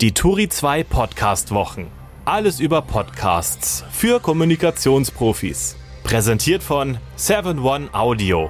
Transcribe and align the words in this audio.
Die 0.00 0.12
Turi 0.12 0.48
2 0.48 0.84
Podcast 0.84 1.52
Wochen. 1.52 1.88
Alles 2.24 2.58
über 2.58 2.80
Podcasts 2.80 3.84
für 3.90 4.18
Kommunikationsprofis. 4.18 5.76
Präsentiert 6.04 6.62
von 6.62 6.96
7-One 7.18 7.92
Audio. 7.92 8.48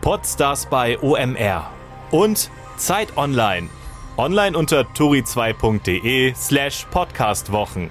Podstars 0.00 0.66
bei 0.66 0.96
OMR. 1.00 1.68
Und 2.12 2.52
Zeit 2.76 3.16
Online. 3.16 3.68
Online 4.16 4.56
unter 4.56 4.82
turi2.de 4.82 6.34
slash 6.36 6.86
podcastwochen. 6.92 7.90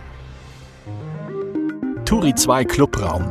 Turi 2.05 2.34
2 2.34 2.64
Clubraum. 2.64 3.30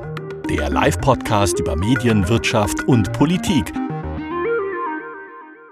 Der 0.50 0.68
Live-Podcast 0.68 1.58
über 1.58 1.74
Medien, 1.74 2.28
Wirtschaft 2.28 2.86
und 2.86 3.14
Politik 3.14 3.72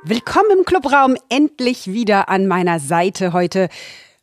Willkommen 0.08 0.50
im 0.56 0.64
Clubraum, 0.64 1.18
endlich 1.28 1.92
wieder 1.92 2.30
an 2.30 2.46
meiner 2.46 2.80
Seite 2.80 3.34
heute. 3.34 3.68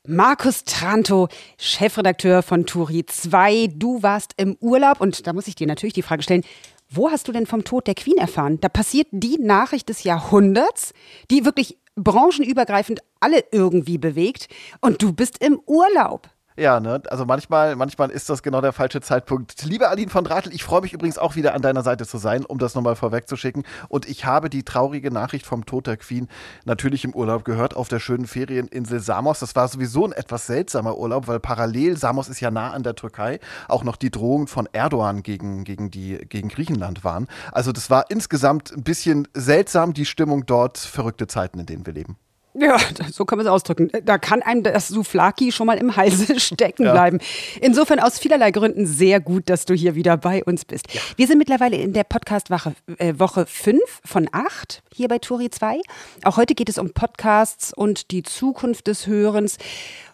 Markus 0.08 0.64
Tranto, 0.64 1.28
Chefredakteur 1.60 2.42
von 2.42 2.66
Turi 2.66 3.06
2. 3.06 3.68
Du 3.68 4.02
warst 4.02 4.34
im 4.38 4.58
Urlaub 4.62 5.00
und 5.00 5.28
da 5.28 5.34
muss 5.34 5.46
ich 5.46 5.54
dir 5.54 5.68
natürlich 5.68 5.94
die 5.94 6.02
Frage 6.02 6.24
stellen, 6.24 6.44
wo 6.90 7.12
hast 7.12 7.28
du 7.28 7.32
denn 7.32 7.46
vom 7.46 7.64
Tod 7.64 7.86
der 7.86 7.94
Queen 7.94 8.18
erfahren? 8.18 8.60
Da 8.60 8.68
passiert 8.68 9.10
die 9.12 9.38
Nachricht 9.38 9.88
des 9.88 10.04
Jahrhunderts, 10.04 10.94
die 11.30 11.46
wirklich 11.46 11.78
branchenübergreifend 11.96 13.02
alle 13.20 13.44
irgendwie 13.52 14.00
bewegt 14.00 14.48
und 14.82 15.04
du 15.04 15.14
bist 15.14 15.38
im 15.44 15.60
Urlaub. 15.68 16.32
Ja, 16.58 16.80
ne? 16.80 17.02
Also 17.10 17.26
manchmal, 17.26 17.76
manchmal 17.76 18.10
ist 18.12 18.30
das 18.30 18.42
genau 18.42 18.62
der 18.62 18.72
falsche 18.72 19.02
Zeitpunkt. 19.02 19.64
Liebe 19.64 19.90
Aline 19.90 20.10
von 20.10 20.24
Dratel, 20.24 20.54
ich 20.54 20.64
freue 20.64 20.80
mich 20.80 20.94
übrigens 20.94 21.18
auch 21.18 21.36
wieder 21.36 21.54
an 21.54 21.62
deiner 21.62 21.84
Seite 21.84 22.08
zu 22.08 22.18
sein, 22.18 22.46
um 22.46 22.60
das 22.60 22.76
nochmal 22.76 22.96
vorwegzuschicken. 22.96 23.64
Und 23.90 24.08
ich 24.08 24.24
habe 24.24 24.50
die 24.50 24.64
traurige 24.64 25.12
Nachricht 25.12 25.46
vom 25.46 25.66
Tod 25.66 25.86
der 25.86 25.98
Queen 25.98 26.30
natürlich 26.64 27.04
im 27.04 27.14
Urlaub 27.14 27.44
gehört, 27.44 27.76
auf 27.76 27.90
der 27.90 28.00
schönen 28.00 28.26
Ferieninsel 28.26 29.02
Samos. 29.02 29.40
Das 29.40 29.54
war 29.58 29.68
sowieso 29.68 30.06
ein 30.06 30.14
etwas 30.14 30.48
seltsamer 30.48 30.98
Urlaub, 30.98 31.28
weil 31.28 31.42
parallel, 31.42 31.98
Samos 31.98 32.30
ist 32.30 32.40
ja 32.40 32.52
nah 32.52 32.72
an 32.72 32.84
der 32.84 32.96
Türkei, 32.96 33.42
auch 33.68 33.84
noch 33.84 33.98
die 33.98 34.10
Drohungen 34.10 34.48
von 34.48 34.70
Erdogan 34.72 35.24
gegen, 35.24 35.66
gegen, 35.66 35.92
die, 35.92 36.20
gegen 36.30 36.48
Griechenland 36.48 37.04
waren. 37.04 37.28
Also 37.52 37.74
das 37.74 37.90
war 37.90 38.10
insgesamt 38.10 38.72
ein 38.72 38.84
bisschen 38.84 39.28
seltsam, 39.34 39.94
die 39.94 40.06
Stimmung 40.06 40.46
dort, 40.46 40.78
verrückte 40.78 41.28
Zeiten, 41.28 41.60
in 41.60 41.66
denen 41.66 41.86
wir 41.86 41.94
leben. 41.94 42.18
Ja, 42.58 42.78
so 43.12 43.26
kann 43.26 43.38
man 43.38 43.46
es 43.46 43.52
ausdrücken. 43.52 43.92
Da 44.04 44.18
kann 44.18 44.42
einem 44.42 44.64
das 44.64 44.88
Souflaki 44.88 45.52
schon 45.52 45.68
mal 45.68 45.78
im 45.78 45.96
Halse 45.96 46.40
stecken 46.40 46.86
ja. 46.86 46.94
bleiben. 46.94 47.20
Insofern 47.60 48.00
aus 48.00 48.18
vielerlei 48.18 48.52
Gründen 48.52 48.86
sehr 48.86 49.20
gut, 49.20 49.50
dass 49.50 49.66
du 49.66 49.74
hier 49.74 49.96
wieder 49.96 50.16
bei 50.16 50.44
uns 50.44 50.64
bist. 50.64 50.94
Ja. 50.94 51.02
Wir 51.18 51.28
sind 51.28 51.38
mittlerweile 51.38 51.76
in 51.76 51.92
der 51.92 52.06
Podcast-Woche 52.06 52.76
äh, 52.98 53.14
Woche 53.18 53.46
5 53.46 53.82
von 54.06 54.30
8 54.32 54.84
hier 54.94 55.10
bei 55.10 55.20
Turi 55.20 55.50
2. 55.50 55.82
Auch 56.24 56.38
heute 56.38 56.56
geht 56.56 56.70
es 56.70 56.78
um 56.78 56.92
Podcasts 56.94 57.74
und 57.74 58.12
die 58.12 58.24
Zukunft 58.24 58.88
des 58.88 59.06
Hörens. 59.06 59.58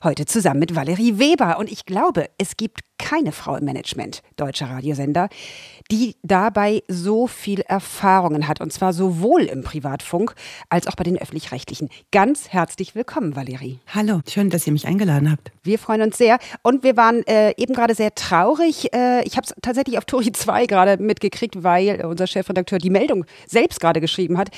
Heute 0.04 0.26
zusammen 0.26 0.60
mit 0.60 0.76
Valerie 0.76 1.20
Weber. 1.20 1.60
Und 1.60 1.72
ich 1.72 1.86
glaube, 1.86 2.28
es 2.40 2.58
gibt 2.58 2.80
keine 2.98 3.32
Frau 3.32 3.56
im 3.56 3.66
Management 3.66 4.24
deutscher 4.36 4.68
Radiosender, 4.68 5.30
die 5.92 6.16
dabei 6.24 6.82
so 6.88 7.28
viel 7.28 7.62
Erfahrungen 7.62 8.48
hat. 8.48 8.62
Und 8.62 8.74
zwar 8.74 8.94
sowohl 8.94 9.44
im 9.44 9.62
Privatfunk 9.62 10.34
als 10.70 10.88
auch 10.88 10.96
bei 10.96 11.04
den 11.04 11.20
öffentlich-rechtlichen. 11.20 11.90
Ganz 12.12 12.50
herzlich 12.50 12.96
willkommen, 12.96 13.36
Valerie. 13.36 13.80
Hallo, 13.94 14.22
schön, 14.28 14.50
dass 14.50 14.66
ihr 14.66 14.74
mich 14.74 14.88
eingeladen 14.88 15.32
habt. 15.32 15.52
Wir 15.62 15.78
freuen 15.78 16.02
uns 16.02 16.18
sehr. 16.18 16.40
Und 16.64 16.82
wir 16.82 16.98
waren 16.98 17.22
äh, 17.28 17.54
eben 17.58 17.76
gerade 17.76 17.94
sehr 17.94 18.16
traurig. 18.16 18.92
Äh, 18.96 19.24
ich 19.26 19.38
habe 19.38 19.46
es 19.46 19.54
tatsächlich 19.62 20.00
auf 20.00 20.06
Tori 20.06 20.32
2 20.32 20.66
gerade 20.68 20.98
mitgekriegt, 20.98 21.62
weil 21.64 22.04
unser 22.06 22.26
Chefredakteur 22.26 22.80
die 22.80 22.90
Meldung 22.90 23.26
selbst 23.46 23.80
gerade 23.80 24.02
geschrieben 24.02 24.40
hat. 24.40 24.50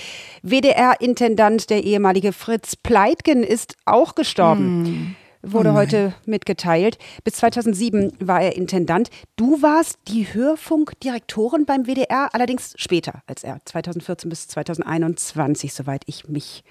WDR-Intendant, 0.42 1.70
der 1.70 1.84
ehemalige 1.84 2.32
Fritz 2.32 2.78
Pleitgen, 2.78 3.44
ist 3.44 3.76
auch 3.84 4.16
gestorben. 4.16 4.86
Hm 4.86 5.16
wurde 5.44 5.72
oh 5.72 5.74
heute 5.74 6.14
mitgeteilt. 6.26 6.98
Bis 7.24 7.36
2007 7.36 8.14
war 8.20 8.42
er 8.42 8.56
Intendant. 8.56 9.10
Du 9.36 9.62
warst 9.62 10.00
die 10.08 10.34
Hörfunkdirektorin 10.34 11.66
beim 11.66 11.86
WDR, 11.86 12.30
allerdings 12.34 12.74
später 12.78 13.22
als 13.28 13.44
er, 13.44 13.60
2014 13.66 14.30
bis 14.30 14.48
2021, 14.48 15.74
soweit 15.74 16.04
ich 16.08 16.28
mich 16.28 16.64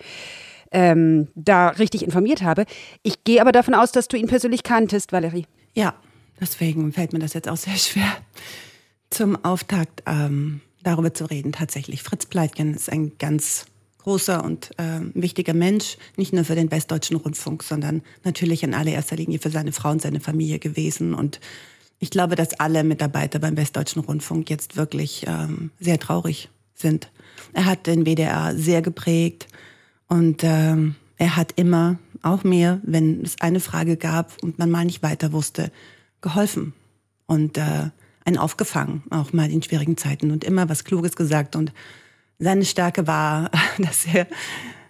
ähm, 0.73 1.29
da 1.35 1.69
richtig 1.69 2.03
informiert 2.03 2.43
habe. 2.43 2.65
Ich 3.03 3.25
gehe 3.25 3.41
aber 3.41 3.53
davon 3.53 3.75
aus, 3.75 3.93
dass 3.93 4.09
du 4.09 4.17
ihn 4.17 4.27
persönlich 4.27 4.63
kanntest, 4.63 5.13
Valerie. 5.13 5.47
Ja, 5.75 5.95
deswegen 6.41 6.93
fällt 6.93 7.13
mir 7.13 7.19
das 7.19 7.35
jetzt 7.35 7.49
auch 7.49 7.57
sehr 7.57 7.77
schwer, 7.77 8.11
zum 9.11 9.45
Auftakt 9.45 10.03
ähm, 10.07 10.63
darüber 10.83 11.13
zu 11.13 11.27
reden. 11.27 11.53
Tatsächlich, 11.53 12.03
Fritz 12.03 12.27
Pleitgen 12.27 12.75
ist 12.75 12.91
ein 12.91 13.13
ganz 13.19 13.67
großer 14.03 14.45
und 14.45 14.71
äh, 14.79 15.01
wichtiger 15.15 15.55
Mensch, 15.55 15.97
nicht 16.17 16.33
nur 16.33 16.45
für 16.45 16.55
den 16.55 16.71
Westdeutschen 16.71 17.17
Rundfunk, 17.17 17.63
sondern 17.63 18.03
natürlich 18.25 18.63
in 18.63 18.75
allererster 18.75 19.17
Linie 19.17 19.39
für 19.39 19.51
seine 19.51 19.73
Frau 19.73 19.91
und 19.91 20.03
seine 20.03 20.21
Familie 20.21 20.59
gewesen. 20.59 21.15
Und 21.15 21.41
ich 21.99 22.11
glaube, 22.11 22.35
dass 22.35 22.59
alle 22.59 22.83
Mitarbeiter 22.85 23.39
beim 23.39 23.57
Westdeutschen 23.57 24.03
Rundfunk 24.03 24.51
jetzt 24.51 24.77
wirklich 24.77 25.25
ähm, 25.29 25.71
sehr 25.79 25.99
traurig 25.99 26.49
sind. 26.75 27.11
Er 27.53 27.67
hat 27.67 27.87
den 27.87 28.05
WDR 28.05 28.57
sehr 28.57 28.83
geprägt 28.83 29.47
und 30.09 30.43
ähm, 30.43 30.97
er 31.17 31.37
hat 31.37 31.53
immer, 31.57 31.99
auch 32.23 32.45
mir, 32.45 32.81
wenn 32.85 33.23
es 33.23 33.41
eine 33.41 33.61
Frage 33.61 33.97
gab 33.97 34.43
und 34.43 34.59
man 34.59 34.71
mal 34.71 34.85
nicht 34.85 35.03
weiter 35.03 35.33
wusste, 35.33 35.71
geholfen 36.21 36.73
und 37.27 37.59
äh, 37.59 37.91
einen 38.25 38.39
aufgefangen, 38.39 39.03
auch 39.11 39.33
mal 39.33 39.51
in 39.51 39.63
schwierigen 39.63 39.97
Zeiten 39.97 40.31
und 40.31 40.45
immer 40.45 40.69
was 40.69 40.85
Kluges 40.85 41.17
gesagt 41.17 41.57
und 41.57 41.73
seine 42.43 42.65
Stärke 42.65 43.07
war, 43.07 43.51
dass 43.79 44.05
er, 44.07 44.27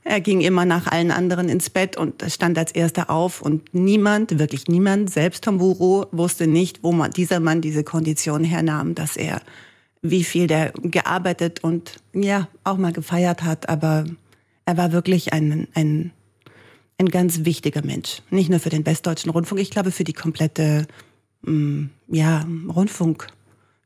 er 0.05 0.21
ging 0.21 0.41
immer 0.41 0.65
nach 0.65 0.87
allen 0.87 1.11
anderen 1.11 1.49
ins 1.49 1.71
Bett 1.71 1.97
und 1.97 2.25
stand 2.29 2.59
als 2.59 2.73
erster 2.73 3.11
auf 3.11 3.43
und 3.43 3.73
niemand, 3.75 4.39
wirklich 4.39 4.67
niemand, 4.67 5.11
selbst 5.11 5.45
Tom 5.45 5.59
Buro, 5.59 6.07
wusste 6.11 6.47
nicht, 6.47 6.83
wo 6.83 6.93
man, 6.93 7.11
dieser 7.11 7.41
Mann 7.41 7.61
diese 7.61 7.85
Kondition 7.85 8.43
hernahm, 8.45 8.95
dass 8.95 9.17
er, 9.17 9.41
wie 10.01 10.25
viel 10.25 10.49
der 10.49 10.73
gearbeitet 10.83 11.63
und 11.63 12.01
ja, 12.13 12.49
auch 12.65 12.77
mal 12.77 12.93
gefeiert 12.93 13.45
hat, 13.45 13.69
aber 13.69 14.05
er 14.65 14.77
war 14.77 14.93
wirklich 14.93 15.33
ein, 15.33 15.69
ein, 15.75 16.11
ein 16.99 17.09
ganz 17.09 17.45
wichtiger 17.45 17.85
Mensch. 17.85 18.23
Nicht 18.31 18.51
nur 18.51 18.59
für 18.59 18.71
den 18.71 18.85
Westdeutschen 18.85 19.31
Rundfunk, 19.31 19.61
ich 19.61 19.71
glaube 19.71 19.93
für 19.93 20.05
die 20.05 20.13
komplette, 20.13 20.87
mm, 21.43 21.85
ja, 22.09 22.45
Rundfunk 22.69 23.29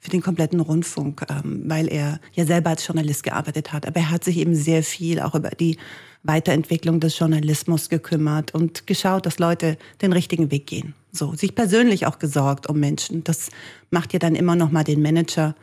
für 0.06 0.10
den 0.10 0.22
kompletten 0.22 0.60
Rundfunk, 0.60 1.26
ähm, 1.28 1.64
weil 1.66 1.88
er 1.88 2.20
ja 2.32 2.46
selber 2.46 2.70
als 2.70 2.86
Journalist 2.86 3.24
gearbeitet 3.24 3.72
hat. 3.72 3.88
Aber 3.88 3.96
er 3.96 4.10
hat 4.12 4.22
sich 4.22 4.36
eben 4.36 4.54
sehr 4.54 4.84
viel 4.84 5.18
auch 5.18 5.34
über 5.34 5.50
die 5.50 5.78
Weiterentwicklung 6.22 7.00
des 7.00 7.18
Journalismus 7.18 7.88
gekümmert 7.88 8.54
und 8.54 8.86
geschaut, 8.86 9.26
dass 9.26 9.40
Leute 9.40 9.76
den 10.02 10.12
richtigen 10.12 10.52
Weg 10.52 10.68
gehen. 10.68 10.94
So, 11.10 11.34
sich 11.34 11.56
persönlich 11.56 12.06
auch 12.06 12.20
gesorgt 12.20 12.68
um 12.68 12.78
Menschen. 12.78 13.24
Das 13.24 13.50
macht 13.90 14.12
ja 14.12 14.20
dann 14.20 14.36
immer 14.36 14.54
noch 14.54 14.70
mal 14.70 14.84
den 14.84 15.02
Manager, 15.02 15.56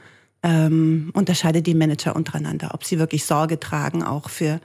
ähm, 0.44 1.12
unterscheidet 1.14 1.66
die 1.66 1.74
Manager 1.74 2.14
untereinander, 2.14 2.72
ob 2.74 2.84
sie 2.84 3.00
wirklich 3.00 3.24
Sorge 3.24 3.62
tragen, 3.62 4.04
auch 4.04 4.30
für, 4.30 4.60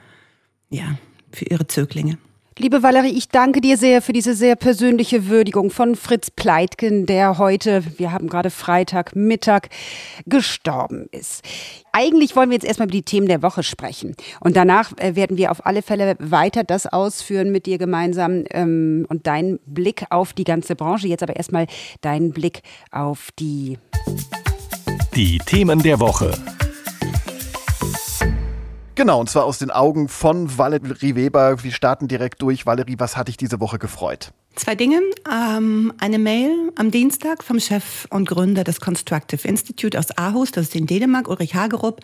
ja, 0.70 0.98
für 1.30 1.44
ihre 1.44 1.68
Zöglinge. 1.68 2.18
Liebe 2.60 2.82
Valerie, 2.82 3.16
ich 3.16 3.28
danke 3.28 3.60
dir 3.60 3.76
sehr 3.76 4.02
für 4.02 4.12
diese 4.12 4.34
sehr 4.34 4.56
persönliche 4.56 5.28
Würdigung 5.28 5.70
von 5.70 5.94
Fritz 5.94 6.28
Pleitgen, 6.28 7.06
der 7.06 7.38
heute, 7.38 7.84
wir 7.98 8.10
haben 8.10 8.28
gerade 8.28 8.50
Freitagmittag, 8.50 9.68
gestorben 10.26 11.06
ist. 11.12 11.44
Eigentlich 11.92 12.34
wollen 12.34 12.50
wir 12.50 12.56
jetzt 12.56 12.66
erstmal 12.66 12.88
über 12.88 12.96
die 12.96 13.04
Themen 13.04 13.28
der 13.28 13.42
Woche 13.42 13.62
sprechen. 13.62 14.16
Und 14.40 14.56
danach 14.56 14.90
äh, 14.98 15.14
werden 15.14 15.36
wir 15.36 15.52
auf 15.52 15.66
alle 15.66 15.82
Fälle 15.82 16.16
weiter 16.18 16.64
das 16.64 16.88
ausführen 16.88 17.52
mit 17.52 17.66
dir 17.66 17.78
gemeinsam 17.78 18.42
ähm, 18.50 19.06
und 19.08 19.28
deinen 19.28 19.60
Blick 19.64 20.06
auf 20.10 20.32
die 20.32 20.44
ganze 20.44 20.74
Branche. 20.74 21.06
Jetzt 21.06 21.22
aber 21.22 21.36
erstmal 21.36 21.68
deinen 22.00 22.32
Blick 22.32 22.62
auf 22.90 23.28
die. 23.38 23.78
Die 25.14 25.38
Themen 25.38 25.80
der 25.80 26.00
Woche. 26.00 26.32
Genau, 28.98 29.20
und 29.20 29.30
zwar 29.30 29.44
aus 29.44 29.58
den 29.58 29.70
Augen 29.70 30.08
von 30.08 30.58
Valerie 30.58 31.14
Weber. 31.14 31.62
Wir 31.62 31.70
starten 31.70 32.08
direkt 32.08 32.42
durch. 32.42 32.66
Valerie, 32.66 32.96
was 32.98 33.16
hat 33.16 33.28
dich 33.28 33.36
diese 33.36 33.60
Woche 33.60 33.78
gefreut? 33.78 34.32
Zwei 34.56 34.74
Dinge. 34.74 35.00
Ähm, 35.32 35.92
eine 36.00 36.18
Mail 36.18 36.72
am 36.74 36.90
Dienstag 36.90 37.44
vom 37.44 37.60
Chef 37.60 38.08
und 38.10 38.28
Gründer 38.28 38.64
des 38.64 38.80
Constructive 38.80 39.46
Institute 39.46 39.96
aus 39.96 40.10
Aarhus, 40.18 40.50
das 40.50 40.64
ist 40.64 40.74
in 40.74 40.86
Dänemark, 40.86 41.28
Ulrich 41.28 41.54
Hagerup. 41.54 42.00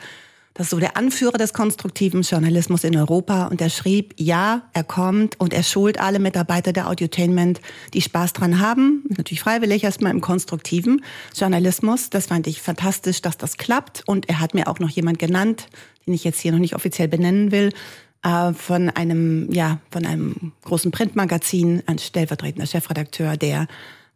Das 0.54 0.66
ist 0.66 0.70
so 0.70 0.78
der 0.78 0.96
Anführer 0.96 1.36
des 1.36 1.52
konstruktiven 1.52 2.22
Journalismus 2.22 2.84
in 2.84 2.96
Europa. 2.96 3.46
Und 3.46 3.60
er 3.60 3.70
schrieb, 3.70 4.14
ja, 4.18 4.62
er 4.72 4.84
kommt 4.84 5.38
und 5.40 5.52
er 5.52 5.64
schult 5.64 5.98
alle 5.98 6.20
Mitarbeiter 6.20 6.72
der 6.72 6.88
Audutainment, 6.88 7.60
die 7.92 8.00
Spaß 8.00 8.34
dran 8.34 8.60
haben. 8.60 9.02
Natürlich 9.08 9.40
freiwillig 9.40 9.82
erstmal 9.82 10.12
im 10.12 10.20
konstruktiven 10.20 11.04
Journalismus. 11.34 12.08
Das 12.08 12.26
fand 12.26 12.46
ich 12.46 12.62
fantastisch, 12.62 13.20
dass 13.20 13.36
das 13.36 13.56
klappt. 13.56 14.04
Und 14.06 14.28
er 14.28 14.38
hat 14.38 14.54
mir 14.54 14.68
auch 14.68 14.78
noch 14.78 14.90
jemand 14.90 15.18
genannt, 15.18 15.66
den 16.06 16.14
ich 16.14 16.22
jetzt 16.22 16.38
hier 16.38 16.52
noch 16.52 16.60
nicht 16.60 16.76
offiziell 16.76 17.08
benennen 17.08 17.50
will, 17.50 17.72
äh, 18.22 18.52
von 18.52 18.90
einem, 18.90 19.50
ja, 19.52 19.80
von 19.90 20.06
einem 20.06 20.52
großen 20.62 20.92
Printmagazin, 20.92 21.82
ein 21.86 21.98
stellvertretender 21.98 22.66
Chefredakteur, 22.66 23.36
der 23.36 23.66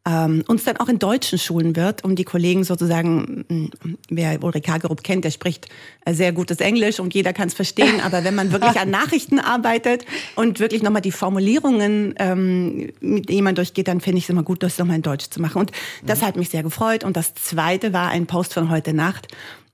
ähm, 0.08 0.43
uns 0.46 0.64
dann 0.64 0.78
auch 0.78 0.88
in 0.88 0.99
deutschen 0.99 1.38
Schulen 1.38 1.76
wird, 1.76 2.02
um 2.02 2.16
die 2.16 2.25
Kollegen 2.25 2.64
sozusagen, 2.64 3.44
mm, 3.49 3.94
wer 4.08 4.43
Ulrike 4.43 4.72
Hagerup 4.72 5.02
kennt, 5.02 5.25
der 5.25 5.31
spricht 5.31 5.69
äh, 6.05 6.14
sehr 6.14 6.32
gutes 6.32 6.58
Englisch 6.58 6.99
und 6.99 7.14
jeder 7.14 7.32
kann 7.32 7.49
es 7.49 7.55
verstehen, 7.55 8.00
aber 8.05 8.25
wenn 8.25 8.34
man 8.34 8.50
wirklich 8.50 8.81
an 8.81 8.90
Nachrichten 8.90 9.38
arbeitet 9.38 10.06
und 10.34 10.60
wirklich 10.60 10.82
nochmal 10.82 11.02
die 11.02 11.12
Formulierungen 11.12 12.14
ähm, 12.19 12.90
mit 13.00 13.31
jemand 13.31 13.58
durchgeht, 13.58 13.88
dann 13.88 14.00
finde 14.00 14.19
ich 14.19 14.25
es 14.25 14.31
immer 14.31 14.43
gut, 14.43 14.62
das 14.62 14.78
nochmal 14.78 14.96
in 14.96 15.02
Deutsch 15.02 15.28
zu 15.28 15.43
machen. 15.43 15.60
Und 15.60 15.72
das 16.06 16.20
mhm. 16.20 16.26
hat 16.26 16.37
mich 16.37 16.49
sehr 16.49 16.62
gefreut. 16.62 17.05
Und 17.05 17.16
das 17.16 17.34
Zweite 17.34 17.93
war 17.93 18.08
ein 18.08 18.26
Post 18.26 18.55
von 18.55 18.70
heute 18.70 18.94
Nacht, 18.94 19.28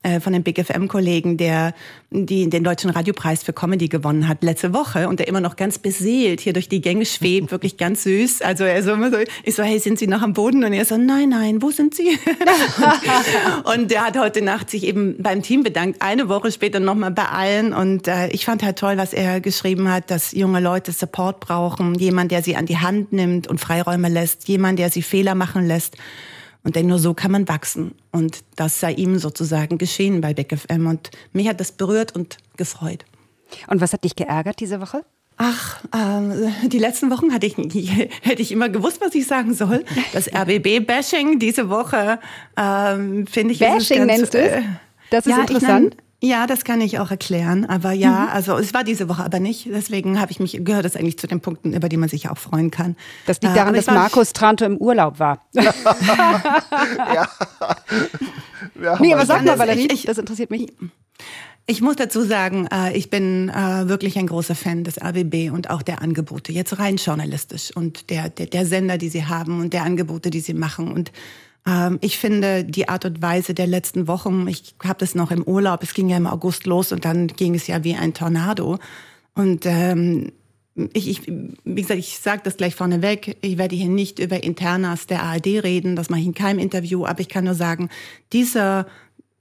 äh, 0.05 0.21
von 0.21 0.33
dem 0.33 0.43
Big 0.43 0.65
FM-Kollegen, 0.65 1.37
der 1.37 1.75
die, 2.11 2.49
den 2.49 2.63
Deutschen 2.63 2.91
Radiopreis 2.91 3.43
für 3.43 3.53
Comedy 3.53 3.89
gewonnen 3.89 4.29
hat 4.29 4.45
letzte 4.45 4.73
Woche 4.73 5.09
und 5.09 5.19
der 5.19 5.29
immer 5.29 5.41
noch 5.41 5.57
ganz 5.57 5.79
beseelt 5.79 6.41
hier 6.41 6.53
durch 6.53 6.69
die 6.69 6.81
Gänge 6.81 7.07
schwebt, 7.07 7.51
wirklich 7.51 7.77
ganz 7.77 8.05
süß. 8.05 8.43
Also 8.43 8.65
er 8.65 8.83
so 8.83 8.93
immer 8.93 9.11
so, 9.11 9.17
ich 9.43 9.55
so, 9.55 9.63
hey, 9.63 9.79
sind 9.79 9.99
Sie 9.99 10.07
noch 10.07 10.23
am 10.23 10.33
Boden? 10.33 10.63
Und 10.63 10.73
er 10.73 10.85
so, 10.85 10.97
nein, 10.97 11.31
nein, 11.31 11.63
wo 11.63 11.71
sind 11.71 11.95
Sie? 11.95 12.09
und, 13.65 13.85
und 13.85 13.91
der 13.91 14.07
hat 14.07 14.19
heute 14.19 14.43
Nacht 14.43 14.71
sich 14.71 14.85
eben 14.85 15.17
beim 15.23 15.43
Team 15.43 15.63
bedankt, 15.63 16.03
eine 16.03 16.29
Woche 16.29 16.53
später 16.53 16.81
nochmal 16.81 17.11
bei 17.11 17.27
allen. 17.27 17.73
Und 17.73 18.07
äh, 18.07 18.29
ich 18.29 18.45
fand 18.45 18.63
halt 18.63 18.79
toll, 18.79 18.97
was 18.97 19.13
er 19.13 19.41
geschrieben 19.41 19.91
hat, 19.91 20.11
dass 20.11 20.33
junge 20.33 20.61
Leute 20.61 20.93
Support 20.93 21.41
brauchen, 21.41 21.95
jemand, 21.95 22.31
der 22.31 22.43
sie 22.43 22.57
an 22.57 22.67
die 22.67 22.79
Hand 22.79 23.13
nimmt 23.13 23.47
und 23.47 23.59
Freiräume 23.59 24.09
lässt, 24.09 24.49
jemand, 24.49 24.79
der 24.79 24.91
sie 24.91 25.03
Fehler 25.03 25.35
machen 25.35 25.67
lässt. 25.67 25.97
Und 26.65 26.77
denn 26.77 26.87
nur 26.87 26.99
so 26.99 27.15
kann 27.15 27.31
man 27.31 27.47
wachsen. 27.47 27.95
Und 28.11 28.43
das 28.57 28.81
sei 28.81 28.93
ihm 28.93 29.19
sozusagen 29.19 29.79
geschehen 29.79 30.21
bei 30.21 30.35
Beck 30.35 30.59
FM. 30.59 30.87
Und 30.87 31.11
mich 31.33 31.47
hat 31.47 31.61
das 31.61 31.73
berührt 31.73 32.17
und 32.17 32.39
gefreut. 32.57 33.05
Und 33.69 33.81
was 33.81 33.93
hat 33.93 34.03
dich 34.03 34.17
geärgert 34.17 34.61
diese 34.61 34.81
Woche? 34.81 35.05
Ach, 35.37 35.83
ähm, 35.95 36.53
die 36.69 36.79
letzten 36.79 37.11
Wochen 37.11 37.33
hatte 37.33 37.47
ich, 37.47 37.57
hätte 38.23 38.43
ich 38.43 38.53
immer 38.53 38.69
gewusst, 38.69 39.01
was 39.01 39.15
ich 39.15 39.27
sagen 39.27 39.53
soll. 39.53 39.85
Das 40.13 40.33
RBB-Bashing 40.33 41.39
diese 41.39 41.69
Woche 41.69 42.19
ähm, 42.57 43.27
finde 43.27 43.53
ich. 43.53 43.59
Bashing 43.59 44.07
nennst 44.07 44.35
du 44.35 44.39
es? 44.39 44.65
Das 45.11 45.27
ist 45.27 45.33
ja, 45.33 45.41
interessant. 45.41 45.97
Ja, 46.25 46.47
das 46.47 46.65
kann 46.65 46.81
ich 46.81 46.99
auch 46.99 47.11
erklären. 47.11 47.67
Aber 47.67 47.93
ja, 47.93 48.11
mhm. 48.11 48.29
also 48.33 48.57
es 48.57 48.73
war 48.73 48.83
diese 48.83 49.11
Woche 49.11 49.23
aber 49.23 49.41
nicht. 49.41 49.69
Deswegen 49.71 50.19
habe 50.19 50.33
ich 50.33 50.41
mich, 50.41 50.59
gehört 50.65 50.87
das 50.87 50.97
eigentlich 50.97 51.19
zu 51.19 51.27
den 51.27 51.41
Punkten, 51.41 51.75
über 51.75 51.91
die 51.91 51.99
man 51.99 52.09
sich 52.09 52.31
auch 52.31 52.39
freuen 52.39 52.71
kann. 52.71 52.97
Das 53.27 53.43
liegt 53.43 53.55
daran, 53.55 53.75
äh, 53.75 53.77
dass 53.77 53.89
Markus 53.89 54.33
Tranto 54.33 54.65
im 54.65 54.79
Urlaub 54.79 55.19
war. 55.19 55.45
ja. 55.53 57.29
ja 58.83 58.99
nee, 59.01 59.13
aber 59.13 59.27
sag 59.27 59.45
mal, 59.45 59.59
Valerie, 59.59 59.89
ich, 59.93 60.05
das 60.07 60.17
interessiert 60.17 60.51
mich. 60.51 60.73
Ich 61.67 61.83
muss 61.83 61.97
dazu 61.97 62.23
sagen, 62.23 62.69
äh, 62.73 62.97
ich 62.97 63.11
bin 63.11 63.51
äh, 63.51 63.87
wirklich 63.87 64.19
ein 64.19 64.27
großer 64.27 64.55
Fan 64.55 64.83
des 64.83 64.99
RBB 64.99 65.53
und 65.53 65.69
auch 65.69 65.83
der 65.83 66.01
Angebote, 66.01 66.53
jetzt 66.53 66.79
rein 66.79 66.97
journalistisch 66.97 67.71
und 67.77 68.09
der, 68.09 68.31
der, 68.31 68.47
der 68.47 68.65
Sender, 68.65 68.97
die 68.97 69.11
sie 69.11 69.27
haben 69.27 69.61
und 69.61 69.75
der 69.75 69.83
Angebote, 69.83 70.31
die 70.31 70.41
sie 70.41 70.55
machen. 70.55 70.91
Und 70.91 71.13
ich 72.03 72.19
finde 72.19 72.63
die 72.63 72.91
Art 72.91 73.07
und 73.07 73.23
Weise 73.23 73.55
der 73.55 73.67
letzten 73.67 74.07
Wochen, 74.07 74.47
ich 74.49 74.75
habe 74.85 74.99
das 74.99 75.15
noch 75.15 75.31
im 75.31 75.43
Urlaub, 75.43 75.83
es 75.83 75.95
ging 75.95 76.11
ja 76.11 76.19
im 76.19 76.27
August 76.27 76.67
los 76.67 76.93
und 76.93 77.07
dann 77.07 77.29
ging 77.29 77.55
es 77.55 77.67
ja 77.67 77.83
wie 77.85 77.95
ein 77.95 78.13
Tornado. 78.13 78.79
Und 79.35 79.65
ähm, 79.65 80.33
ich, 80.93 81.09
ich, 81.09 81.27
wie 81.27 81.83
gesagt, 81.83 82.01
ich 82.01 82.19
sage 82.19 82.43
das 82.45 82.57
gleich 82.57 82.75
vorneweg, 82.75 83.39
ich 83.41 83.59
werde 83.59 83.77
hier 83.77 83.89
nicht 83.89 84.19
über 84.19 84.43
Internas 84.43 85.07
der 85.07 85.23
ARD 85.23 85.47
reden, 85.63 85.97
das 85.97 86.11
mache 86.11 86.21
ich 86.21 86.27
in 86.27 86.35
keinem 86.35 86.59
Interview, 86.59 87.07
aber 87.07 87.21
ich 87.21 87.29
kann 87.29 87.45
nur 87.45 87.55
sagen, 87.55 87.89
dieser 88.33 88.87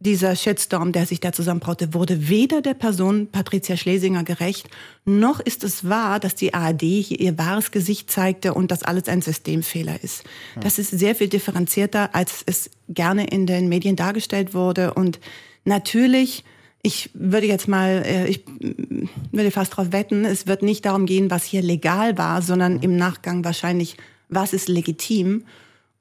dieser 0.03 0.35
Shitstorm, 0.35 0.91
der 0.91 1.05
sich 1.05 1.19
da 1.19 1.31
zusammenbraute, 1.31 1.93
wurde 1.93 2.29
weder 2.29 2.61
der 2.61 2.73
Person 2.73 3.27
Patricia 3.31 3.77
Schlesinger 3.77 4.23
gerecht, 4.23 4.69
noch 5.05 5.39
ist 5.39 5.63
es 5.63 5.87
wahr, 5.89 6.19
dass 6.19 6.35
die 6.35 6.53
ARD 6.53 6.81
hier 6.81 7.19
ihr 7.19 7.37
wahres 7.37 7.71
Gesicht 7.71 8.11
zeigte 8.11 8.53
und 8.53 8.69
das 8.69 8.83
alles 8.83 9.07
ein 9.07 9.21
Systemfehler 9.21 10.03
ist. 10.03 10.23
Das 10.59 10.77
ist 10.77 10.91
sehr 10.91 11.15
viel 11.15 11.29
differenzierter, 11.29 12.13
als 12.13 12.43
es 12.45 12.69
gerne 12.89 13.27
in 13.27 13.47
den 13.47 13.69
Medien 13.69 13.95
dargestellt 13.95 14.53
wurde. 14.53 14.93
Und 14.93 15.19
natürlich, 15.63 16.43
ich 16.81 17.09
würde 17.13 17.47
jetzt 17.47 17.67
mal, 17.67 18.03
äh, 18.05 18.27
ich 18.27 18.43
würde 19.31 19.51
fast 19.51 19.71
darauf 19.73 19.91
wetten, 19.91 20.25
es 20.25 20.47
wird 20.47 20.63
nicht 20.63 20.85
darum 20.85 21.05
gehen, 21.05 21.31
was 21.31 21.45
hier 21.45 21.61
legal 21.61 22.17
war, 22.17 22.41
sondern 22.41 22.79
im 22.81 22.97
Nachgang 22.97 23.45
wahrscheinlich, 23.45 23.97
was 24.27 24.53
ist 24.53 24.67
legitim. 24.67 25.45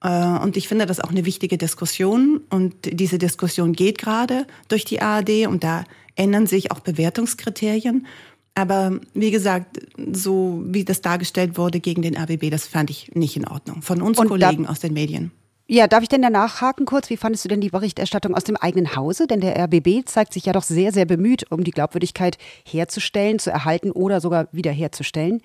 Äh, 0.02 0.38
und 0.42 0.56
ich 0.56 0.68
finde 0.68 0.86
das 0.86 1.00
auch 1.00 1.10
eine 1.10 1.24
wichtige 1.24 1.58
Diskussion. 1.58 2.40
Und 2.50 2.74
diese 2.84 3.18
Diskussion 3.18 3.72
geht 3.72 3.98
gerade 3.98 4.46
durch 4.68 4.84
die 4.84 5.00
ARD 5.00 5.46
und 5.46 5.64
da 5.64 5.84
ändern 6.16 6.46
sich 6.46 6.70
auch 6.70 6.80
Bewertungskriterien. 6.80 8.06
Aber 8.54 9.00
wie 9.14 9.30
gesagt, 9.30 9.78
so 10.12 10.62
wie 10.66 10.84
das 10.84 11.00
dargestellt 11.00 11.56
wurde 11.56 11.80
gegen 11.80 12.02
den 12.02 12.16
RBB, 12.16 12.50
das 12.50 12.66
fand 12.66 12.90
ich 12.90 13.14
nicht 13.14 13.36
in 13.36 13.48
Ordnung. 13.48 13.80
Von 13.80 14.02
uns 14.02 14.18
und 14.18 14.28
Kollegen 14.28 14.66
aus 14.66 14.80
den 14.80 14.92
Medien. 14.92 15.32
Ja, 15.68 15.86
darf 15.86 16.02
ich 16.02 16.10
denn 16.10 16.20
danach 16.20 16.60
haken 16.60 16.84
kurz? 16.84 17.08
Wie 17.08 17.16
fandest 17.16 17.46
du 17.46 17.48
denn 17.48 17.62
die 17.62 17.70
Berichterstattung 17.70 18.34
aus 18.34 18.44
dem 18.44 18.56
eigenen 18.56 18.94
Hause? 18.94 19.26
Denn 19.26 19.40
der 19.40 19.56
RBB 19.56 20.04
zeigt 20.04 20.34
sich 20.34 20.44
ja 20.44 20.52
doch 20.52 20.64
sehr, 20.64 20.92
sehr 20.92 21.06
bemüht, 21.06 21.50
um 21.50 21.64
die 21.64 21.70
Glaubwürdigkeit 21.70 22.36
herzustellen, 22.68 23.38
zu 23.38 23.50
erhalten 23.50 23.90
oder 23.90 24.20
sogar 24.20 24.48
wiederherzustellen. 24.52 25.40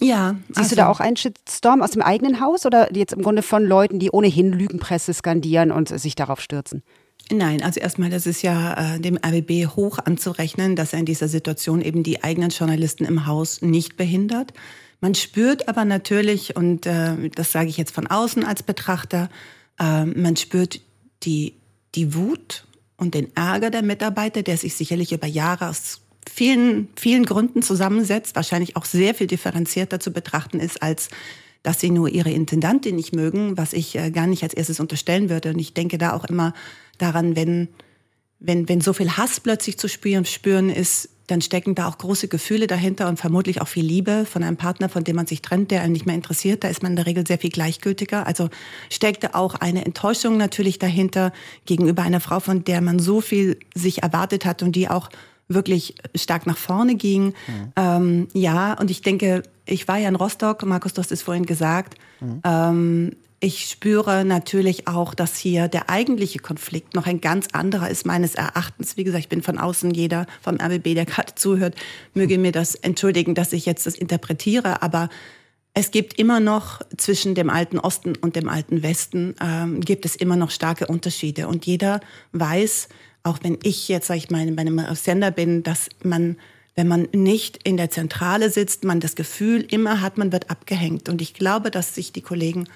Ja. 0.00 0.36
Siehst 0.48 0.58
also, 0.58 0.70
du 0.70 0.76
da 0.76 0.88
also 0.88 0.92
auch 0.92 1.00
einen 1.00 1.16
Shitstorm 1.16 1.82
aus 1.82 1.90
dem 1.92 2.02
eigenen 2.02 2.40
Haus 2.40 2.66
oder 2.66 2.94
jetzt 2.94 3.12
im 3.12 3.22
Grunde 3.22 3.42
von 3.42 3.64
Leuten, 3.64 3.98
die 3.98 4.10
ohnehin 4.10 4.52
Lügenpresse 4.52 5.14
skandieren 5.14 5.70
und 5.70 5.88
sich 5.88 6.14
darauf 6.14 6.40
stürzen? 6.40 6.82
Nein, 7.30 7.62
also 7.62 7.80
erstmal, 7.80 8.10
das 8.10 8.26
ist 8.26 8.42
ja 8.42 8.94
äh, 8.94 9.00
dem 9.00 9.16
RBB 9.16 9.76
hoch 9.76 9.98
anzurechnen, 10.04 10.74
dass 10.74 10.92
er 10.92 11.00
in 11.00 11.06
dieser 11.06 11.28
Situation 11.28 11.80
eben 11.80 12.02
die 12.02 12.24
eigenen 12.24 12.50
Journalisten 12.50 13.04
im 13.04 13.26
Haus 13.26 13.62
nicht 13.62 13.96
behindert. 13.96 14.52
Man 15.00 15.14
spürt 15.14 15.68
aber 15.68 15.84
natürlich, 15.84 16.56
und 16.56 16.86
äh, 16.86 17.30
das 17.30 17.52
sage 17.52 17.68
ich 17.68 17.76
jetzt 17.76 17.94
von 17.94 18.06
außen 18.06 18.44
als 18.44 18.62
Betrachter, 18.62 19.28
äh, 19.78 20.04
man 20.04 20.36
spürt 20.36 20.80
die, 21.22 21.54
die 21.94 22.14
Wut 22.14 22.66
und 22.96 23.14
den 23.14 23.34
Ärger 23.36 23.70
der 23.70 23.82
Mitarbeiter, 23.82 24.42
der 24.42 24.56
sich 24.56 24.74
sicherlich 24.74 25.12
über 25.12 25.26
Jahre 25.26 25.68
aus 25.68 26.00
vielen, 26.32 26.88
vielen 26.96 27.24
Gründen 27.24 27.62
zusammensetzt, 27.62 28.36
wahrscheinlich 28.36 28.76
auch 28.76 28.84
sehr 28.84 29.14
viel 29.14 29.26
differenzierter 29.26 30.00
zu 30.00 30.12
betrachten 30.12 30.60
ist, 30.60 30.82
als 30.82 31.08
dass 31.62 31.80
sie 31.80 31.90
nur 31.90 32.08
ihre 32.08 32.30
Intendantin 32.30 32.96
nicht 32.96 33.14
mögen, 33.14 33.58
was 33.58 33.72
ich 33.72 33.96
äh, 33.96 34.10
gar 34.10 34.26
nicht 34.26 34.42
als 34.42 34.54
erstes 34.54 34.80
unterstellen 34.80 35.28
würde. 35.28 35.50
Und 35.50 35.58
ich 35.58 35.74
denke 35.74 35.98
da 35.98 36.14
auch 36.14 36.24
immer 36.24 36.54
daran, 36.98 37.36
wenn, 37.36 37.68
wenn, 38.38 38.68
wenn 38.68 38.80
so 38.80 38.92
viel 38.92 39.10
Hass 39.16 39.40
plötzlich 39.40 39.78
zu 39.78 39.88
spüren, 39.88 40.24
spüren 40.24 40.70
ist, 40.70 41.10
dann 41.30 41.42
stecken 41.42 41.74
da 41.74 41.86
auch 41.86 41.98
große 41.98 42.26
Gefühle 42.28 42.66
dahinter 42.66 43.08
und 43.08 43.18
vermutlich 43.18 43.60
auch 43.60 43.68
viel 43.68 43.84
Liebe 43.84 44.24
von 44.24 44.42
einem 44.42 44.56
Partner, 44.56 44.88
von 44.88 45.04
dem 45.04 45.16
man 45.16 45.26
sich 45.26 45.42
trennt, 45.42 45.70
der 45.70 45.82
einen 45.82 45.92
nicht 45.92 46.06
mehr 46.06 46.14
interessiert. 46.14 46.64
Da 46.64 46.68
ist 46.68 46.82
man 46.82 46.92
in 46.92 46.96
der 46.96 47.06
Regel 47.06 47.26
sehr 47.26 47.38
viel 47.38 47.50
gleichgültiger. 47.50 48.26
Also 48.26 48.48
steckte 48.90 49.34
auch 49.34 49.54
eine 49.54 49.84
Enttäuschung 49.84 50.36
natürlich 50.38 50.78
dahinter 50.78 51.32
gegenüber 51.66 52.02
einer 52.02 52.20
Frau, 52.20 52.40
von 52.40 52.64
der 52.64 52.80
man 52.80 52.98
so 52.98 53.20
viel 53.20 53.58
sich 53.74 54.02
erwartet 54.02 54.44
hat 54.44 54.62
und 54.62 54.74
die 54.74 54.88
auch 54.88 55.08
wirklich 55.50 55.96
stark 56.14 56.46
nach 56.46 56.56
vorne 56.56 56.94
ging. 56.94 57.26
Mhm. 57.26 57.72
Ähm, 57.76 58.28
ja, 58.32 58.74
und 58.74 58.90
ich 58.90 59.02
denke, 59.02 59.42
ich 59.66 59.88
war 59.88 59.98
ja 59.98 60.08
in 60.08 60.16
Rostock, 60.16 60.64
Markus, 60.64 60.94
du 60.94 61.02
hast 61.02 61.12
es 61.12 61.22
vorhin 61.22 61.44
gesagt. 61.44 61.98
Mhm. 62.20 62.40
Ähm, 62.44 63.16
ich 63.42 63.66
spüre 63.68 64.24
natürlich 64.26 64.86
auch, 64.86 65.14
dass 65.14 65.36
hier 65.36 65.68
der 65.68 65.88
eigentliche 65.88 66.40
Konflikt 66.40 66.94
noch 66.94 67.06
ein 67.06 67.22
ganz 67.22 67.48
anderer 67.52 67.88
ist, 67.88 68.04
meines 68.04 68.34
Erachtens. 68.34 68.98
Wie 68.98 69.04
gesagt, 69.04 69.24
ich 69.24 69.28
bin 69.30 69.42
von 69.42 69.58
außen 69.58 69.92
jeder 69.92 70.26
vom 70.42 70.56
RBB, 70.60 70.94
der 70.94 71.06
gerade 71.06 71.34
zuhört, 71.34 71.74
möge 72.12 72.36
mir 72.36 72.52
das 72.52 72.74
entschuldigen, 72.74 73.34
dass 73.34 73.54
ich 73.54 73.64
jetzt 73.64 73.86
das 73.86 73.94
interpretiere, 73.94 74.82
aber 74.82 75.08
es 75.72 75.90
gibt 75.90 76.18
immer 76.18 76.40
noch 76.40 76.80
zwischen 76.96 77.34
dem 77.34 77.48
alten 77.48 77.78
Osten 77.78 78.14
und 78.20 78.36
dem 78.36 78.48
alten 78.48 78.82
Westen, 78.82 79.34
ähm, 79.40 79.80
gibt 79.80 80.04
es 80.04 80.16
immer 80.16 80.36
noch 80.36 80.50
starke 80.50 80.86
Unterschiede. 80.88 81.48
Und 81.48 81.64
jeder 81.64 82.00
weiß, 82.32 82.88
auch 83.22 83.38
wenn 83.42 83.58
ich 83.62 83.88
jetzt, 83.88 84.06
sag 84.06 84.16
ich 84.16 84.30
mal, 84.30 84.50
bei 84.52 84.62
einem 84.62 84.82
Sender 84.94 85.30
bin, 85.30 85.62
dass 85.62 85.88
man, 86.02 86.36
wenn 86.74 86.88
man 86.88 87.08
nicht 87.12 87.58
in 87.64 87.76
der 87.76 87.90
Zentrale 87.90 88.50
sitzt, 88.50 88.84
man 88.84 89.00
das 89.00 89.14
Gefühl 89.14 89.66
immer 89.68 90.00
hat, 90.00 90.18
man 90.18 90.32
wird 90.32 90.50
abgehängt. 90.50 91.08
Und 91.08 91.20
ich 91.20 91.34
glaube, 91.34 91.70
dass 91.70 91.94
sich 91.94 92.12
die 92.12 92.22
Kollegen 92.22 92.68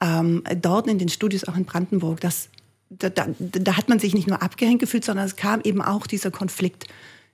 ähm, 0.00 0.42
dort 0.60 0.88
in 0.88 0.98
den 0.98 1.08
Studios, 1.08 1.44
auch 1.44 1.56
in 1.56 1.64
Brandenburg, 1.64 2.20
das, 2.20 2.48
da, 2.88 3.10
da, 3.10 3.26
da 3.38 3.76
hat 3.76 3.88
man 3.88 3.98
sich 3.98 4.14
nicht 4.14 4.26
nur 4.26 4.42
abgehängt 4.42 4.80
gefühlt, 4.80 5.04
sondern 5.04 5.26
es 5.26 5.36
kam 5.36 5.60
eben 5.62 5.82
auch 5.82 6.06
dieser 6.06 6.30
Konflikt 6.30 6.86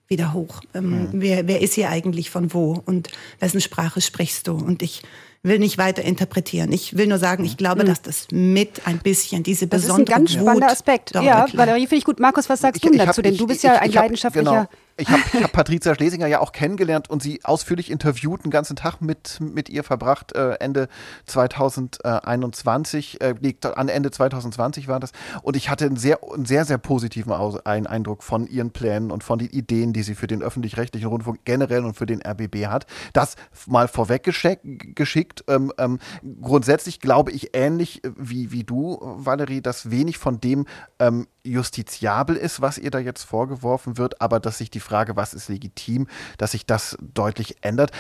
wieder 0.09 0.33
hoch. 0.33 0.63
Ähm, 0.75 0.91
mhm. 0.91 1.09
wer, 1.13 1.49
wer 1.49 1.61
ist 1.61 1.75
hier 1.75 1.91
eigentlich 1.91 2.31
von 2.31 2.53
wo 2.53 2.83
und 2.85 3.11
wessen 3.41 3.61
Sprache 3.61 4.01
sprichst 4.01 4.47
du? 4.49 4.53
Und 4.53 4.83
ich 4.83 5.03
will 5.47 5.59
nicht 5.59 5.79
weiter 5.79 6.03
interpretieren. 6.03 6.73
Ich 6.73 6.97
will 6.97 7.07
nur 7.07 7.19
sagen, 7.19 7.45
ich 7.45 7.57
glaube, 7.57 7.85
mhm. 7.85 7.89
dass 7.89 8.03
das 8.03 8.29
mit 8.31 8.87
ein 8.87 8.99
bisschen 8.99 9.43
diese 9.43 9.67
besondere 9.67 10.05
Das 10.05 10.09
ist 10.09 10.17
ein 10.17 10.19
ganz 10.19 10.33
spannender 10.33 10.67
Wut 10.67 10.73
Aspekt. 10.73 11.15
Ja, 11.15 11.47
Valerie, 11.53 11.87
finde 11.87 11.97
ich 11.97 12.05
gut. 12.05 12.21
Markus, 12.21 12.49
was 12.49 12.61
sagst 12.61 12.85
ich, 12.85 12.91
du 12.91 12.97
dazu? 12.97 13.23
Denn 13.23 13.37
du 13.37 13.47
bist 13.47 13.63
ja 13.63 13.75
ein 13.81 13.91
leidenschaftlicher... 13.91 14.51
Genau. 14.51 14.69
Ich 14.99 15.11
habe 15.11 15.23
hab 15.43 15.53
Patricia 15.53 15.95
Schlesinger 15.95 16.27
ja 16.27 16.41
auch 16.41 16.53
kennengelernt 16.53 17.11
und 17.11 17.23
sie 17.23 17.45
ausführlich 17.45 17.91
interviewt, 17.91 18.45
einen 18.45 18.51
ganzen 18.51 18.77
Tag 18.77 19.03
mit, 19.03 19.39
mit 19.41 19.69
ihr 19.69 19.85
verbracht, 19.85 20.35
äh, 20.35 20.55
Ende 20.55 20.89
2021, 21.27 23.21
äh, 23.21 23.35
an 23.75 23.89
Ende 23.89 24.11
2020 24.11 24.89
war 24.89 24.99
das. 24.99 25.13
Und 25.43 25.55
ich 25.57 25.69
hatte 25.69 25.85
einen 25.85 25.97
sehr, 25.97 26.21
einen 26.33 26.47
sehr, 26.47 26.65
sehr 26.65 26.79
positiven 26.79 27.33
Aus 27.33 27.65
einen 27.67 27.87
Eindruck 27.87 28.23
von 28.23 28.47
ihren 28.47 28.71
Plänen 28.71 29.11
und 29.11 29.23
von 29.23 29.39
den 29.39 29.51
Ideen, 29.51 29.93
die 29.93 30.03
sie 30.03 30.15
für 30.15 30.29
den 30.29 30.43
öffentlich-rechtlichen 30.43 31.09
Rundfunk 31.09 31.41
generell 31.45 31.85
und 31.85 31.95
für 31.95 32.07
den 32.07 32.23
RBB 32.23 32.67
hat. 32.69 32.87
Das 33.13 33.37
mal 33.67 33.89
vorweggeschickt. 33.89 35.45
Ähm, 35.49 35.73
ähm, 35.77 35.99
grundsätzlich 36.41 37.01
glaube 37.01 37.33
ich 37.33 37.55
ähnlich 37.55 38.01
wie, 38.17 38.51
wie 38.51 38.65
du, 38.65 38.99
Valerie, 39.03 39.61
dass 39.61 39.91
wenig 39.91 40.17
von 40.17 40.41
dem 40.41 40.65
ähm, 40.99 41.27
justiziabel 41.47 42.37
ist, 42.37 42.61
was 42.61 42.79
ihr 42.79 42.91
da 42.91 42.99
jetzt 42.99 43.25
vorgeworfen 43.25 43.99
wird, 43.99 44.21
aber 44.21 44.41
dass 44.41 44.59
sich 44.59 44.71
die 44.71 44.81
Frage, 44.81 45.17
was 45.17 45.35
ist 45.35 45.49
legitim, 45.49 46.09
dass 46.39 46.53
sich 46.53 46.67
das 46.67 46.97
deutlich 47.01 47.57
ändert. 47.63 47.93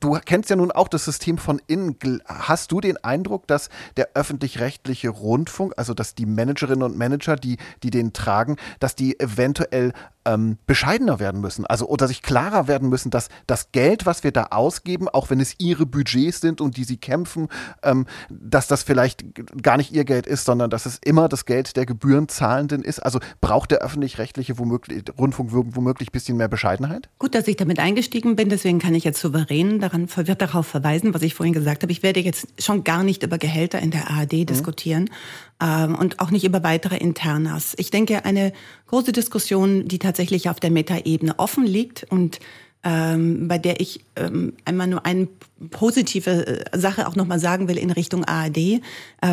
Du 0.00 0.18
kennst 0.24 0.50
ja 0.50 0.56
nun 0.56 0.72
auch 0.72 0.88
das 0.88 1.04
System 1.04 1.38
von 1.38 1.60
innen. 1.66 1.96
Hast 2.26 2.72
du 2.72 2.80
den 2.80 3.02
Eindruck, 3.02 3.46
dass 3.46 3.68
der 3.96 4.10
öffentlich-rechtliche 4.14 5.08
Rundfunk, 5.08 5.74
also 5.76 5.94
dass 5.94 6.14
die 6.14 6.26
Managerinnen 6.26 6.82
und 6.82 6.98
Manager, 6.98 7.36
die, 7.36 7.58
die 7.82 7.90
den 7.90 8.12
tragen, 8.12 8.56
dass 8.80 8.94
die 8.94 9.18
eventuell 9.20 9.92
ähm, 10.24 10.58
bescheidener 10.66 11.20
werden 11.20 11.40
müssen. 11.40 11.66
Also 11.66 11.86
oder 11.86 12.08
sich 12.08 12.22
klarer 12.22 12.68
werden 12.68 12.88
müssen, 12.88 13.10
dass 13.10 13.28
das 13.46 13.72
Geld, 13.72 14.06
was 14.06 14.24
wir 14.24 14.32
da 14.32 14.48
ausgeben, 14.50 15.08
auch 15.08 15.30
wenn 15.30 15.40
es 15.40 15.54
ihre 15.58 15.86
Budgets 15.86 16.40
sind 16.40 16.60
und 16.60 16.76
die 16.76 16.84
sie 16.84 16.96
kämpfen, 16.96 17.48
ähm, 17.82 18.06
dass 18.30 18.66
das 18.66 18.82
vielleicht 18.82 19.24
gar 19.62 19.76
nicht 19.76 19.92
ihr 19.92 20.04
Geld 20.04 20.26
ist, 20.26 20.44
sondern 20.44 20.70
dass 20.70 20.86
es 20.86 20.98
immer 21.04 21.28
das 21.28 21.44
Geld 21.44 21.76
der 21.76 21.86
Gebührenzahlenden 21.86 22.82
ist. 22.82 23.00
Also 23.00 23.20
braucht 23.40 23.70
der 23.70 23.78
öffentlich-rechtliche 23.78 24.54
Rundfunk 24.54 25.50
womöglich 25.52 26.08
ein 26.08 26.12
bisschen 26.12 26.36
mehr 26.36 26.48
Bescheidenheit? 26.48 27.08
Gut, 27.18 27.34
dass 27.34 27.48
ich 27.48 27.56
damit 27.56 27.78
eingestiegen 27.78 28.36
bin, 28.36 28.48
deswegen 28.48 28.78
kann 28.78 28.94
ich 28.94 29.04
jetzt 29.04 29.20
souverän 29.20 29.80
daran, 29.80 30.08
wird 30.14 30.42
darauf 30.42 30.66
verweisen, 30.66 31.14
was 31.14 31.22
ich 31.22 31.34
vorhin 31.34 31.52
gesagt 31.52 31.82
habe. 31.82 31.92
Ich 31.92 32.02
werde 32.02 32.20
jetzt 32.20 32.48
schon 32.58 32.84
gar 32.84 33.02
nicht 33.02 33.22
über 33.22 33.38
Gehälter 33.38 33.78
in 33.80 33.90
der 33.90 34.10
ARD 34.10 34.32
mhm. 34.32 34.46
diskutieren 34.46 35.10
und 35.62 36.18
auch 36.18 36.30
nicht 36.30 36.44
über 36.44 36.62
weitere 36.62 36.96
Internas. 36.96 37.74
Ich 37.78 37.90
denke, 37.90 38.24
eine 38.24 38.52
große 38.88 39.12
Diskussion, 39.12 39.86
die 39.86 39.98
tatsächlich 39.98 40.48
auf 40.48 40.60
der 40.60 40.70
Metaebene 40.70 41.38
offen 41.38 41.64
liegt 41.64 42.04
und 42.10 42.40
ähm, 42.84 43.46
bei 43.46 43.58
der 43.58 43.80
ich 43.80 44.04
ähm, 44.16 44.54
einmal 44.64 44.88
nur 44.88 45.06
eine 45.06 45.28
positive 45.70 46.46
äh, 46.46 46.78
Sache 46.78 47.06
auch 47.06 47.14
nochmal 47.14 47.38
sagen 47.38 47.68
will 47.68 47.78
in 47.78 47.92
Richtung 47.92 48.24
ARD. 48.24 48.56
Ähm, 48.58 48.80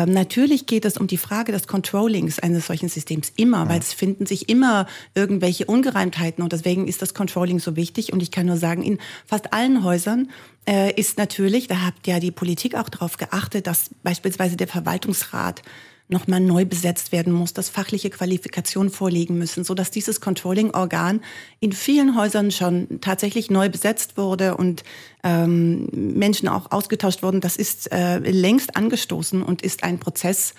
natürlich 0.06 0.66
geht 0.66 0.84
es 0.84 0.96
um 0.96 1.08
die 1.08 1.16
Frage 1.16 1.50
des 1.50 1.66
Controllings 1.66 2.38
eines 2.38 2.68
solchen 2.68 2.88
Systems 2.88 3.32
immer, 3.36 3.64
ja. 3.64 3.68
weil 3.68 3.80
es 3.80 3.92
finden 3.92 4.26
sich 4.26 4.48
immer 4.48 4.86
irgendwelche 5.16 5.64
Ungereimtheiten 5.64 6.44
und 6.44 6.52
deswegen 6.52 6.86
ist 6.86 7.02
das 7.02 7.12
Controlling 7.12 7.58
so 7.58 7.74
wichtig. 7.74 8.12
Und 8.12 8.22
ich 8.22 8.30
kann 8.30 8.46
nur 8.46 8.56
sagen, 8.56 8.82
in 8.82 8.98
fast 9.26 9.52
allen 9.52 9.82
Häusern 9.82 10.30
äh, 10.68 10.94
ist 10.94 11.18
natürlich, 11.18 11.66
da 11.66 11.80
hat 11.80 11.94
ja 12.06 12.20
die 12.20 12.30
Politik 12.30 12.76
auch 12.76 12.88
darauf 12.88 13.16
geachtet, 13.16 13.66
dass 13.66 13.90
beispielsweise 14.04 14.56
der 14.56 14.68
Verwaltungsrat 14.68 15.62
nochmal 16.10 16.40
neu 16.40 16.64
besetzt 16.64 17.12
werden 17.12 17.32
muss, 17.32 17.52
dass 17.52 17.68
fachliche 17.68 18.10
Qualifikationen 18.10 18.90
vorliegen 18.90 19.38
müssen, 19.38 19.64
so 19.64 19.74
dass 19.74 19.90
dieses 19.90 20.20
Controlling-Organ 20.20 21.20
in 21.60 21.72
vielen 21.72 22.16
Häusern 22.16 22.50
schon 22.50 23.00
tatsächlich 23.00 23.50
neu 23.50 23.68
besetzt 23.68 24.16
wurde 24.16 24.56
und 24.56 24.84
ähm, 25.22 25.86
Menschen 25.92 26.48
auch 26.48 26.70
ausgetauscht 26.70 27.22
wurden. 27.22 27.40
Das 27.40 27.56
ist 27.56 27.92
äh, 27.92 28.18
längst 28.18 28.76
angestoßen 28.76 29.42
und 29.42 29.62
ist 29.62 29.84
ein 29.84 29.98
Prozess, 29.98 30.54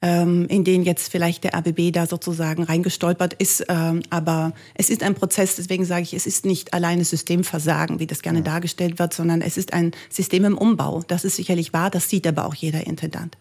ähm, 0.00 0.46
in 0.48 0.64
den 0.64 0.82
jetzt 0.82 1.10
vielleicht 1.10 1.44
der 1.44 1.54
RBB 1.54 1.92
da 1.92 2.06
sozusagen 2.06 2.62
reingestolpert 2.62 3.34
ist. 3.34 3.64
Ähm, 3.68 4.02
aber 4.10 4.52
es 4.74 4.90
ist 4.90 5.02
ein 5.02 5.14
Prozess, 5.14 5.56
deswegen 5.56 5.84
sage 5.84 6.02
ich, 6.02 6.14
es 6.14 6.26
ist 6.26 6.46
nicht 6.46 6.72
alleine 6.74 7.04
Systemversagen, 7.04 7.98
wie 7.98 8.06
das 8.06 8.22
gerne 8.22 8.42
dargestellt 8.42 8.98
wird, 8.98 9.12
sondern 9.12 9.42
es 9.42 9.56
ist 9.56 9.72
ein 9.72 9.92
System 10.08 10.44
im 10.44 10.58
Umbau. 10.58 11.02
Das 11.08 11.24
ist 11.24 11.36
sicherlich 11.36 11.72
wahr, 11.72 11.90
das 11.90 12.08
sieht 12.08 12.26
aber 12.26 12.46
auch 12.46 12.54
jeder 12.54 12.86
Intendant. 12.86 13.36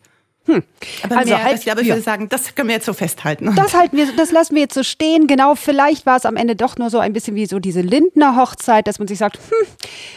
Hm. 0.47 0.63
Aber 1.03 1.17
also 1.17 1.33
mehr, 1.33 1.43
halt, 1.43 1.57
ich 1.57 1.63
glaube, 1.65 1.81
ich 1.81 1.87
ja. 1.87 1.95
würde 1.95 2.03
sagen, 2.03 2.29
das 2.29 2.55
können 2.55 2.69
wir 2.69 2.75
jetzt 2.75 2.85
so 2.85 2.93
festhalten. 2.93 3.53
Das 3.67 3.73
halten 3.73 3.97
wir, 3.97 4.07
das 4.15 4.31
lassen 4.31 4.55
wir 4.55 4.61
jetzt 4.61 4.75
so 4.75 4.83
stehen. 4.83 5.27
Genau, 5.27 5.55
vielleicht 5.55 6.05
war 6.05 6.15
es 6.15 6.25
am 6.25 6.37
Ende 6.37 6.55
doch 6.55 6.77
nur 6.77 6.89
so 6.89 6.99
ein 6.99 7.11
bisschen 7.11 7.35
wie 7.35 7.45
so 7.45 7.59
diese 7.59 7.81
Lindner 7.81 8.37
Hochzeit, 8.37 8.87
dass 8.87 8.97
man 8.99 9.07
sich 9.07 9.17
sagt, 9.17 9.37
hm, 9.37 9.67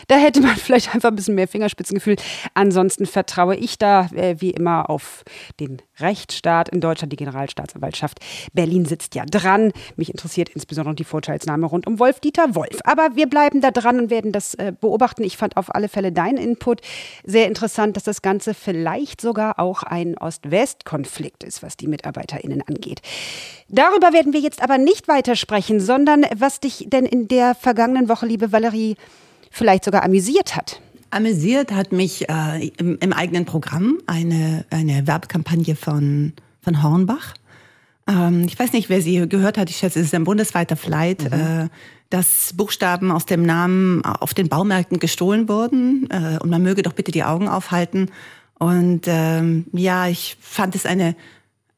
da 0.09 0.17
hätte 0.17 0.41
man 0.41 0.57
vielleicht 0.57 0.95
einfach 0.95 1.09
ein 1.09 1.17
bisschen 1.17 1.35
mehr 1.35 1.49
Fingerspitzengefühl. 1.49 2.17
Ansonsten 2.55 3.07
vertraue 3.07 3.57
ich 3.57 3.79
da 3.79 4.09
äh, 4.15 4.37
wie 4.39 4.51
immer 4.51 4.89
auf 4.89 5.25
den 5.59 5.83
Rechtsstaat 6.01 6.69
in 6.69 6.81
Deutschland, 6.81 7.13
die 7.13 7.17
Generalstaatsanwaltschaft. 7.17 8.21
Berlin 8.53 8.85
sitzt 8.85 9.15
ja 9.15 9.25
dran. 9.25 9.73
Mich 9.97 10.11
interessiert 10.11 10.49
insbesondere 10.51 10.95
die 10.95 11.05
Vorteilsnahme 11.05 11.67
rund 11.67 11.87
um 11.87 11.99
Wolf-Dieter 11.99 12.55
Wolf. 12.55 12.79
Aber 12.85 13.17
wir 13.17 13.29
bleiben 13.29 13.61
da 13.61 13.71
dran 13.71 13.99
und 13.99 14.11
werden 14.11 14.33
das 14.33 14.55
äh, 14.55 14.73
beobachten. 14.79 15.23
Ich 15.25 15.37
fand 15.37 15.57
auf 15.57 15.75
alle 15.75 15.89
Fälle 15.89 16.13
deinen 16.13 16.39
Input 16.39 16.81
sehr 17.25 17.47
interessant, 17.47 17.97
dass 17.97 18.05
das 18.05 18.23
Ganze 18.23 18.55
vielleicht 18.55 19.21
sogar 19.21 19.59
auch 19.59 19.83
ein 19.83 20.17
Ost-West-Konflikt 20.19 21.45
ist, 21.45 21.63
was 21.63 21.77
die 21.77 21.87
MitarbeiterInnen 21.87 22.63
angeht. 22.67 23.01
Darüber 23.69 24.13
werden 24.13 24.33
wir 24.33 24.41
jetzt 24.41 24.63
aber 24.63 24.79
nicht 24.79 25.09
weiter 25.09 25.37
sprechen, 25.37 25.81
sondern 25.81 26.25
was 26.35 26.61
dich 26.61 26.87
denn 26.89 27.05
in 27.05 27.29
der 27.29 27.55
vergangenen 27.55 28.09
Woche, 28.09 28.27
liebe 28.27 28.53
Valerie, 28.53 28.97
vielleicht 29.51 29.85
sogar 29.85 30.05
amüsiert 30.05 30.57
hat. 30.57 30.81
Amüsiert 31.11 31.73
hat 31.73 31.93
mich 31.93 32.29
äh, 32.29 32.69
im, 32.79 32.99
im, 33.01 33.13
eigenen 33.13 33.45
Programm 33.45 33.99
eine, 34.07 34.65
eine 34.71 35.07
Werbekampagne 35.07 35.75
von, 35.75 36.33
von 36.63 36.83
Hornbach. 36.83 37.35
Ähm, 38.07 38.45
ich 38.47 38.59
weiß 38.59 38.73
nicht, 38.73 38.89
wer 38.89 39.03
sie 39.03 39.29
gehört 39.29 39.59
hat. 39.59 39.71
Ich 39.71 39.77
schätze, 39.77 40.01
es 40.01 40.07
ist 40.07 40.15
ein 40.15 40.25
bundesweiter 40.25 40.77
Flight. 40.77 41.31
Mhm. 41.31 41.41
Äh, 41.41 41.69
dass 42.11 42.53
Buchstaben 42.55 43.13
aus 43.13 43.25
dem 43.25 43.45
Namen 43.45 44.05
auf 44.05 44.35
den 44.35 44.49
Baumärkten 44.49 44.99
gestohlen 44.99 45.49
wurden. 45.49 46.09
Äh, 46.11 46.39
und 46.43 46.51
man 46.51 46.63
möge 46.63 46.83
doch 46.83 46.93
bitte 46.93 47.13
die 47.13 47.23
Augen 47.23 47.49
aufhalten. 47.49 48.11
Und 48.59 49.03
ähm, 49.07 49.67
ja, 49.73 50.09
ich 50.09 50.37
fand 50.41 50.75
es 50.75 50.87
eine 50.87 51.15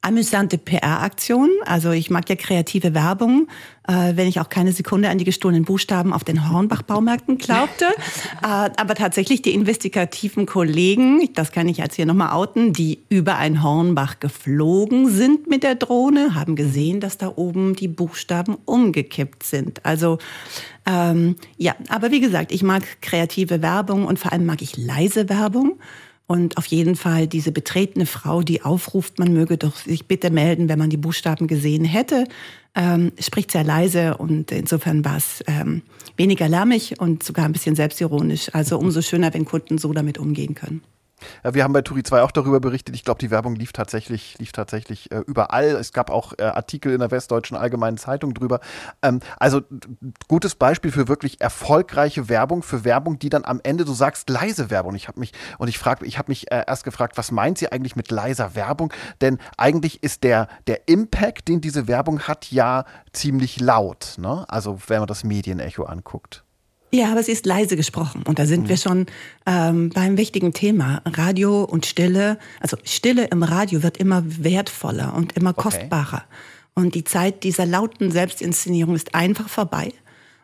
amüsante 0.03 0.59
PR-Aktion. 0.59 1.49
Also 1.65 1.93
ich 1.93 2.11
mag 2.11 2.29
ja 2.29 2.35
kreative 2.35 2.93
Werbung, 2.93 3.47
äh, 3.87 4.17
wenn 4.17 4.27
ich 4.27 4.41
auch 4.41 4.49
keine 4.49 4.73
Sekunde 4.73 5.09
an 5.09 5.19
die 5.19 5.25
gestohlenen 5.25 5.65
Buchstaben 5.65 6.13
auf 6.13 6.25
den 6.25 6.51
Hornbach-Baumärkten 6.51 7.39
glaubte. 7.39 7.87
äh, 8.43 8.47
aber 8.47 8.95
tatsächlich 8.97 9.43
die 9.43 9.55
investigativen 9.55 10.45
Kollegen, 10.45 11.33
das 11.35 11.53
kann 11.53 11.69
ich 11.69 11.79
jetzt 11.79 11.95
hier 11.95 12.07
nochmal 12.07 12.33
outen, 12.33 12.73
die 12.73 13.05
über 13.09 13.37
ein 13.37 13.63
Hornbach 13.63 14.19
geflogen 14.19 15.09
sind 15.09 15.49
mit 15.49 15.63
der 15.63 15.77
Drohne, 15.77 16.35
haben 16.35 16.57
gesehen, 16.57 17.01
dass 17.01 17.17
da 17.17 17.33
oben 17.37 17.77
die 17.77 17.89
Buchstaben 17.89 18.57
umgekippt 18.65 19.45
sind. 19.45 19.87
Also 19.87 20.19
ähm, 20.85 21.37
ja, 21.57 21.77
aber 21.89 22.11
wie 22.11 22.21
gesagt, 22.21 22.51
ich 22.51 22.65
mag 22.65 22.83
kreative 23.03 23.63
Werbung 23.63 24.05
und 24.07 24.19
vor 24.19 24.33
allem 24.33 24.47
mag 24.47 24.63
ich 24.63 24.77
leise 24.77 25.29
Werbung. 25.29 25.79
Und 26.33 26.57
auf 26.57 26.65
jeden 26.65 26.97
Fall 26.97 27.27
diese 27.27 27.53
betretene 27.53 28.07
Frau, 28.07 28.41
die 28.41 28.63
aufruft, 28.63 29.19
man 29.19 29.35
möge 29.35 29.59
doch 29.59 29.77
sich 29.77 30.07
bitte 30.07 30.31
melden, 30.31 30.71
wenn 30.71 30.79
man 30.79 30.89
die 30.89 30.97
Buchstaben 30.97 31.47
gesehen 31.47 31.85
hätte, 31.85 32.27
ähm, 32.75 33.13
spricht 33.19 33.51
sehr 33.51 33.65
leise 33.65 34.17
und 34.17 34.51
insofern 34.51 35.05
war 35.05 35.19
es 35.19 35.45
ähm, 35.47 35.83
weniger 36.17 36.49
lärmig 36.49 36.99
und 36.99 37.23
sogar 37.23 37.45
ein 37.45 37.53
bisschen 37.53 37.77
selbstironisch. 37.77 38.49
Also 38.55 38.79
umso 38.79 39.03
schöner, 39.03 39.35
wenn 39.35 39.45
Kunden 39.45 39.77
so 39.77 39.93
damit 39.93 40.17
umgehen 40.17 40.55
können. 40.55 40.81
Ja, 41.45 41.55
wir 41.55 41.65
haben 41.65 41.73
bei 41.73 41.83
Turi 41.83 42.03
2 42.03 42.23
auch 42.23 42.31
darüber 42.31 42.61
berichtet. 42.61 42.95
Ich 42.95 43.05
glaube, 43.05 43.19
die 43.19 43.31
Werbung 43.31 43.55
lief 43.55 43.73
tatsächlich, 43.73 44.37
lief 44.39 44.53
tatsächlich 44.53 45.11
äh, 45.11 45.19
überall. 45.27 45.67
Es 45.67 45.93
gab 45.93 46.11
auch 46.11 46.33
äh, 46.39 46.43
Artikel 46.43 46.93
in 46.93 47.01
der 47.01 47.11
Westdeutschen 47.11 47.57
Allgemeinen 47.57 47.99
Zeitung 47.99 48.35
drüber. 48.35 48.61
Ähm, 49.03 49.21
also 49.39 49.63
gutes 50.29 50.55
Beispiel 50.55 50.93
für 50.93 51.09
wirklich 51.09 51.41
erfolgreiche 51.41 52.29
Werbung, 52.29 52.63
für 52.63 52.85
Werbung, 52.85 53.19
die 53.19 53.29
dann 53.29 53.45
am 53.45 53.61
Ende, 53.63 53.85
du 53.85 53.93
sagst 53.93 54.29
leise 54.31 54.71
Werbung. 54.71 54.95
Ich 54.95 55.09
habe 55.09 55.21
mich 55.21 55.33
und 55.59 55.69
ich 55.69 55.79
frage, 55.79 56.07
ich 56.07 56.19
habe 56.19 56.31
mich 56.31 56.51
äh, 56.51 56.65
erst 56.67 56.85
gefragt, 56.85 57.17
was 57.17 57.31
meint 57.31 57.59
sie 57.59 57.71
eigentlich 57.71 57.97
mit 57.97 58.11
leiser 58.11 58.55
Werbung? 58.55 58.93
Denn 59.21 59.39
eigentlich 59.57 60.03
ist 60.03 60.25
der 60.25 60.49
der 60.67 60.89
Impact, 60.89 61.49
den 61.49 61.61
diese 61.61 61.89
Werbung 61.89 62.21
hat, 62.21 62.51
ja 62.51 62.85
ziemlich 63.13 63.61
laut. 63.61 64.15
Ne? 64.19 64.45
Also 64.49 64.79
wenn 64.87 65.01
man 65.01 65.09
das 65.09 65.25
Medienecho 65.25 65.85
anguckt. 65.85 66.45
Ja, 66.95 67.11
aber 67.11 67.23
sie 67.23 67.33
ist 67.33 67.47
leise 67.47 67.77
gesprochen. 67.77 68.23
Und 68.27 68.39
da 68.39 68.45
sind 68.45 68.65
mhm. 68.65 68.69
wir 68.69 68.77
schon 68.77 69.07
ähm, 69.47 69.89
beim 69.91 70.19
wichtigen 70.19 70.53
Thema. 70.53 71.01
Radio 71.07 71.65
und 71.65 71.87
Stille. 71.87 72.39
Also 72.61 72.77
Stille 72.85 73.27
im 73.27 73.43
Radio 73.43 73.83
wird 73.83 73.97
immer 73.97 74.23
wertvoller 74.27 75.15
und 75.15 75.35
immer 75.35 75.51
okay. 75.51 75.63
kostbarer. 75.63 76.25
Und 76.75 76.95
die 76.95 77.05
Zeit 77.05 77.45
dieser 77.45 77.65
lauten 77.65 78.11
Selbstinszenierung 78.11 78.95
ist 78.95 79.15
einfach 79.15 79.49
vorbei. 79.49 79.93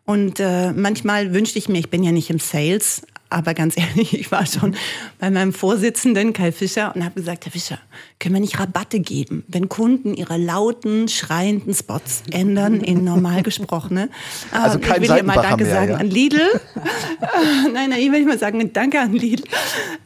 Und 0.06 0.40
äh, 0.40 0.72
manchmal 0.72 1.34
wünschte 1.34 1.58
ich 1.58 1.68
mir, 1.68 1.78
ich 1.78 1.90
bin 1.90 2.02
ja 2.02 2.12
nicht 2.12 2.30
im 2.30 2.38
Sales, 2.38 3.02
aber 3.30 3.54
ganz 3.54 3.76
ehrlich, 3.78 4.18
ich 4.18 4.30
war 4.30 4.46
schon 4.46 4.74
bei 5.18 5.30
meinem 5.30 5.52
Vorsitzenden 5.52 6.32
Kai 6.32 6.52
Fischer 6.52 6.94
und 6.94 7.04
habe 7.04 7.14
gesagt, 7.14 7.44
Herr 7.44 7.52
Fischer, 7.52 7.78
können 8.18 8.34
wir 8.34 8.40
nicht 8.40 8.58
Rabatte 8.58 9.00
geben, 9.00 9.44
wenn 9.48 9.68
Kunden 9.68 10.14
ihre 10.14 10.36
lauten, 10.36 11.08
schreienden 11.08 11.74
Spots 11.74 12.22
ändern 12.30 12.80
in 12.80 13.04
normal 13.04 13.42
gesprochene? 13.42 14.08
Also 14.50 14.78
kein 14.78 15.02
ich 15.02 15.08
will 15.08 15.16
hier 15.16 15.24
mal 15.24 15.34
Danke 15.34 15.64
mehr, 15.64 15.72
sagen 15.74 15.90
ja? 15.92 15.96
an 15.98 16.06
Lidl. 16.10 16.40
nein, 17.72 17.90
nein, 17.90 18.00
ich 18.00 18.10
will 18.10 18.24
mal 18.24 18.38
sagen, 18.38 18.72
Danke 18.72 19.00
an 19.00 19.12
Lidl. 19.12 19.44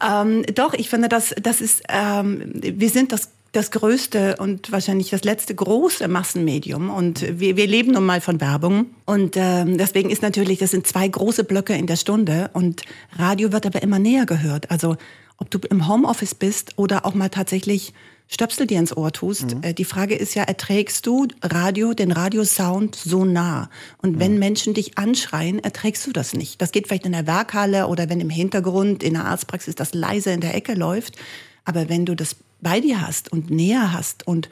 Ähm, 0.05 0.43
doch, 0.53 0.73
ich 0.73 0.89
finde, 0.89 1.09
das, 1.09 1.33
das 1.41 1.61
ist, 1.61 1.83
ähm, 1.89 2.51
wir 2.53 2.89
sind 2.89 3.11
das 3.11 3.29
das 3.53 3.69
größte 3.71 4.35
und 4.37 4.71
wahrscheinlich 4.71 5.11
das 5.11 5.23
letzte 5.23 5.55
große 5.55 6.07
Massenmedium. 6.07 6.89
Und 6.89 7.39
wir, 7.39 7.55
wir 7.55 7.67
leben 7.67 7.93
nun 7.93 8.05
mal 8.05 8.19
von 8.19 8.41
Werbung. 8.41 8.87
Und 9.05 9.35
ähm, 9.37 9.77
deswegen 9.77 10.09
ist 10.09 10.23
natürlich, 10.23 10.59
das 10.59 10.71
sind 10.71 10.87
zwei 10.87 11.07
große 11.07 11.43
Blöcke 11.43 11.75
in 11.75 11.87
der 11.87 11.95
Stunde. 11.95 12.49
Und 12.53 12.81
Radio 13.15 13.51
wird 13.51 13.65
aber 13.65 13.83
immer 13.83 13.99
näher 13.99 14.25
gehört. 14.25 14.71
Also 14.71 14.97
ob 15.37 15.51
du 15.51 15.59
im 15.69 15.87
Homeoffice 15.87 16.35
bist 16.35 16.77
oder 16.77 17.05
auch 17.05 17.13
mal 17.13 17.29
tatsächlich 17.29 17.93
Stöpsel 18.27 18.65
dir 18.65 18.79
ins 18.79 18.95
Ohr 18.97 19.11
tust. 19.11 19.55
Mhm. 19.55 19.63
Äh, 19.63 19.73
die 19.75 19.85
Frage 19.85 20.15
ist 20.15 20.33
ja, 20.33 20.43
erträgst 20.43 21.05
du 21.05 21.27
Radio, 21.43 21.93
den 21.93 22.11
Radiosound 22.11 22.95
so 22.95 23.23
nah? 23.25 23.69
Und 24.01 24.15
mhm. 24.15 24.19
wenn 24.19 24.39
Menschen 24.39 24.73
dich 24.73 24.97
anschreien, 24.97 25.59
erträgst 25.59 26.07
du 26.07 26.11
das 26.11 26.33
nicht. 26.33 26.59
Das 26.59 26.71
geht 26.71 26.87
vielleicht 26.87 27.05
in 27.05 27.11
der 27.11 27.27
Werkhalle 27.27 27.87
oder 27.87 28.09
wenn 28.09 28.19
im 28.19 28.31
Hintergrund 28.31 29.03
in 29.03 29.13
der 29.13 29.25
Arztpraxis 29.25 29.75
das 29.75 29.93
leise 29.93 30.31
in 30.31 30.41
der 30.41 30.55
Ecke 30.55 30.73
läuft. 30.73 31.17
Aber 31.65 31.87
wenn 31.89 32.07
du 32.07 32.15
das 32.15 32.35
bei 32.63 32.79
dir 32.79 33.05
hast 33.05 33.31
und 33.31 33.49
näher 33.51 33.93
hast 33.93 34.25
und 34.25 34.47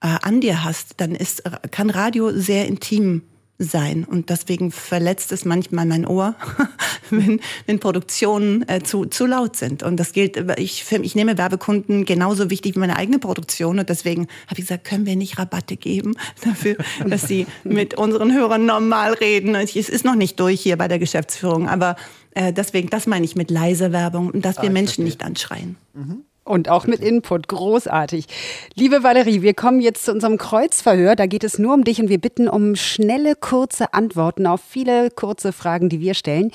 äh, 0.00 0.16
an 0.22 0.40
dir 0.40 0.64
hast, 0.64 0.94
dann 0.98 1.14
ist, 1.14 1.42
kann 1.70 1.90
Radio 1.90 2.30
sehr 2.32 2.66
intim 2.66 3.22
sein. 3.58 4.04
Und 4.04 4.30
deswegen 4.30 4.72
verletzt 4.72 5.30
es 5.32 5.44
manchmal 5.44 5.86
mein 5.86 6.06
Ohr, 6.06 6.34
wenn, 7.10 7.40
wenn 7.66 7.78
Produktionen 7.78 8.68
äh, 8.68 8.82
zu, 8.82 9.06
zu 9.06 9.26
laut 9.26 9.56
sind. 9.56 9.82
Und 9.82 9.98
das 9.98 10.12
gilt, 10.12 10.36
ich, 10.58 10.84
für, 10.84 10.96
ich 10.96 11.14
nehme 11.14 11.38
Werbekunden 11.38 12.04
genauso 12.04 12.50
wichtig 12.50 12.74
wie 12.74 12.80
meine 12.80 12.96
eigene 12.96 13.18
Produktion. 13.18 13.78
Und 13.78 13.88
deswegen 13.88 14.22
habe 14.48 14.60
ich 14.60 14.66
gesagt, 14.66 14.84
können 14.84 15.06
wir 15.06 15.16
nicht 15.16 15.38
Rabatte 15.38 15.76
geben 15.76 16.16
dafür, 16.44 16.76
dass 17.06 17.28
sie 17.28 17.46
mit 17.62 17.94
unseren 17.94 18.32
Hörern 18.34 18.66
normal 18.66 19.14
reden. 19.14 19.54
Es 19.54 19.74
ist 19.76 20.04
noch 20.04 20.16
nicht 20.16 20.38
durch 20.40 20.60
hier 20.60 20.76
bei 20.76 20.88
der 20.88 20.98
Geschäftsführung. 20.98 21.68
Aber 21.68 21.96
äh, 22.32 22.52
deswegen, 22.52 22.90
das 22.90 23.06
meine 23.06 23.24
ich 23.24 23.36
mit 23.36 23.50
leiser 23.50 23.92
Werbung, 23.92 24.40
dass 24.40 24.56
wir 24.56 24.68
ah, 24.68 24.72
Menschen 24.72 25.04
verstehe. 25.04 25.04
nicht 25.04 25.24
anschreien. 25.24 25.76
Mhm. 25.94 26.24
Und 26.44 26.68
auch 26.68 26.86
mit 26.86 27.00
Input. 27.00 27.48
Großartig. 27.48 28.26
Liebe 28.74 29.02
Valerie, 29.02 29.40
wir 29.40 29.54
kommen 29.54 29.80
jetzt 29.80 30.04
zu 30.04 30.12
unserem 30.12 30.36
Kreuzverhör. 30.36 31.16
Da 31.16 31.26
geht 31.26 31.42
es 31.42 31.58
nur 31.58 31.72
um 31.72 31.84
dich 31.84 32.00
und 32.00 32.10
wir 32.10 32.20
bitten 32.20 32.48
um 32.48 32.76
schnelle, 32.76 33.34
kurze 33.34 33.94
Antworten 33.94 34.46
auf 34.46 34.60
viele 34.60 35.10
kurze 35.10 35.52
Fragen, 35.52 35.88
die 35.88 36.00
wir 36.00 36.12
stellen. 36.12 36.50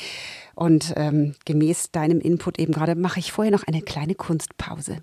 Und 0.54 0.94
ähm, 0.96 1.34
gemäß 1.46 1.92
deinem 1.92 2.20
Input 2.20 2.60
eben 2.60 2.74
gerade 2.74 2.94
mache 2.96 3.20
ich 3.20 3.32
vorher 3.32 3.52
noch 3.52 3.64
eine 3.66 3.82
kleine 3.82 4.14
Kunstpause. 4.14 4.98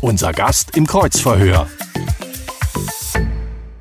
Unser 0.00 0.32
Gast 0.32 0.76
im 0.76 0.84
Kreuzverhör. 0.84 1.68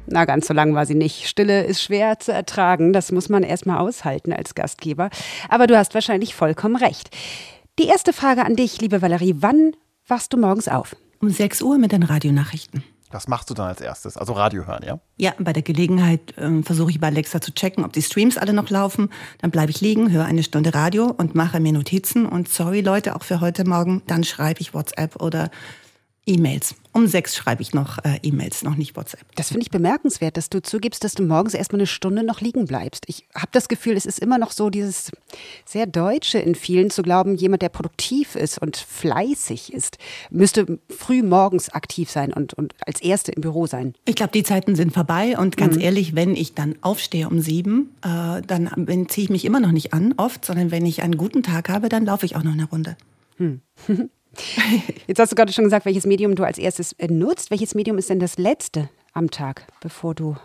Na, 0.06 0.26
ganz 0.26 0.48
so 0.48 0.54
lang 0.54 0.76
war 0.76 0.86
sie 0.86 0.94
nicht. 0.94 1.28
Stille 1.28 1.64
ist 1.64 1.82
schwer 1.82 2.20
zu 2.20 2.34
ertragen. 2.34 2.94
Das 2.94 3.12
muss 3.12 3.30
man 3.30 3.44
erstmal 3.44 3.80
aushalten 3.80 4.34
als 4.34 4.54
Gastgeber. 4.54 5.10
Aber 5.50 5.66
du 5.66 5.78
hast 5.78 5.96
wahrscheinlich 5.96 6.36
vollkommen 6.36 6.76
recht. 6.76 7.10
Die 7.80 7.88
erste 7.88 8.12
Frage 8.12 8.46
an 8.46 8.56
dich, 8.56 8.82
liebe 8.82 9.02
Valerie. 9.02 9.36
Wann 9.40 9.72
wachst 10.08 10.34
du 10.34 10.38
morgens 10.38 10.68
auf? 10.68 10.96
Um 11.20 11.30
6 11.30 11.62
Uhr 11.62 11.78
mit 11.78 11.94
den 11.94 12.04
Radionachrichten. 12.04 12.84
Was 13.12 13.28
machst 13.28 13.50
du 13.50 13.54
dann 13.54 13.68
als 13.68 13.82
erstes? 13.82 14.18
Also 14.18 14.34
Radio 14.34 14.66
hören, 14.66 14.84
ja? 14.86 15.00
Ja, 15.18 15.34
bei 15.40 15.54
der 15.54 15.64
Gelegenheit 15.64 16.38
äh, 16.38 16.62
versuche 16.64 16.92
ich 16.92 17.00
bei 17.00 17.08
Alexa 17.08 17.42
zu 17.42 17.54
checken, 17.54 17.84
ob 17.84 17.94
die 17.94 18.02
Streams 18.02 18.38
alle 18.38 18.54
noch 18.54 18.70
laufen. 18.70 19.10
Dann 19.40 19.52
bleibe 19.52 19.72
ich 19.72 19.82
liegen, 19.82 20.12
höre 20.12 20.26
eine 20.26 20.44
Stunde 20.44 20.74
Radio 20.74 21.14
und 21.18 21.36
mache 21.36 21.60
mir 21.60 21.74
Notizen. 21.74 22.26
Und 22.26 22.50
sorry 22.50 22.82
Leute, 22.82 23.16
auch 23.16 23.24
für 23.24 23.42
heute 23.42 23.66
Morgen, 23.66 24.02
dann 24.08 24.24
schreibe 24.24 24.62
ich 24.62 24.74
WhatsApp 24.74 25.22
oder 25.22 25.50
E-Mails. 26.28 26.76
Um 26.94 27.08
sechs 27.08 27.36
schreibe 27.36 27.64
ich 27.64 27.74
noch 27.74 27.98
äh, 28.04 28.20
E-Mails, 28.22 28.64
noch 28.64 28.76
nicht 28.76 28.96
WhatsApp. 28.96 29.26
Das 29.36 29.48
finde 29.48 29.62
ich 29.62 29.72
bemerkenswert, 29.72 30.38
dass 30.38 30.50
du 30.50 30.62
zugibst, 30.62 31.04
dass 31.04 31.14
du 31.14 31.24
morgens 31.24 31.56
erstmal 31.56 31.80
eine 31.80 31.88
Stunde 31.88 32.24
noch 32.24 32.42
liegen 32.42 32.66
bleibst. 32.66 33.06
Ich 33.08 33.26
habe 33.34 33.48
das 33.54 33.68
Gefühl, 33.68 33.98
es 33.98 34.06
ist 34.06 34.20
immer 34.20 34.38
noch 34.38 34.52
so 34.52 34.70
dieses 34.70 35.12
sehr 35.66 35.88
Deutsche 35.88 36.38
in 36.38 36.54
vielen 36.54 36.92
zu 36.92 37.02
glauben, 37.02 37.36
jemand, 37.36 37.64
der 37.64 37.70
produktiv 37.70 38.36
ist 38.36 38.62
und 38.62 38.78
fleißig 38.78 39.74
ist, 39.74 39.98
müsste 40.30 40.80
früh 40.90 41.24
morgens 41.24 41.70
aktiv 41.70 42.12
sein 42.12 42.32
und, 42.34 42.54
und 42.54 42.76
als 42.86 43.02
Erste 43.02 43.32
im 43.32 43.42
Büro 43.42 43.66
sein. 43.66 43.96
Ich 44.06 44.16
glaube, 44.16 44.34
die 44.34 44.44
Zeiten 44.44 44.76
sind 44.76 44.94
vorbei 44.94 45.38
und 45.40 45.58
ganz 45.58 45.76
mhm. 45.76 45.82
ehrlich, 45.82 46.14
wenn 46.14 46.36
ich 46.36 46.54
dann 46.54 46.76
aufstehe 46.82 47.28
um 47.30 47.40
sieben, 47.40 47.96
äh, 48.04 48.42
dann 48.46 48.70
ziehe 49.10 49.26
ich 49.26 49.30
mich 49.32 49.46
immer 49.46 49.60
noch 49.60 49.72
nicht 49.72 49.94
an, 49.94 50.14
oft, 50.18 50.46
sondern 50.46 50.70
wenn 50.70 50.86
ich 50.86 51.02
einen 51.02 51.18
guten 51.18 51.42
Tag 51.42 51.70
habe, 51.70 51.90
dann 51.90 52.06
laufe 52.06 52.28
ich 52.28 52.36
auch 52.36 52.44
noch 52.44 52.54
eine 52.54 52.66
Runde. 52.66 52.96
Hm. 53.38 53.62
Jetzt 55.08 55.20
hast 55.20 55.32
du 55.32 55.36
gerade 55.36 55.52
schon 55.52 55.66
gesagt, 55.66 55.86
welches 55.86 56.06
Medium 56.06 56.36
du 56.36 56.44
als 56.44 56.58
erstes 56.58 56.94
äh, 56.94 57.08
nutzt. 57.08 57.52
Welches 57.52 57.76
Medium 57.76 57.98
ist 57.98 58.10
denn 58.10 58.20
das 58.20 58.38
letzte 58.38 58.90
am 59.14 59.30
Tag, 59.30 59.68
bevor 59.82 60.16
du 60.16 60.36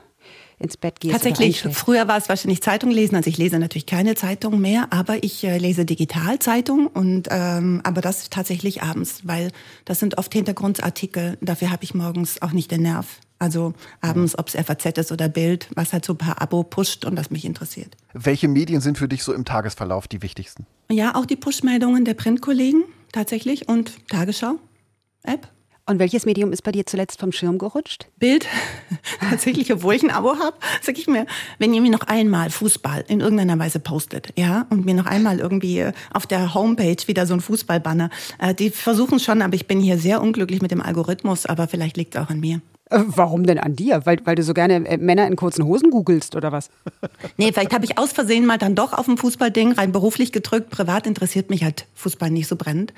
ins 0.59 0.77
Bett 0.77 1.01
gehst? 1.01 1.13
Tatsächlich, 1.13 1.63
früher 1.63 2.09
war 2.09 2.17
es 2.17 2.29
wahrscheinlich 2.29 2.63
Zeitung 2.63 2.91
lesen. 2.91 3.15
Also 3.15 3.29
ich 3.29 3.39
lese 3.39 3.59
natürlich 3.59 3.87
keine 3.87 4.15
Zeitung 4.15 4.61
mehr, 4.61 4.89
aber 4.91 5.23
ich 5.23 5.45
äh, 5.45 5.59
lese 5.59 5.85
Digitalzeitung 5.85 6.87
und 6.89 7.29
ähm, 7.31 7.81
aber 7.85 8.01
das 8.01 8.29
tatsächlich 8.31 8.83
abends, 8.83 9.21
weil 9.25 9.53
das 9.85 10.01
sind 10.01 10.19
oft 10.19 10.33
Hintergrundartikel. 10.33 11.39
Dafür 11.41 11.71
habe 11.71 11.85
ich 11.85 11.95
morgens 11.95 12.43
auch 12.43 12.53
nicht 12.53 12.71
den 12.71 12.83
Nerv. 12.83 13.21
Also 13.39 13.75
abends, 14.01 14.39
ob 14.39 14.49
es 14.49 14.55
FAZ 14.55 14.97
ist 14.99 15.13
oder 15.13 15.29
Bild, 15.29 15.69
was 15.75 15.93
halt 15.93 16.07
so 16.07 16.15
ein 16.15 16.19
paar 16.19 16.41
Abo 16.41 16.63
pusht 16.63 17.05
und 17.05 17.17
das 17.17 17.31
mich 17.31 17.45
interessiert. 17.45 17.95
Welche 18.15 18.49
Medien 18.49 18.81
sind 18.81 18.97
für 18.97 19.09
dich 19.09 19.23
so 19.23 19.35
im 19.35 19.45
Tagesverlauf 19.45 20.09
die 20.09 20.23
wichtigsten? 20.23 20.65
Ja, 20.91 21.15
auch 21.15 21.27
die 21.27 21.37
Push-Meldungen 21.37 22.07
der 22.07 22.15
Printkollegen 22.15 22.85
tatsächlich 23.17 23.69
und 23.69 24.09
Tagesschau-App. 24.09 25.49
Und 25.89 26.01
welches 26.01 26.27
Medium 26.27 26.53
ist 26.53 26.63
bei 26.63 26.73
dir 26.73 26.85
zuletzt 26.85 27.21
vom 27.21 27.31
Schirm 27.31 27.59
gerutscht? 27.59 28.09
Bild. 28.19 28.47
Tatsächlich, 29.21 29.73
obwohl 29.73 29.95
ich 29.95 30.03
ein 30.03 30.11
Abo 30.11 30.37
habe, 30.37 30.57
sage 30.83 30.99
ich 30.99 31.07
mir, 31.07 31.27
wenn 31.59 31.73
ihr 31.73 31.81
mir 31.81 31.93
noch 31.93 32.09
einmal 32.09 32.51
Fußball 32.51 33.05
in 33.07 33.21
irgendeiner 33.21 33.57
Weise 33.59 33.79
postet, 33.79 34.33
ja, 34.37 34.67
und 34.69 34.85
mir 34.85 34.95
noch 34.95 35.07
einmal 35.07 35.39
irgendwie 35.39 35.79
äh, 35.79 35.93
auf 36.13 36.27
der 36.27 36.55
Homepage 36.55 36.97
wieder 37.07 37.27
so 37.27 37.35
ein 37.35 37.41
Fußballbanner, 37.41 38.11
äh, 38.39 38.53
die 38.53 38.71
versuchen 38.71 39.21
schon, 39.21 39.41
aber 39.41 39.55
ich 39.55 39.69
bin 39.69 39.81
hier 39.81 39.97
sehr 39.97 40.21
unglücklich 40.21 40.61
mit 40.61 40.73
dem 40.73 40.83
Algorithmus, 40.83 41.47
aber 41.47 41.69
vielleicht 41.69 41.97
liegt 41.97 42.17
es 42.17 42.21
auch 42.21 42.31
an 42.31 42.41
mir. 42.41 42.61
Äh, 42.91 43.01
warum 43.07 43.45
denn 43.45 43.59
an 43.59 43.75
dir? 43.75 44.07
Weil, 44.07 44.19
weil 44.25 44.37
du 44.37 44.43
so 44.43 44.55
gerne 44.55 44.87
äh, 44.87 44.97
Männer 44.97 45.27
in 45.27 45.37
kurzen 45.37 45.65
Hosen 45.65 45.91
googelst 45.91 46.37
oder 46.37 46.53
was? 46.53 46.71
Nee, 47.39 47.53
vielleicht 47.53 47.75
habe 47.75 47.85
ich 47.85 47.99
aus 47.99 48.13
Versehen 48.13 48.47
mal 48.47 48.59
dann 48.59 48.75
doch 48.75 48.93
auf 48.93 49.09
ein 49.09 49.19
Fußballding 49.19 49.73
rein 49.73 49.93
beruflich 49.93 50.33
gedrückt. 50.33 50.71
Privat 50.71 51.07
interessiert 51.07 51.51
mich 51.51 51.65
halt 51.65 51.87
Fußball 51.95 52.31
nicht 52.31 52.47
so 52.47 52.57
brennend. 52.57 52.93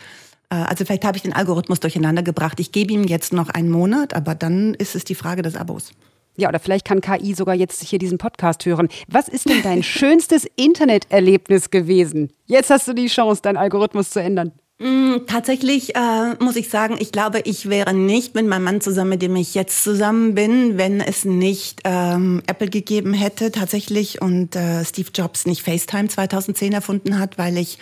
Äh, 0.51 0.57
also 0.57 0.85
vielleicht 0.85 1.05
habe 1.05 1.17
ich 1.17 1.23
den 1.23 1.33
Algorithmus 1.33 1.81
durcheinander 1.81 2.23
gebracht. 2.23 2.61
Ich 2.61 2.73
gebe 2.73 2.93
ihm 2.93 3.05
jetzt 3.05 3.33
noch 3.33 3.49
einen 3.49 3.71
Monat, 3.71 4.15
aber 4.15 4.35
dann 4.35 4.75
ist 4.75 4.95
es 4.95 5.05
die 5.05 5.15
Frage 5.15 5.43
des 5.43 5.57
Abos. 5.57 5.93
Ja, 6.37 6.49
oder 6.49 6.61
vielleicht 6.61 6.85
kann 6.85 7.01
KI 7.01 7.35
sogar 7.35 7.57
jetzt 7.57 7.83
hier 7.83 7.99
diesen 7.99 8.19
Podcast 8.19 8.65
hören. 8.65 8.89
Was 9.09 9.29
ist 9.29 9.49
denn 9.49 9.63
dein 9.63 9.83
schönstes 9.83 10.47
Interneterlebnis 10.57 11.71
gewesen? 11.71 12.33
Jetzt 12.47 12.71
hast 12.71 12.87
du 12.87 12.93
die 12.93 13.09
Chance, 13.09 13.43
deinen 13.43 13.57
Algorithmus 13.57 14.11
zu 14.11 14.21
ändern. 14.21 14.53
Mm, 14.81 15.27
tatsächlich 15.27 15.97
äh, 15.97 16.35
muss 16.39 16.55
ich 16.55 16.69
sagen, 16.69 16.97
ich 17.01 17.11
glaube, 17.11 17.41
ich 17.41 17.69
wäre 17.69 17.93
nicht 17.93 18.37
mit 18.37 18.47
meinem 18.47 18.63
Mann 18.63 18.81
zusammen, 18.81 19.11
mit 19.11 19.23
dem 19.23 19.35
ich 19.35 19.55
jetzt 19.55 19.83
zusammen 19.83 20.37
bin, 20.37 20.79
wenn 20.79 21.01
es 21.01 21.25
nicht 21.25 21.81
ähm, 21.85 22.43
Apple 22.47 22.69
gegeben 22.69 23.13
hätte 23.13 23.51
tatsächlich 23.51 24.23
und 24.23 24.55
äh, 24.55 24.85
Steve 24.85 25.11
Jobs 25.13 25.47
nicht 25.47 25.63
FaceTime 25.63 26.09
2010 26.09 26.73
erfunden 26.73 27.19
hat, 27.19 27.39
weil 27.39 27.59
ich 27.59 27.79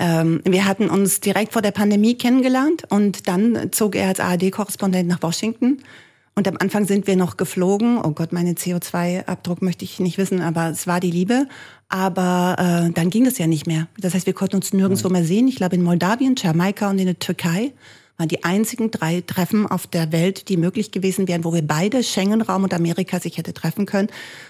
ähm, 0.00 0.40
wir 0.44 0.64
hatten 0.64 0.90
uns 0.90 1.20
direkt 1.20 1.52
vor 1.52 1.62
der 1.62 1.70
Pandemie 1.70 2.16
kennengelernt 2.16 2.82
und 2.88 3.28
dann 3.28 3.70
zog 3.70 3.94
er 3.94 4.08
als 4.08 4.18
ARD-Korrespondent 4.18 5.08
nach 5.08 5.22
Washington. 5.22 5.78
Und 6.36 6.48
am 6.48 6.56
Anfang 6.58 6.84
sind 6.84 7.06
wir 7.06 7.14
noch 7.14 7.36
geflogen. 7.36 7.98
Oh 8.02 8.10
Gott, 8.10 8.32
meine 8.32 8.54
CO2-Abdruck 8.54 9.62
möchte 9.62 9.84
ich 9.84 10.00
nicht 10.00 10.18
wissen, 10.18 10.40
aber 10.40 10.68
es 10.70 10.86
war 10.86 10.98
die 10.98 11.12
Liebe. 11.12 11.46
Aber 11.88 12.56
äh, 12.58 12.92
dann 12.92 13.10
ging 13.10 13.26
es 13.26 13.38
ja 13.38 13.46
nicht 13.46 13.68
mehr. 13.68 13.86
Das 13.98 14.14
heißt, 14.14 14.26
wir 14.26 14.32
konnten 14.32 14.56
uns 14.56 14.72
nirgendwo 14.72 15.08
mehr 15.08 15.24
sehen. 15.24 15.46
Ich 15.46 15.56
glaube, 15.56 15.76
in 15.76 15.82
Moldawien, 15.82 16.34
Jamaika 16.36 16.90
und 16.90 16.98
in 16.98 17.06
der 17.06 17.18
Türkei 17.20 17.72
waren 18.16 18.28
die 18.28 18.42
einzigen 18.42 18.90
drei 18.90 19.20
Treffen 19.20 19.66
auf 19.66 19.86
der 19.86 20.10
Welt, 20.10 20.48
die 20.48 20.56
möglich 20.56 20.90
gewesen 20.90 21.28
wären, 21.28 21.44
wo 21.44 21.52
wir 21.52 21.66
beide 21.66 22.02
Schengen-Raum 22.02 22.64
und 22.64 22.74
Amerika 22.74 23.20
sich 23.20 23.38
hätte 23.38 23.54
treffen 23.54 23.86
können. 23.86 24.08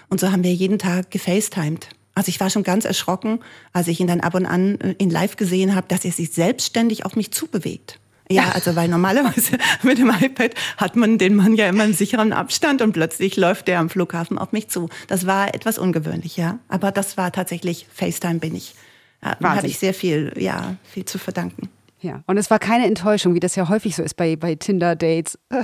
Und 0.09 0.21
so 0.21 0.33
haben 0.33 0.45
wir 0.45 0.53
jeden 0.55 0.79
Tag 0.79 1.11
gefacetimed. 1.11 1.89
Also 2.15 2.29
ich 2.29 2.41
war 2.41 2.49
schon 2.49 2.63
ganz 2.63 2.85
erschrocken, 2.85 3.41
als 3.73 3.89
ich 3.89 4.01
ihn 4.01 4.07
dann 4.07 4.21
ab 4.21 4.35
und 4.35 4.47
an 4.47 4.81
äh, 4.81 4.95
in 4.99 5.11
Live 5.11 5.37
gesehen 5.37 5.75
habe, 5.75 5.87
dass 5.89 6.05
er 6.05 6.13
sich 6.13 6.31
selbstständig 6.31 7.05
auf 7.05 7.17
mich 7.17 7.33
zubewegt. 7.33 7.99
Ja, 8.31 8.51
also 8.51 8.75
weil 8.75 8.89
normalerweise 8.89 9.59
mit 9.83 9.99
dem 9.99 10.11
iPad 10.11 10.55
hat 10.77 10.97
man 10.97 11.19
den 11.19 11.35
Mann 11.35 11.55
ja 11.55 11.69
immer 11.69 11.85
einen 11.85 11.95
sicheren 11.95 12.33
Abstand 12.33 12.81
und 12.81 12.93
plötzlich 12.93 13.37
läuft 13.37 13.69
der 13.69 13.81
am 13.81 13.91
Flughafen 13.91 14.39
auf 14.39 14.53
mich 14.53 14.69
zu. 14.69 14.89
Das 15.09 15.27
war 15.27 15.55
etwas 15.55 15.79
ungewöhnlich, 15.79 16.37
ja. 16.37 16.59
Aber 16.69 16.91
das 16.91 17.17
war 17.17 17.33
tatsächlich 17.33 17.87
FaceTime 17.93 18.39
bin 18.39 18.55
ich. 18.55 18.75
Da 19.21 19.55
hatte 19.55 19.67
ich 19.67 19.79
sehr 19.79 19.95
viel, 19.95 20.33
ja, 20.37 20.77
viel 20.85 21.05
zu 21.07 21.19
verdanken. 21.19 21.71
Ja, 22.01 22.23
und 22.27 22.37
es 22.37 22.51
war 22.51 22.59
keine 22.59 22.87
Enttäuschung, 22.87 23.35
wie 23.35 23.41
das 23.41 23.57
ja 23.57 23.69
häufig 23.71 23.97
so 23.97 24.03
ist 24.03 24.15
bei, 24.15 24.37
bei 24.37 24.55
Tinder-Dates. 24.55 25.39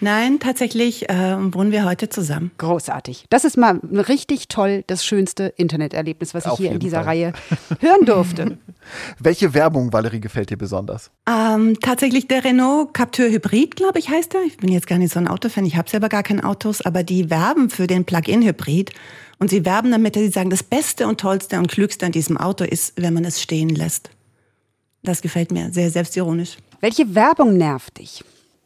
Nein, 0.00 0.38
tatsächlich 0.40 1.08
äh, 1.08 1.36
wohnen 1.52 1.72
wir 1.72 1.84
heute 1.84 2.08
zusammen. 2.08 2.50
Großartig. 2.58 3.26
Das 3.30 3.44
ist 3.44 3.56
mal 3.56 3.80
richtig 3.92 4.48
toll, 4.48 4.84
das 4.86 5.04
schönste 5.04 5.52
Interneterlebnis, 5.56 6.34
was 6.34 6.46
Auf 6.46 6.58
ich 6.58 6.66
hier 6.66 6.72
in 6.72 6.80
dieser 6.80 6.98
Fall. 6.98 7.06
Reihe 7.06 7.32
hören 7.80 8.04
durfte. 8.04 8.58
Welche 9.18 9.54
Werbung, 9.54 9.92
Valerie, 9.92 10.20
gefällt 10.20 10.50
dir 10.50 10.58
besonders? 10.58 11.10
Ähm, 11.28 11.78
tatsächlich 11.80 12.28
der 12.28 12.44
Renault 12.44 12.94
Captur 12.94 13.26
Hybrid, 13.26 13.76
glaube 13.76 13.98
ich, 13.98 14.08
heißt 14.08 14.34
er. 14.34 14.42
Ich 14.42 14.56
bin 14.58 14.70
jetzt 14.70 14.86
gar 14.86 14.98
nicht 14.98 15.12
so 15.12 15.18
ein 15.18 15.28
Autofan, 15.28 15.64
ich 15.64 15.76
habe 15.76 15.88
selber 15.88 16.08
gar 16.08 16.22
keine 16.22 16.44
Autos, 16.44 16.82
aber 16.82 17.02
die 17.02 17.30
werben 17.30 17.70
für 17.70 17.86
den 17.86 18.04
Plug-in-Hybrid. 18.04 18.92
Und 19.38 19.50
sie 19.50 19.64
werben 19.64 19.90
damit, 19.90 20.16
dass 20.16 20.22
sie 20.22 20.28
sagen, 20.30 20.50
das 20.50 20.62
Beste 20.62 21.08
und 21.08 21.20
Tollste 21.20 21.58
und 21.58 21.68
Klügste 21.68 22.06
an 22.06 22.12
diesem 22.12 22.36
Auto 22.36 22.64
ist, 22.64 22.94
wenn 22.96 23.14
man 23.14 23.24
es 23.24 23.42
stehen 23.42 23.68
lässt. 23.68 24.10
Das 25.02 25.20
gefällt 25.20 25.52
mir, 25.52 25.70
sehr 25.72 25.90
selbstironisch. 25.90 26.56
Welche 26.80 27.14
Werbung 27.14 27.56
nervt 27.56 27.98
dich? 27.98 28.24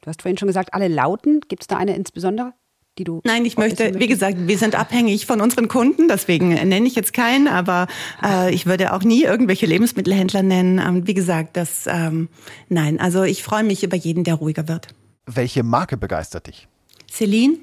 Du 0.08 0.10
hast 0.10 0.22
vorhin 0.22 0.38
schon 0.38 0.46
gesagt, 0.46 0.72
alle 0.72 0.88
Lauten. 0.88 1.42
Gibt 1.48 1.64
es 1.64 1.66
da 1.66 1.76
eine 1.76 1.94
insbesondere? 1.94 2.54
Die 2.96 3.04
du 3.04 3.20
Nein, 3.24 3.44
ich 3.44 3.58
möchte, 3.58 4.00
wie 4.00 4.06
gesagt, 4.06 4.38
wir 4.38 4.56
sind 4.56 4.74
abhängig 4.74 5.26
von 5.26 5.42
unseren 5.42 5.68
Kunden, 5.68 6.08
deswegen 6.08 6.48
nenne 6.48 6.86
ich 6.86 6.94
jetzt 6.94 7.12
keinen, 7.12 7.46
aber 7.46 7.88
äh, 8.24 8.52
ich 8.54 8.64
würde 8.64 8.94
auch 8.94 9.02
nie 9.02 9.24
irgendwelche 9.24 9.66
Lebensmittelhändler 9.66 10.42
nennen. 10.42 10.78
Ähm, 10.78 11.06
wie 11.06 11.12
gesagt, 11.12 11.58
das, 11.58 11.84
ähm, 11.86 12.30
nein, 12.70 12.98
also 13.00 13.22
ich 13.22 13.42
freue 13.42 13.64
mich 13.64 13.84
über 13.84 13.98
jeden, 13.98 14.24
der 14.24 14.36
ruhiger 14.36 14.66
wird. 14.66 14.88
Welche 15.26 15.62
Marke 15.62 15.98
begeistert 15.98 16.46
dich? 16.46 16.68
Celine, 17.12 17.58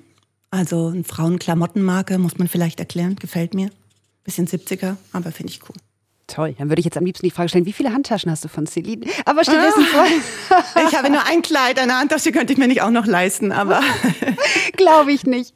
also 0.51 0.89
eine 0.89 1.03
Frauenklamottenmarke, 1.03 2.19
muss 2.19 2.37
man 2.37 2.47
vielleicht 2.47 2.79
erklären, 2.79 3.15
gefällt 3.15 3.55
mir. 3.55 3.71
Bisschen 4.23 4.47
70er, 4.47 4.97
aber 5.13 5.31
finde 5.31 5.51
ich 5.51 5.61
cool. 5.67 5.75
Toll, 6.27 6.55
dann 6.57 6.69
würde 6.69 6.79
ich 6.79 6.85
jetzt 6.85 6.97
am 6.97 7.05
liebsten 7.05 7.25
die 7.27 7.31
Frage 7.31 7.49
stellen, 7.49 7.67
wie 7.67 7.73
viele 7.73 7.93
Handtaschen 7.93 8.31
hast 8.31 8.43
du 8.43 8.47
von 8.47 8.65
Celine? 8.65 9.05
Aber 9.25 9.43
stattdessen 9.43 9.85
ah, 9.93 10.63
Ich 10.87 10.95
habe 10.95 11.11
nur 11.11 11.23
ein 11.25 11.43
Kleid, 11.43 11.77
eine 11.77 11.99
Handtasche 11.99 12.31
könnte 12.31 12.51
ich 12.51 12.57
mir 12.57 12.67
nicht 12.67 12.81
auch 12.81 12.89
noch 12.89 13.05
leisten, 13.05 13.51
aber 13.51 13.81
glaube 14.77 15.11
ich 15.11 15.25
nicht. 15.25 15.53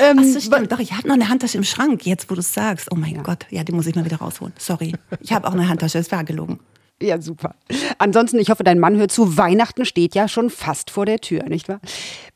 Ähm, 0.00 0.18
Ach 0.20 0.24
so, 0.24 0.38
stimmt. 0.38 0.70
Doch, 0.70 0.78
ich 0.78 0.92
habe 0.92 1.08
noch 1.08 1.14
eine 1.14 1.28
Handtasche 1.28 1.58
im 1.58 1.64
Schrank, 1.64 2.06
jetzt 2.06 2.30
wo 2.30 2.34
du 2.34 2.40
es 2.40 2.54
sagst. 2.54 2.88
Oh 2.92 2.94
mein 2.94 3.16
ja. 3.16 3.22
Gott, 3.22 3.46
ja, 3.50 3.64
die 3.64 3.72
muss 3.72 3.86
ich 3.86 3.96
mal 3.96 4.04
wieder 4.04 4.18
rausholen. 4.18 4.54
Sorry. 4.58 4.94
Ich 5.20 5.32
habe 5.32 5.48
auch 5.48 5.54
eine 5.54 5.68
Handtasche, 5.68 5.98
es 5.98 6.12
war 6.12 6.22
gelogen. 6.22 6.60
Ja, 7.02 7.20
super. 7.20 7.54
Ansonsten, 7.98 8.38
ich 8.38 8.50
hoffe, 8.50 8.62
dein 8.62 8.78
Mann 8.78 8.96
hört 8.96 9.10
zu. 9.10 9.38
Weihnachten 9.38 9.84
steht 9.84 10.14
ja 10.14 10.28
schon 10.28 10.50
fast 10.50 10.90
vor 10.90 11.06
der 11.06 11.18
Tür, 11.18 11.44
nicht 11.44 11.68
wahr? 11.68 11.80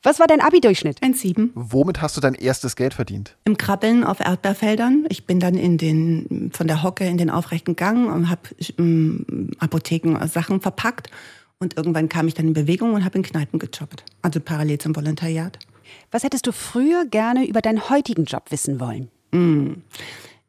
Was 0.01 0.19
war 0.19 0.25
dein 0.25 0.41
Abi-Durchschnitt? 0.41 1.03
Ein 1.03 1.13
Sieben. 1.13 1.51
Womit 1.53 2.01
hast 2.01 2.17
du 2.17 2.21
dein 2.21 2.33
erstes 2.33 2.75
Geld 2.75 2.95
verdient? 2.95 3.37
Im 3.45 3.57
Krabbeln 3.57 4.03
auf 4.03 4.19
Erdbeerfeldern. 4.19 5.05
Ich 5.09 5.25
bin 5.27 5.39
dann 5.39 5.55
in 5.55 5.77
den, 5.77 6.51
von 6.53 6.67
der 6.67 6.81
Hocke 6.81 7.05
in 7.05 7.17
den 7.17 7.29
aufrechten 7.29 7.75
Gang 7.75 8.11
und 8.11 8.29
habe 8.29 8.41
ähm, 8.79 9.51
Apotheken 9.59 10.17
Sachen 10.27 10.61
verpackt. 10.61 11.11
Und 11.59 11.77
irgendwann 11.77 12.09
kam 12.09 12.27
ich 12.27 12.33
dann 12.33 12.47
in 12.47 12.53
Bewegung 12.53 12.93
und 12.93 13.05
habe 13.05 13.17
in 13.19 13.23
Kneipen 13.23 13.59
gejobbt. 13.59 14.03
Also 14.23 14.39
parallel 14.39 14.79
zum 14.79 14.95
Volontariat. 14.95 15.59
Was 16.11 16.23
hättest 16.23 16.47
du 16.47 16.51
früher 16.51 17.05
gerne 17.05 17.47
über 17.47 17.61
deinen 17.61 17.89
heutigen 17.89 18.25
Job 18.25 18.45
wissen 18.49 18.79
wollen? 18.79 19.09
Mm 19.31 19.81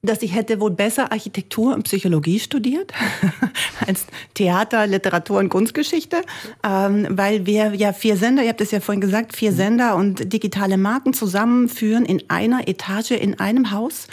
dass 0.07 0.23
ich 0.23 0.35
hätte 0.35 0.61
wohl 0.61 0.71
besser 0.71 1.13
Architektur 1.13 1.75
und 1.75 1.83
Psychologie 1.85 2.39
studiert 2.39 2.93
als 3.87 4.07
Theater, 4.35 4.87
Literatur 4.87 5.39
und 5.39 5.49
Kunstgeschichte, 5.49 6.23
ähm, 6.65 7.07
weil 7.11 7.47
wir 7.47 7.75
ja 7.75 7.93
vier 7.93 8.17
Sender, 8.17 8.43
ihr 8.43 8.51
habt 8.51 8.61
es 8.61 8.71
ja 8.71 8.81
vorhin 8.81 9.01
gesagt, 9.01 9.37
vier 9.37 9.53
mhm. 9.53 9.57
Sender 9.57 9.97
und 9.97 10.33
digitale 10.33 10.79
Marken 10.79 11.13
zusammenführen 11.13 12.05
in 12.05 12.23
einer 12.29 12.69
Etage 12.69 13.13
in 13.13 13.39
einem 13.41 13.71
Haus. 13.71 14.09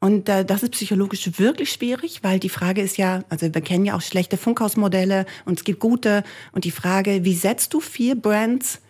Und 0.00 0.28
äh, 0.28 0.44
das 0.44 0.62
ist 0.62 0.72
psychologisch 0.72 1.28
wirklich 1.38 1.72
schwierig, 1.72 2.20
weil 2.22 2.38
die 2.38 2.48
Frage 2.48 2.82
ist 2.82 2.98
ja, 2.98 3.24
also 3.28 3.52
wir 3.52 3.60
kennen 3.60 3.84
ja 3.84 3.96
auch 3.96 4.00
schlechte 4.00 4.36
Funkhausmodelle 4.36 5.26
und 5.44 5.58
es 5.58 5.64
gibt 5.64 5.80
gute. 5.80 6.22
Und 6.52 6.64
die 6.64 6.70
Frage, 6.70 7.24
wie 7.24 7.34
setzt 7.34 7.74
du 7.74 7.80
vier 7.80 8.14
Brands 8.14 8.80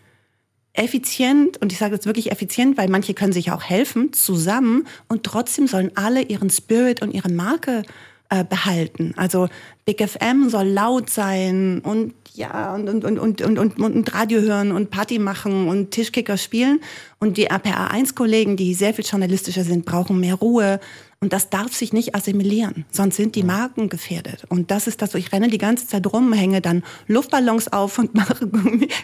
effizient, 0.72 1.60
und 1.60 1.72
ich 1.72 1.78
sage 1.78 1.94
jetzt 1.94 2.06
wirklich 2.06 2.30
effizient, 2.30 2.76
weil 2.76 2.88
manche 2.88 3.14
können 3.14 3.32
sich 3.32 3.50
auch 3.50 3.62
helfen, 3.62 4.12
zusammen 4.12 4.86
und 5.08 5.24
trotzdem 5.24 5.66
sollen 5.66 5.90
alle 5.94 6.22
ihren 6.22 6.50
Spirit 6.50 7.02
und 7.02 7.12
ihre 7.12 7.30
Marke 7.30 7.82
äh, 8.30 8.44
behalten. 8.44 9.14
Also 9.16 9.48
Big 9.84 10.06
FM 10.06 10.50
soll 10.50 10.68
laut 10.68 11.10
sein 11.10 11.80
und 11.80 12.14
ja, 12.34 12.74
und, 12.74 12.88
und, 12.88 13.04
und, 13.04 13.18
und, 13.18 13.40
und, 13.40 13.58
und, 13.58 13.80
und 13.80 14.14
Radio 14.14 14.40
hören 14.40 14.70
und 14.70 14.90
Party 14.90 15.18
machen 15.18 15.66
und 15.66 15.90
Tischkicker 15.90 16.36
spielen. 16.36 16.80
Und 17.18 17.36
die 17.36 17.50
RPA1-Kollegen, 17.50 18.56
die 18.56 18.74
sehr 18.74 18.94
viel 18.94 19.04
journalistischer 19.04 19.64
sind, 19.64 19.84
brauchen 19.84 20.20
mehr 20.20 20.36
Ruhe. 20.36 20.78
Und 21.20 21.32
das 21.32 21.50
darf 21.50 21.74
sich 21.74 21.92
nicht 21.92 22.14
assimilieren, 22.14 22.84
sonst 22.92 23.16
sind 23.16 23.34
die 23.34 23.42
Marken 23.42 23.88
gefährdet. 23.88 24.44
Und 24.50 24.70
das 24.70 24.86
ist 24.86 25.02
das, 25.02 25.14
ich 25.14 25.32
renne 25.32 25.48
die 25.48 25.58
ganze 25.58 25.88
Zeit 25.88 26.06
rum, 26.06 26.32
hänge 26.32 26.60
dann 26.60 26.84
Luftballons 27.08 27.72
auf 27.72 27.98
und 27.98 28.14
mache 28.14 28.48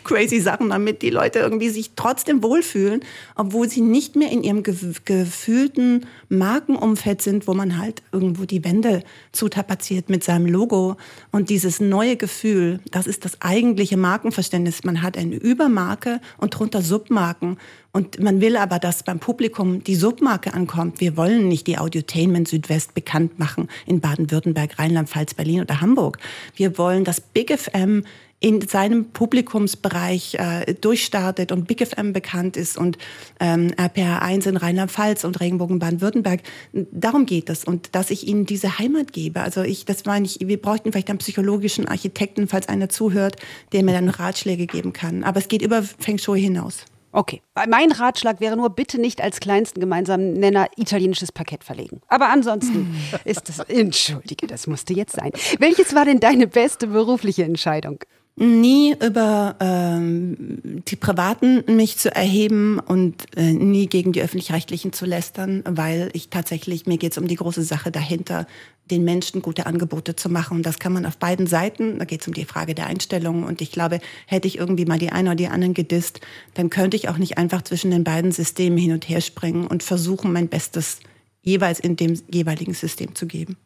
crazy 0.05 0.38
Sachen, 0.38 0.70
damit 0.70 1.03
die 1.03 1.11
Leute 1.11 1.40
irgendwie 1.40 1.70
sich 1.70 1.90
trotzdem 1.96 2.40
wohlfühlen, 2.44 3.00
obwohl 3.35 3.68
sie 3.68 3.81
nicht 3.81 4.14
mehr 4.14 4.31
in 4.31 4.44
ihrem 4.44 4.62
gefühlten 4.62 6.07
Markenumfeld 6.29 7.20
sind, 7.20 7.48
wo 7.48 7.55
man 7.55 7.79
halt 7.79 8.05
irgendwo 8.12 8.44
die 8.44 8.62
Wände 8.62 9.03
zutapaziert 9.33 10.09
mit 10.09 10.22
seinem 10.22 10.46
Logo. 10.46 10.96
Und 11.33 11.50
dieses 11.50 11.81
neue 11.81 12.16
Gefühl, 12.16 12.79
das 12.92 13.09
ist 13.09 13.24
das 13.24 13.42
eigentliche 13.42 13.96
Markenverständnis. 13.96 14.85
Man 14.85 15.03
hat 15.03 15.18
eine 15.18 15.35
Übermarke 15.35 16.20
und 16.38 16.50
drunter 16.50 16.81
Submarken. 16.81 17.57
Und 17.94 18.18
man 18.18 18.40
will 18.40 18.57
aber, 18.57 18.80
dass 18.80 19.04
beim 19.04 19.20
Publikum 19.20 19.85
die 19.85 19.94
Submarke 19.94 20.52
ankommt. 20.52 21.00
Wir 21.00 21.16
wollen 21.16 21.46
nicht 21.46 21.68
die 21.68 21.78
Audiotainment 21.78 22.48
Südwest 22.48 22.92
bekannt 22.92 23.38
machen 23.38 23.68
in 23.87 24.00
Baden-Württemberg, 24.00 24.80
Rheinland-Pfalz, 24.80 25.35
Berlin 25.35 25.61
oder 25.61 25.80
Hamburg. 25.80 26.18
Wir 26.57 26.76
wollen, 26.76 27.04
dass 27.04 27.20
Big 27.20 27.57
FM 27.57 28.02
in 28.40 28.61
seinem 28.62 29.11
Publikumsbereich 29.11 30.35
äh, 30.35 30.74
durchstartet 30.74 31.52
und 31.52 31.68
Big 31.68 31.87
FM 31.87 32.12
bekannt 32.12 32.57
ist 32.57 32.76
und 32.76 32.98
ähm, 33.38 33.72
RPR 33.76 34.22
1 34.22 34.46
in 34.46 34.57
Rheinland-Pfalz 34.57 35.22
und 35.22 35.38
Regenbogen 35.38 35.78
Baden-Württemberg. 35.78 36.40
Darum 36.72 37.26
geht 37.26 37.48
es 37.48 37.62
und 37.62 37.94
dass 37.94 38.11
ich 38.11 38.26
ihnen 38.26 38.44
diese 38.44 38.80
Heimat 38.80 39.12
gebe. 39.12 39.40
Also 39.40 39.62
ich, 39.62 39.85
das 39.85 40.04
meine 40.04 40.26
ich, 40.26 40.40
wir 40.40 40.61
bräuchten 40.61 40.90
vielleicht 40.90 41.11
einen 41.11 41.20
psychologischen 41.20 41.87
Architekten, 41.87 42.48
falls 42.48 42.68
einer 42.68 42.88
zuhört, 42.88 43.37
der 43.70 43.85
mir 43.85 43.92
dann 43.92 44.09
Ratschläge 44.09 44.66
geben 44.66 44.92
kann. 44.92 45.22
Aber 45.22 45.38
es 45.38 45.46
geht 45.46 45.62
über 45.62 45.85
Feng 45.85 46.18
Shui 46.18 46.40
hinaus. 46.40 46.87
Okay. 47.14 47.42
Mein 47.68 47.92
Ratschlag 47.92 48.40
wäre 48.40 48.57
nur, 48.57 48.70
bitte 48.70 49.00
nicht 49.00 49.20
als 49.22 49.38
kleinsten 49.38 49.79
gemeinsamen 49.79 50.33
Nenner 50.33 50.66
italienisches 50.77 51.31
Parkett 51.31 51.62
verlegen. 51.62 52.00
Aber 52.09 52.29
ansonsten 52.29 52.96
ist 53.24 53.48
das, 53.48 53.61
entschuldige, 53.61 54.48
das 54.48 54.66
musste 54.66 54.94
jetzt 54.94 55.12
sein. 55.12 55.31
Welches 55.61 55.94
war 55.94 56.05
denn 56.05 56.18
deine 56.18 56.48
beste 56.48 56.88
berufliche 56.88 57.44
Entscheidung? 57.44 58.00
nie 58.37 58.96
über 59.00 59.55
ähm, 59.61 60.83
die 60.88 60.96
Privaten 60.96 61.62
mich 61.68 61.98
zu 61.98 62.12
erheben 62.14 62.81
und 62.81 63.27
äh, 63.37 63.53
nie 63.53 63.87
gegen 63.87 64.12
die 64.12 64.22
öffentlich-rechtlichen 64.22 64.92
zu 64.92 65.07
lästern, 65.07 65.62
weil 65.68 66.11
ich 66.14 66.31
tatsächlich, 66.31 66.87
mir 66.87 66.98
geht 66.98 67.12
es 67.12 67.18
um 67.18 67.29
die 67.29 67.37
große 67.37 67.62
Sache 67.62 67.92
dahinter, 67.92 68.46
den 68.90 69.05
Menschen 69.05 69.40
gute 69.40 69.66
Angebote 69.66 70.14
zu 70.14 70.29
machen. 70.29 70.62
Das 70.62 70.79
kann 70.79 70.92
man 70.92 71.07
auf 71.07 71.16
beiden 71.16 71.47
Seiten, 71.47 71.99
da 71.99 72.05
geht 72.05 72.20
es 72.20 72.29
um 72.29 72.35
die 72.35 72.44
Frage 72.44 72.75
der 72.75 72.87
Einstellung 72.87 73.44
und 73.44 73.62
ich 73.62 73.73
glaube, 73.73 74.01
hätte 74.27 74.47
ich 74.47 74.59
irgendwie 74.59 74.85
mal 74.85 74.99
die 74.99 75.11
einen 75.11 75.29
oder 75.29 75.37
die 75.37 75.49
anderen 75.49 75.75
gedisst, 75.75 76.20
dann 76.55 76.70
könnte 76.70 76.97
ich 76.97 77.09
auch 77.09 77.16
nicht 77.16 77.38
einfach 77.38 77.62
zwischen 77.62 77.90
den 77.90 78.05
beiden 78.05 78.33
Systemen 78.33 78.79
hin 78.79 78.92
und 78.92 79.09
her 79.09 79.20
springen 79.20 79.66
und 79.66 79.83
versuchen, 79.83 80.33
mein 80.33 80.49
Bestes 80.49 81.01
jeweils 81.42 81.81
in 81.81 81.97
dem 81.97 82.20
jeweiligen 82.31 82.75
System 82.75 83.14
zu 83.14 83.27
geben. 83.27 83.57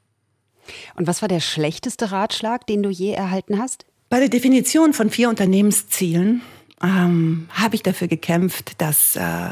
Und 0.95 1.07
was 1.07 1.23
war 1.23 1.29
der 1.29 1.41
schlechteste 1.41 2.13
Ratschlag, 2.13 2.67
den 2.67 2.83
du 2.83 2.91
je 2.91 3.13
erhalten 3.13 3.59
hast? 3.59 3.87
Bei 4.11 4.21
der 4.21 4.29
Definition 4.29 4.93
von 4.93 5.11
vier 5.11 5.29
Unternehmenszielen 5.29 6.43
ähm, 6.83 7.49
habe 7.51 7.75
ich 7.75 7.83
dafür 7.83 8.09
gekämpft, 8.09 8.81
dass 8.81 9.17
äh, 9.17 9.51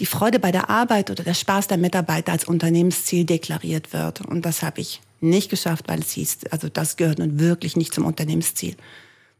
die 0.00 0.06
Freude 0.06 0.38
bei 0.38 0.52
der 0.52 0.70
Arbeit 0.70 1.10
oder 1.10 1.22
der 1.22 1.34
Spaß 1.34 1.68
der 1.68 1.78
Mitarbeiter 1.78 2.32
als 2.32 2.44
Unternehmensziel 2.44 3.24
deklariert 3.24 3.92
wird. 3.92 4.22
Und 4.22 4.44
das 4.44 4.62
habe 4.62 4.80
ich 4.80 5.00
nicht 5.28 5.50
geschafft, 5.50 5.84
weil 5.88 6.00
es 6.00 6.12
hieß, 6.12 6.46
also 6.50 6.68
das 6.68 6.96
gehört 6.96 7.18
nun 7.18 7.38
wirklich 7.38 7.76
nicht 7.76 7.94
zum 7.94 8.04
Unternehmensziel. 8.04 8.76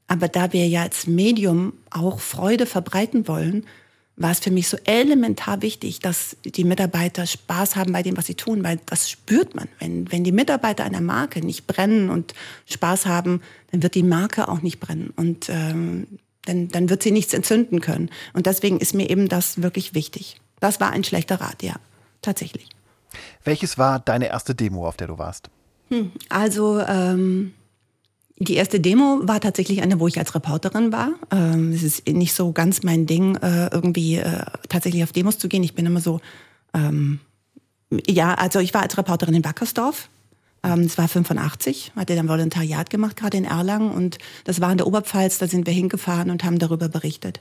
Aber 0.06 0.28
da 0.28 0.52
wir 0.52 0.66
ja 0.66 0.82
als 0.82 1.06
Medium 1.06 1.72
auch 1.90 2.20
Freude 2.20 2.66
verbreiten 2.66 3.26
wollen, 3.26 3.64
war 4.16 4.30
es 4.30 4.38
für 4.38 4.50
mich 4.50 4.68
so 4.68 4.76
elementar 4.84 5.60
wichtig, 5.62 5.98
dass 5.98 6.36
die 6.44 6.64
Mitarbeiter 6.64 7.26
Spaß 7.26 7.74
haben 7.74 7.92
bei 7.92 8.02
dem, 8.02 8.16
was 8.16 8.26
sie 8.26 8.36
tun, 8.36 8.62
weil 8.62 8.78
das 8.86 9.10
spürt 9.10 9.56
man. 9.56 9.68
Wenn, 9.80 10.10
wenn 10.12 10.22
die 10.22 10.32
Mitarbeiter 10.32 10.84
einer 10.84 11.00
Marke 11.00 11.44
nicht 11.44 11.66
brennen 11.66 12.10
und 12.10 12.34
Spaß 12.66 13.06
haben, 13.06 13.40
dann 13.72 13.82
wird 13.82 13.94
die 13.94 14.04
Marke 14.04 14.48
auch 14.48 14.62
nicht 14.62 14.78
brennen 14.78 15.12
und 15.16 15.48
ähm, 15.48 16.06
dann, 16.44 16.68
dann 16.68 16.90
wird 16.90 17.02
sie 17.02 17.10
nichts 17.10 17.34
entzünden 17.34 17.80
können. 17.80 18.10
Und 18.34 18.46
deswegen 18.46 18.78
ist 18.78 18.94
mir 18.94 19.10
eben 19.10 19.28
das 19.28 19.62
wirklich 19.62 19.94
wichtig. 19.94 20.40
Das 20.60 20.78
war 20.78 20.90
ein 20.90 21.02
schlechter 21.02 21.40
Rat, 21.40 21.62
ja, 21.62 21.74
tatsächlich. 22.22 22.68
Welches 23.42 23.78
war 23.78 23.98
deine 23.98 24.28
erste 24.28 24.54
Demo, 24.54 24.86
auf 24.86 24.96
der 24.96 25.08
du 25.08 25.18
warst? 25.18 25.50
Hm, 25.94 26.12
also 26.28 26.80
ähm, 26.80 27.52
die 28.38 28.54
erste 28.54 28.80
Demo 28.80 29.20
war 29.22 29.40
tatsächlich 29.40 29.82
eine, 29.82 30.00
wo 30.00 30.08
ich 30.08 30.18
als 30.18 30.34
Reporterin 30.34 30.92
war. 30.92 31.12
Ähm, 31.30 31.72
es 31.72 31.82
ist 31.82 32.08
nicht 32.08 32.34
so 32.34 32.52
ganz 32.52 32.82
mein 32.82 33.06
Ding, 33.06 33.36
äh, 33.36 33.68
irgendwie 33.72 34.16
äh, 34.16 34.44
tatsächlich 34.68 35.04
auf 35.04 35.12
Demos 35.12 35.38
zu 35.38 35.48
gehen. 35.48 35.62
Ich 35.62 35.74
bin 35.74 35.86
immer 35.86 36.00
so, 36.00 36.20
ähm, 36.74 37.20
ja, 38.08 38.34
also 38.34 38.58
ich 38.58 38.74
war 38.74 38.82
als 38.82 38.98
Reporterin 38.98 39.34
in 39.34 39.44
Wackersdorf. 39.44 40.08
Ähm, 40.64 40.80
es 40.80 40.98
war 40.98 41.06
85, 41.06 41.92
hatte 41.94 42.16
dann 42.16 42.28
Volontariat 42.28 42.90
gemacht, 42.90 43.16
gerade 43.16 43.36
in 43.36 43.44
Erlangen. 43.44 43.92
Und 43.92 44.18
das 44.44 44.60
war 44.60 44.72
in 44.72 44.78
der 44.78 44.86
Oberpfalz, 44.86 45.38
da 45.38 45.46
sind 45.46 45.66
wir 45.66 45.72
hingefahren 45.72 46.30
und 46.30 46.42
haben 46.42 46.58
darüber 46.58 46.88
berichtet. 46.88 47.38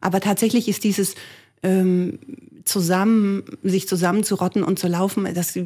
Aber 0.00 0.20
tatsächlich 0.20 0.68
ist 0.68 0.82
dieses 0.82 1.14
ähm, 1.62 2.18
zusammen, 2.64 3.44
sich 3.62 3.86
zusammenzurotten 3.86 4.64
und 4.64 4.78
zu 4.78 4.88
laufen, 4.88 5.28
das 5.32 5.56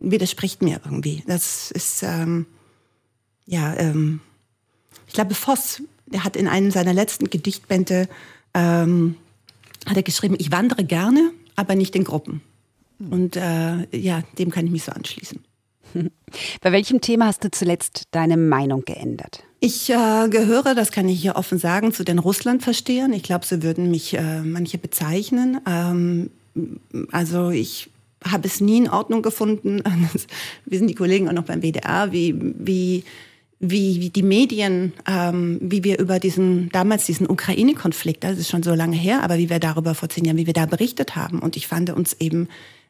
widerspricht 0.00 0.62
mir 0.62 0.80
irgendwie. 0.84 1.22
Das 1.26 1.70
ist... 1.70 2.02
Ähm, 2.02 2.46
ja, 3.46 3.74
ähm, 3.76 4.20
ich 5.08 5.14
glaube, 5.14 5.34
Voss, 5.34 5.82
der 6.06 6.22
hat 6.22 6.36
in 6.36 6.46
einem 6.46 6.70
seiner 6.70 6.94
letzten 6.94 7.30
Gedichtbände 7.30 8.08
ähm, 8.54 9.16
hat 9.86 9.96
er 9.96 10.04
geschrieben, 10.04 10.36
ich 10.38 10.52
wandere 10.52 10.84
gerne, 10.84 11.32
aber 11.56 11.74
nicht 11.74 11.96
in 11.96 12.04
Gruppen. 12.04 12.42
Und 12.98 13.36
äh, 13.36 13.88
ja, 13.96 14.22
dem 14.38 14.50
kann 14.50 14.66
ich 14.66 14.70
mich 14.70 14.84
so 14.84 14.92
anschließen. 14.92 15.40
Bei 16.60 16.70
welchem 16.70 17.00
Thema 17.00 17.26
hast 17.26 17.42
du 17.42 17.50
zuletzt 17.50 18.04
deine 18.12 18.36
Meinung 18.36 18.84
geändert? 18.84 19.42
Ich 19.58 19.90
äh, 19.90 20.28
gehöre, 20.28 20.76
das 20.76 20.92
kann 20.92 21.08
ich 21.08 21.20
hier 21.20 21.34
offen 21.34 21.58
sagen, 21.58 21.92
zu 21.92 22.04
den 22.04 22.20
Russlandverstehern. 22.20 23.12
Ich 23.12 23.24
glaube, 23.24 23.46
so 23.46 23.64
würden 23.64 23.90
mich 23.90 24.14
äh, 24.14 24.42
manche 24.42 24.78
bezeichnen. 24.78 25.60
Ähm, 25.66 26.30
also 27.10 27.50
ich 27.50 27.90
habe 28.24 28.46
es 28.46 28.60
nie 28.60 28.78
in 28.78 28.90
Ordnung 28.90 29.22
gefunden. 29.22 29.82
Wir 30.64 30.78
sind 30.78 30.88
die 30.88 30.94
Kollegen 30.94 31.28
auch 31.28 31.32
noch 31.32 31.44
beim 31.44 31.62
WDR, 31.62 32.12
wie, 32.12 32.34
wie, 32.38 33.04
wie, 33.58 34.00
wie 34.00 34.10
die 34.10 34.22
Medien, 34.22 34.92
ähm, 35.06 35.58
wie 35.60 35.84
wir 35.84 35.98
über 35.98 36.18
diesen, 36.18 36.70
damals 36.70 37.04
diesen 37.04 37.28
Ukraine-Konflikt, 37.28 38.24
das 38.24 38.38
ist 38.38 38.48
schon 38.48 38.62
so 38.62 38.74
lange 38.74 38.96
her, 38.96 39.22
aber 39.22 39.36
wie 39.36 39.50
wir 39.50 39.58
darüber 39.58 39.94
vor 39.94 40.08
zehn 40.08 40.24
Jahren, 40.24 40.38
wie 40.38 40.46
wir 40.46 40.54
da 40.54 40.66
berichtet 40.66 41.14
haben. 41.14 41.40
Und 41.40 41.56
ich 41.56 41.66
fand 41.66 41.90
uns 41.90 42.14
eben, 42.14 42.48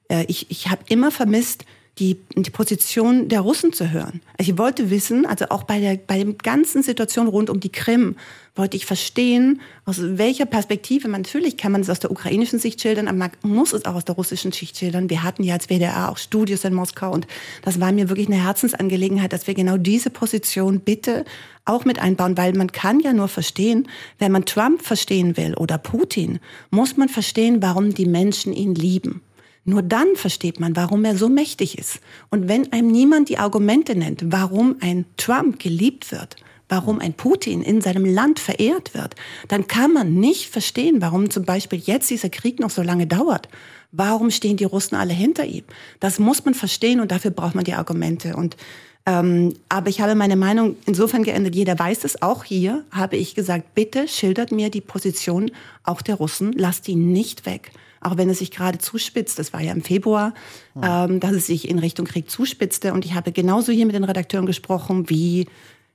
äh, 0.09 0.25
ich, 0.29 0.51
ich 0.51 0.69
habe 0.69 0.83
immer 0.89 1.11
vermisst, 1.11 1.65
die, 2.01 2.19
die 2.35 2.51
Position 2.51 3.29
der 3.29 3.41
Russen 3.41 3.73
zu 3.73 3.91
hören. 3.91 4.23
Also 4.39 4.53
ich 4.53 4.59
wollte 4.59 4.91
wissen, 4.91 5.27
also 5.27 5.47
auch 5.51 5.65
bei 5.65 5.79
der, 5.79 5.97
bei 5.97 6.23
der 6.25 6.33
ganzen 6.33 6.83
Situation 6.83 7.29
rund 7.29 7.51
um 7.51 7.61
die 7.61 7.71
Krim, 7.71 8.17
wollte 8.57 8.77
ich 8.77 8.87
verstehen, 8.87 9.61
aus 9.85 9.99
welcher 10.01 10.47
Perspektive, 10.47 11.09
natürlich 11.09 11.57
kann 11.57 11.73
man 11.73 11.83
es 11.83 11.91
aus 11.91 12.01
der 12.01 12.11
ukrainischen 12.11 12.59
Sicht 12.59 12.81
schildern, 12.81 13.07
aber 13.07 13.19
man 13.19 13.31
muss 13.43 13.73
es 13.73 13.85
auch 13.85 13.95
aus 13.95 14.05
der 14.05 14.17
russischen 14.17 14.51
Sicht 14.51 14.77
schildern. 14.77 15.09
Wir 15.09 15.23
hatten 15.23 15.45
ja 15.45 15.55
als 15.55 15.69
WDR 15.69 16.11
auch 16.11 16.19
Studios 16.19 16.65
in 16.65 16.75
Moskau 16.75 17.13
und 17.13 17.27
das 17.63 17.81
war 17.81 17.93
mir 17.93 18.09
wirklich 18.09 18.27
eine 18.27 18.43
Herzensangelegenheit, 18.43 19.33
dass 19.33 19.47
wir 19.47 19.55
genau 19.55 19.77
diese 19.77 20.11
Position 20.11 20.81
bitte 20.81 21.25
auch 21.65 21.85
mit 21.85 22.01
einbauen, 22.01 22.37
weil 22.37 22.55
man 22.55 22.73
kann 22.73 23.01
ja 23.01 23.13
nur 23.13 23.29
verstehen, 23.29 23.89
wenn 24.19 24.33
man 24.33 24.47
Trump 24.47 24.83
verstehen 24.83 25.37
will 25.37 25.55
oder 25.55 25.79
Putin, 25.79 26.41
muss 26.71 26.97
man 26.97 27.09
verstehen, 27.09 27.63
warum 27.63 27.95
die 27.95 28.07
Menschen 28.07 28.53
ihn 28.53 28.75
lieben. 28.75 29.23
Nur 29.65 29.83
dann 29.83 30.17
versteht 30.17 30.59
man, 30.59 30.75
warum 30.75 31.05
er 31.05 31.17
so 31.17 31.29
mächtig 31.29 31.79
ist. 31.79 32.01
Und 32.31 32.49
wenn 32.49 32.73
einem 32.73 32.89
niemand 32.89 33.29
die 33.29 33.39
Argumente 33.39 33.95
nennt, 33.95 34.23
warum 34.33 34.77
ein 34.81 35.05
Trump 35.17 35.59
geliebt 35.59 36.13
wird, 36.13 36.37
warum 36.69 37.01
ein 37.01 37.13
Putin 37.13 37.63
in 37.63 37.81
seinem 37.81 38.05
Land 38.05 38.39
verehrt 38.39 38.95
wird, 38.95 39.17
dann 39.49 39.67
kann 39.67 39.93
man 39.93 40.15
nicht 40.15 40.49
verstehen, 40.49 41.03
warum 41.03 41.31
zum 41.31 41.45
Beispiel 41.45 41.79
jetzt 41.79 42.09
dieser 42.09 42.31
Krieg 42.31 42.59
noch 42.59 42.71
so 42.71 42.83
lange 42.83 43.07
dauert. 43.07 43.49
Warum 43.93 44.31
stehen 44.31 44.57
die 44.57 44.65
Russen 44.65 44.97
alle 44.97 45.13
hinter 45.13 45.45
ihm? 45.45 45.65
Das 45.99 46.19
muss 46.19 46.45
man 46.45 46.55
verstehen 46.55 47.01
und 47.01 47.11
dafür 47.11 47.33
braucht 47.33 47.57
man 47.57 47.65
die 47.65 47.75
Argumente. 47.75 48.37
Und 48.37 48.57
ähm, 49.05 49.55
aber 49.69 49.89
ich 49.89 50.01
habe 50.01 50.15
meine 50.15 50.37
Meinung 50.37 50.77
insofern 50.87 51.25
geändert. 51.25 51.55
Jeder 51.55 51.79
weiß 51.79 52.05
es. 52.05 52.23
Auch 52.23 52.45
hier 52.45 52.85
habe 52.93 53.17
ich 53.17 53.35
gesagt: 53.35 53.75
Bitte 53.75 54.07
schildert 54.07 54.53
mir 54.53 54.71
die 54.71 54.81
Position 54.81 55.51
auch 55.83 56.03
der 56.03 56.17
Russen. 56.17 56.53
Lasst 56.53 56.87
die 56.87 56.95
nicht 56.95 57.47
weg 57.47 57.73
auch 58.01 58.17
wenn 58.17 58.31
es 58.31 58.39
sich 58.39 58.51
gerade 58.51 58.79
zuspitzt, 58.79 59.39
das 59.39 59.53
war 59.53 59.61
ja 59.61 59.73
im 59.73 59.83
Februar, 59.83 60.35
ja. 60.75 61.05
ähm, 61.05 61.21
dass 61.21 61.33
es 61.33 61.47
sich 61.47 61.69
in 61.69 61.79
Richtung 61.79 62.07
Krieg 62.07 62.31
zuspitzte. 62.31 62.93
Und 62.93 63.05
ich 63.05 63.15
habe 63.15 63.33
genauso 63.33 63.73
hier 63.73 63.87
mit 63.87 63.95
den 63.95 64.05
Redakteuren 64.05 64.47
gesprochen 64.47 65.11
wie 65.11 65.47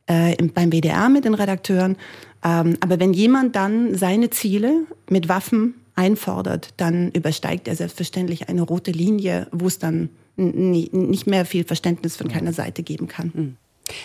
äh, 0.07 0.35
beim 0.53 0.71
WDR 0.71 1.09
mit 1.09 1.25
den 1.25 1.33
Redakteuren. 1.33 1.97
Ähm, 2.43 2.77
aber 2.79 2.99
wenn 2.99 3.13
jemand 3.13 3.55
dann 3.55 3.95
seine 3.95 4.29
Ziele 4.29 4.83
mit 5.09 5.29
Waffen 5.29 5.75
einfordert, 5.95 6.73
dann 6.77 7.09
übersteigt 7.11 7.67
er 7.67 7.75
selbstverständlich 7.75 8.49
eine 8.49 8.61
rote 8.61 8.91
Linie, 8.91 9.47
wo 9.51 9.67
es 9.67 9.79
dann 9.79 10.09
nicht 10.37 11.27
mehr 11.27 11.45
viel 11.45 11.63
Verständnis 11.63 12.17
von 12.17 12.27
keiner 12.27 12.51
Seite 12.51 12.83
geben 12.83 13.07
kann. 13.07 13.31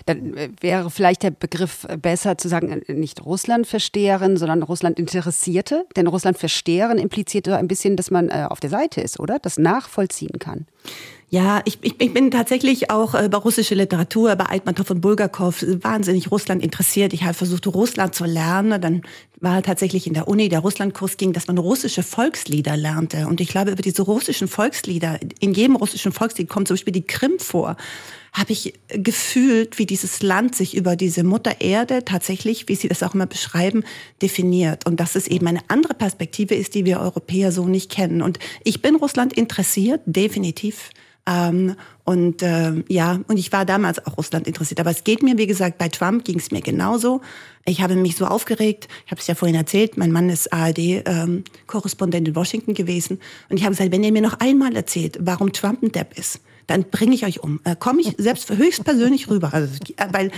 Dann 0.06 0.36
äh, 0.36 0.50
wäre 0.60 0.90
vielleicht 0.90 1.22
der 1.22 1.30
Begriff 1.30 1.86
besser 2.00 2.38
zu 2.38 2.48
sagen, 2.48 2.70
äh, 2.70 2.92
nicht 2.92 3.24
Russland-Versteherin, 3.24 4.36
sondern 4.36 4.62
Russland-Interessierte. 4.62 5.86
Denn 5.96 6.06
Russland-Versteherin 6.06 6.98
impliziert 6.98 7.48
ein 7.48 7.68
bisschen, 7.68 7.96
dass 7.96 8.10
man 8.10 8.28
äh, 8.28 8.46
auf 8.48 8.60
der 8.60 8.70
Seite 8.70 9.00
ist, 9.00 9.20
oder? 9.20 9.38
Das 9.38 9.58
nachvollziehen 9.58 10.38
kann. 10.38 10.66
Ja, 11.32 11.62
ich, 11.64 11.78
ich, 11.82 12.12
bin 12.12 12.32
tatsächlich 12.32 12.90
auch 12.90 13.14
über 13.14 13.38
russische 13.38 13.76
Literatur, 13.76 14.32
über 14.32 14.50
Altmantov 14.50 14.90
und 14.90 15.00
Bulgakov 15.00 15.64
wahnsinnig 15.80 16.32
Russland 16.32 16.60
interessiert. 16.60 17.12
Ich 17.12 17.22
habe 17.22 17.34
versucht, 17.34 17.68
Russland 17.68 18.16
zu 18.16 18.24
lernen. 18.24 18.80
Dann 18.80 19.02
war 19.40 19.62
tatsächlich 19.62 20.08
in 20.08 20.14
der 20.14 20.26
Uni 20.26 20.48
der 20.48 20.58
Russlandkurs 20.58 21.18
ging, 21.18 21.32
dass 21.32 21.46
man 21.46 21.56
russische 21.56 22.02
Volkslieder 22.02 22.76
lernte. 22.76 23.28
Und 23.28 23.40
ich 23.40 23.48
glaube, 23.48 23.70
über 23.70 23.82
diese 23.82 24.02
russischen 24.02 24.48
Volkslieder, 24.48 25.20
in 25.38 25.54
jedem 25.54 25.76
russischen 25.76 26.10
Volkslied 26.10 26.48
kommt 26.48 26.66
zum 26.66 26.74
Beispiel 26.74 26.92
die 26.92 27.06
Krim 27.06 27.38
vor 27.38 27.76
habe 28.32 28.52
ich 28.52 28.74
gefühlt, 28.88 29.78
wie 29.78 29.86
dieses 29.86 30.22
Land 30.22 30.54
sich 30.54 30.76
über 30.76 30.96
diese 30.96 31.24
Mutter 31.24 31.60
Erde 31.60 32.04
tatsächlich, 32.04 32.68
wie 32.68 32.76
Sie 32.76 32.88
das 32.88 33.02
auch 33.02 33.14
immer 33.14 33.26
beschreiben, 33.26 33.84
definiert. 34.22 34.86
Und 34.86 35.00
dass 35.00 35.16
es 35.16 35.26
eben 35.26 35.46
eine 35.46 35.60
andere 35.68 35.94
Perspektive 35.94 36.54
ist, 36.54 36.74
die 36.74 36.84
wir 36.84 37.00
Europäer 37.00 37.52
so 37.52 37.66
nicht 37.66 37.90
kennen. 37.90 38.22
Und 38.22 38.38
ich 38.64 38.82
bin 38.82 38.96
Russland 38.96 39.32
interessiert, 39.32 40.00
definitiv. 40.06 40.90
Ähm, 41.26 41.76
und 42.04 42.42
äh, 42.42 42.82
ja, 42.88 43.20
und 43.28 43.36
ich 43.36 43.52
war 43.52 43.64
damals 43.64 44.04
auch 44.04 44.16
Russland 44.16 44.46
interessiert. 44.46 44.80
Aber 44.80 44.90
es 44.90 45.04
geht 45.04 45.22
mir, 45.22 45.36
wie 45.38 45.46
gesagt, 45.46 45.78
bei 45.78 45.88
Trump 45.88 46.24
ging 46.24 46.38
es 46.38 46.50
mir 46.50 46.60
genauso. 46.60 47.20
Ich 47.64 47.82
habe 47.82 47.94
mich 47.94 48.16
so 48.16 48.26
aufgeregt. 48.26 48.88
Ich 49.04 49.12
habe 49.12 49.20
es 49.20 49.26
ja 49.26 49.34
vorhin 49.34 49.56
erzählt. 49.56 49.96
Mein 49.96 50.12
Mann 50.12 50.30
ist 50.30 50.52
ARD-Korrespondent 50.52 52.26
ähm, 52.26 52.32
in 52.32 52.36
Washington 52.36 52.74
gewesen. 52.74 53.20
Und 53.48 53.58
ich 53.58 53.64
habe 53.64 53.74
gesagt, 53.74 53.92
wenn 53.92 54.02
ihr 54.02 54.12
mir 54.12 54.22
noch 54.22 54.40
einmal 54.40 54.74
erzählt, 54.74 55.18
warum 55.20 55.52
Trump 55.52 55.82
ein 55.82 55.92
Depp 55.92 56.18
ist, 56.18 56.40
dann 56.70 56.84
bringe 56.84 57.14
ich 57.14 57.26
euch 57.26 57.42
um. 57.42 57.60
Äh, 57.64 57.74
Komme 57.76 58.00
ich 58.00 58.14
selbst 58.16 58.48
höchstpersönlich 58.48 59.28
rüber. 59.28 59.52
Also, 59.52 59.74
äh, 59.96 60.06
weil 60.12 60.30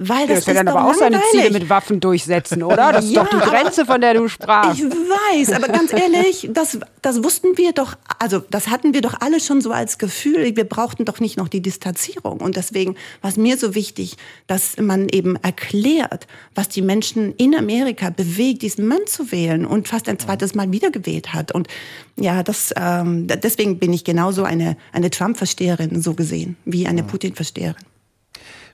weil 0.00 0.28
das, 0.28 0.44
das 0.44 0.46
ja 0.46 0.54
dann 0.54 0.68
aber 0.68 0.88
auch 0.88 0.94
seine 0.94 1.20
Ziele 1.32 1.50
mit 1.50 1.68
Waffen 1.68 1.98
durchsetzen, 1.98 2.62
oder? 2.62 2.92
Das 2.92 3.04
ist 3.04 3.10
ja, 3.10 3.24
doch 3.24 3.30
die 3.30 3.50
Grenze, 3.50 3.84
von 3.84 4.00
der 4.00 4.14
du 4.14 4.28
sprachst. 4.28 4.78
Ich 4.78 4.84
weiß, 4.84 5.52
aber 5.52 5.66
ganz 5.66 5.92
ehrlich, 5.92 6.48
das, 6.52 6.78
das 7.02 7.24
wussten 7.24 7.58
wir 7.58 7.72
doch, 7.72 7.96
also 8.20 8.38
das 8.50 8.68
hatten 8.68 8.94
wir 8.94 9.00
doch 9.00 9.20
alle 9.20 9.40
schon 9.40 9.60
so 9.60 9.72
als 9.72 9.98
Gefühl. 9.98 10.54
Wir 10.54 10.64
brauchten 10.64 11.04
doch 11.04 11.18
nicht 11.18 11.36
noch 11.36 11.48
die 11.48 11.60
Distanzierung. 11.60 12.40
Und 12.40 12.54
deswegen 12.56 12.94
war 13.22 13.30
es 13.30 13.36
mir 13.36 13.58
so 13.58 13.74
wichtig, 13.74 14.16
dass 14.46 14.76
man 14.78 15.08
eben 15.08 15.34
erklärt, 15.34 16.28
was 16.54 16.68
die 16.68 16.82
Menschen 16.82 17.34
in 17.34 17.56
Amerika 17.56 18.10
bewegt, 18.10 18.62
diesen 18.62 18.86
Mann 18.86 19.04
zu 19.06 19.32
wählen 19.32 19.66
und 19.66 19.88
fast 19.88 20.08
ein 20.08 20.20
zweites 20.20 20.54
Mal 20.54 20.70
wiedergewählt 20.70 21.34
hat. 21.34 21.50
Und 21.50 21.66
ja, 22.14 22.44
das, 22.44 22.72
ähm, 22.76 23.26
deswegen 23.26 23.80
bin 23.80 23.92
ich 23.92 24.04
genauso 24.04 24.44
eine, 24.44 24.76
eine 24.92 25.10
Trump-Versteherin, 25.10 26.00
so 26.00 26.14
gesehen, 26.14 26.56
wie 26.64 26.86
eine 26.86 27.02
Putin-Versteherin. 27.02 27.84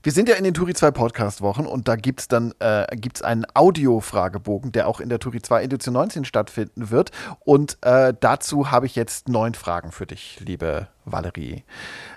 Wir 0.05 0.13
sind 0.13 0.29
ja 0.29 0.35
in 0.35 0.45
den 0.45 0.53
Turi 0.53 0.75
2 0.75 0.91
Podcast-Wochen 0.91 1.65
und 1.65 1.89
da 1.89 1.97
gibt 1.97 2.21
es 2.21 2.29
dann 2.29 2.53
äh, 2.59 2.85
gibt's 2.95 3.23
einen 3.23 3.47
Audio-Fragebogen, 3.55 4.71
der 4.71 4.87
auch 4.87 5.01
in 5.01 5.09
der 5.09 5.19
Turi 5.19 5.41
2 5.41 5.63
Edition 5.63 5.95
19 5.95 6.27
stattfinden 6.27 6.91
wird. 6.91 7.11
Und 7.41 7.79
äh, 7.81 8.13
dazu 8.21 8.71
habe 8.71 8.85
ich 8.85 8.97
jetzt 8.97 9.31
neun 9.31 9.55
Fragen 9.55 9.93
für 9.93 10.05
dich, 10.05 10.41
liebe 10.41 10.89
Valerie. 11.05 11.65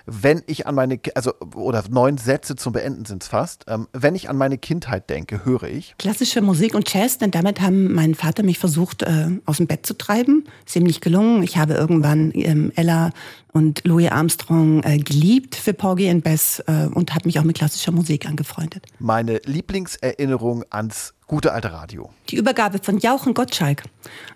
Wenn 0.06 0.42
ich 0.46 0.66
an 0.66 0.74
meine, 0.74 1.00
also, 1.14 1.32
oder 1.54 1.84
neun 1.90 2.18
Sätze 2.18 2.56
zum 2.56 2.72
Beenden 2.72 3.04
sind 3.04 3.22
es 3.22 3.28
fast. 3.28 3.64
Ähm, 3.68 3.88
wenn 3.92 4.14
ich 4.14 4.28
an 4.28 4.36
meine 4.36 4.58
Kindheit 4.58 5.10
denke, 5.10 5.44
höre 5.44 5.64
ich. 5.64 5.94
Klassische 5.98 6.40
Musik 6.40 6.74
und 6.74 6.92
Jazz, 6.92 7.18
denn 7.18 7.30
damit 7.30 7.60
haben 7.60 7.92
mein 7.92 8.14
Vater 8.14 8.42
mich 8.42 8.58
versucht, 8.58 9.02
äh, 9.02 9.28
aus 9.44 9.58
dem 9.58 9.66
Bett 9.66 9.86
zu 9.86 9.96
treiben. 9.96 10.44
Ist 10.66 10.76
ihm 10.76 10.84
nicht 10.84 11.00
gelungen. 11.00 11.42
Ich 11.42 11.56
habe 11.56 11.74
irgendwann 11.74 12.32
ähm, 12.34 12.72
Ella 12.76 13.10
und 13.52 13.84
Louis 13.84 14.10
Armstrong 14.10 14.82
äh, 14.84 14.98
geliebt 14.98 15.54
für 15.54 15.74
Porgy 15.74 16.08
and 16.08 16.24
Bess 16.24 16.62
äh, 16.66 16.86
und 16.92 17.14
habe 17.14 17.26
mich 17.26 17.38
auch 17.38 17.44
mit 17.44 17.56
klassischer 17.56 17.92
Musik 17.92 18.26
angefreundet. 18.26 18.86
Meine 18.98 19.40
Lieblingserinnerung 19.44 20.64
ans 20.70 21.14
gute 21.28 21.52
alte 21.52 21.70
Radio. 21.72 22.10
Die 22.30 22.36
Übergabe 22.36 22.80
von 22.82 22.98
Jauch 22.98 23.26
und 23.26 23.34
Gottschalk. 23.34 23.84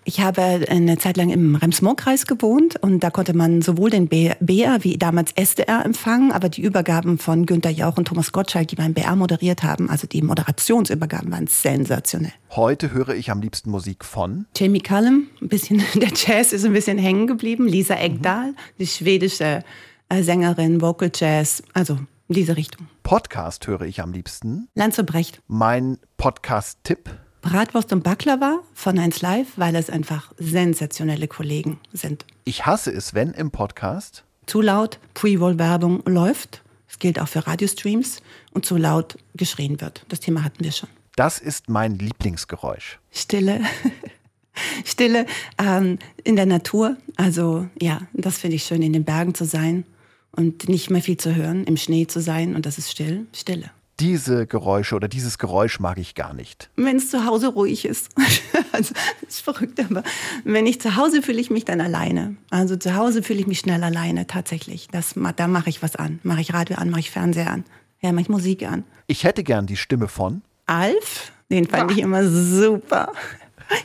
Ich 0.05 0.21
habe 0.21 0.41
eine 0.69 0.97
Zeit 0.99 1.17
lang 1.17 1.29
im 1.29 1.55
Rems-Murr-Kreis 1.55 2.27
gewohnt 2.27 2.77
und 2.81 3.01
da 3.01 3.09
konnte 3.09 3.35
man 3.35 3.61
sowohl 3.63 3.89
den 3.89 4.07
BR 4.07 4.83
wie 4.83 4.97
damals 4.97 5.31
SDR 5.33 5.83
empfangen, 5.83 6.31
aber 6.31 6.49
die 6.49 6.61
Übergaben 6.61 7.17
von 7.17 7.47
Günter 7.47 7.71
Jauch 7.71 7.97
und 7.97 8.07
Thomas 8.07 8.31
Gottschalk, 8.31 8.67
die 8.67 8.75
beim 8.75 8.93
BR 8.93 9.15
moderiert 9.15 9.63
haben, 9.63 9.89
also 9.89 10.07
die 10.07 10.21
Moderationsübergaben, 10.21 11.31
waren 11.31 11.47
sensationell. 11.47 12.33
Heute 12.51 12.91
höre 12.91 13.15
ich 13.15 13.31
am 13.31 13.41
liebsten 13.41 13.71
Musik 13.71 14.05
von 14.05 14.45
Jamie 14.55 14.81
Cullum. 14.81 15.27
Ein 15.41 15.49
bisschen, 15.49 15.83
der 15.95 16.11
Jazz 16.15 16.53
ist 16.53 16.63
ein 16.63 16.73
bisschen 16.73 16.99
hängen 16.99 17.25
geblieben. 17.25 17.67
Lisa 17.67 17.95
Ekdahl, 17.95 18.51
mhm. 18.51 18.55
die 18.77 18.87
schwedische 18.87 19.63
äh, 20.09 20.21
Sängerin, 20.21 20.79
Vocal 20.79 21.11
Jazz, 21.13 21.63
also 21.73 21.97
in 22.27 22.35
diese 22.35 22.55
Richtung. 22.57 22.87
Podcast 23.03 23.67
höre 23.67 23.81
ich 23.81 24.01
am 24.01 24.13
liebsten. 24.13 24.67
Lanze 24.75 25.03
Brecht. 25.03 25.41
Mein 25.47 25.97
Podcast-Tipp. 26.17 27.09
Bratwurst 27.41 27.91
und 27.91 28.03
Baklava 28.03 28.61
von 28.73 28.97
1 28.97 29.21
Live, 29.21 29.47
weil 29.57 29.75
es 29.75 29.89
einfach 29.89 30.31
sensationelle 30.37 31.27
Kollegen 31.27 31.79
sind. 31.91 32.25
Ich 32.45 32.65
hasse 32.65 32.91
es, 32.91 33.13
wenn 33.13 33.31
im 33.31 33.51
Podcast 33.51 34.23
zu 34.45 34.61
laut 34.61 34.99
Pre-Roll-Werbung 35.13 36.03
läuft. 36.05 36.61
Das 36.87 36.99
gilt 36.99 37.19
auch 37.19 37.27
für 37.27 37.45
Radiostreams 37.45 38.21
und 38.51 38.65
zu 38.65 38.77
laut 38.77 39.17
geschrien 39.35 39.81
wird. 39.81 40.05
Das 40.07 40.19
Thema 40.21 40.43
hatten 40.43 40.63
wir 40.63 40.71
schon. 40.71 40.89
Das 41.15 41.39
ist 41.39 41.69
mein 41.69 41.95
Lieblingsgeräusch. 41.95 42.99
Stille. 43.11 43.61
Stille 44.85 45.25
ähm, 45.57 45.99
in 46.23 46.35
der 46.35 46.45
Natur. 46.45 46.97
Also 47.17 47.67
ja, 47.81 48.01
das 48.13 48.37
finde 48.37 48.55
ich 48.55 48.63
schön, 48.63 48.81
in 48.81 48.93
den 48.93 49.03
Bergen 49.03 49.33
zu 49.33 49.45
sein 49.45 49.85
und 50.35 50.67
nicht 50.67 50.89
mehr 50.89 51.01
viel 51.01 51.17
zu 51.17 51.35
hören, 51.35 51.63
im 51.65 51.77
Schnee 51.77 52.07
zu 52.07 52.21
sein 52.21 52.55
und 52.55 52.65
das 52.65 52.77
ist 52.77 52.91
still, 52.91 53.27
Stille. 53.33 53.69
diese 53.99 54.47
Geräusche 54.47 54.95
oder 54.95 55.07
dieses 55.07 55.37
Geräusch 55.37 55.79
mag 55.79 55.97
ich 55.97 56.15
gar 56.15 56.33
nicht? 56.33 56.69
Wenn 56.75 56.97
es 56.97 57.09
zu 57.09 57.25
Hause 57.25 57.47
ruhig 57.47 57.85
ist. 57.85 58.09
also, 58.71 58.93
das 59.21 59.35
ist 59.35 59.41
verrückt, 59.41 59.79
aber 59.79 60.03
wenn 60.43 60.65
ich 60.65 60.81
zu 60.81 60.95
Hause 60.95 61.21
fühle 61.21 61.39
ich 61.39 61.49
mich 61.49 61.65
dann 61.65 61.81
alleine. 61.81 62.35
Also 62.49 62.75
zu 62.75 62.95
Hause 62.95 63.23
fühle 63.23 63.39
ich 63.39 63.47
mich 63.47 63.59
schnell 63.59 63.83
alleine, 63.83 64.27
tatsächlich. 64.27 64.87
Das, 64.91 65.15
da 65.35 65.47
mache 65.47 65.69
ich 65.69 65.81
was 65.83 65.95
an. 65.95 66.19
Mache 66.23 66.41
ich 66.41 66.53
Radio 66.53 66.77
an, 66.77 66.89
mache 66.89 67.01
ich 67.01 67.11
Fernseher 67.11 67.51
an. 67.51 67.63
Ja, 68.01 68.11
mache 68.11 68.23
ich 68.23 68.29
Musik 68.29 68.63
an. 68.63 68.83
Ich 69.07 69.23
hätte 69.23 69.43
gern 69.43 69.67
die 69.67 69.77
Stimme 69.77 70.07
von 70.07 70.41
Alf. 70.65 71.31
Den 71.49 71.67
fand 71.67 71.91
ich 71.91 71.99
immer 71.99 72.27
super. 72.27 73.11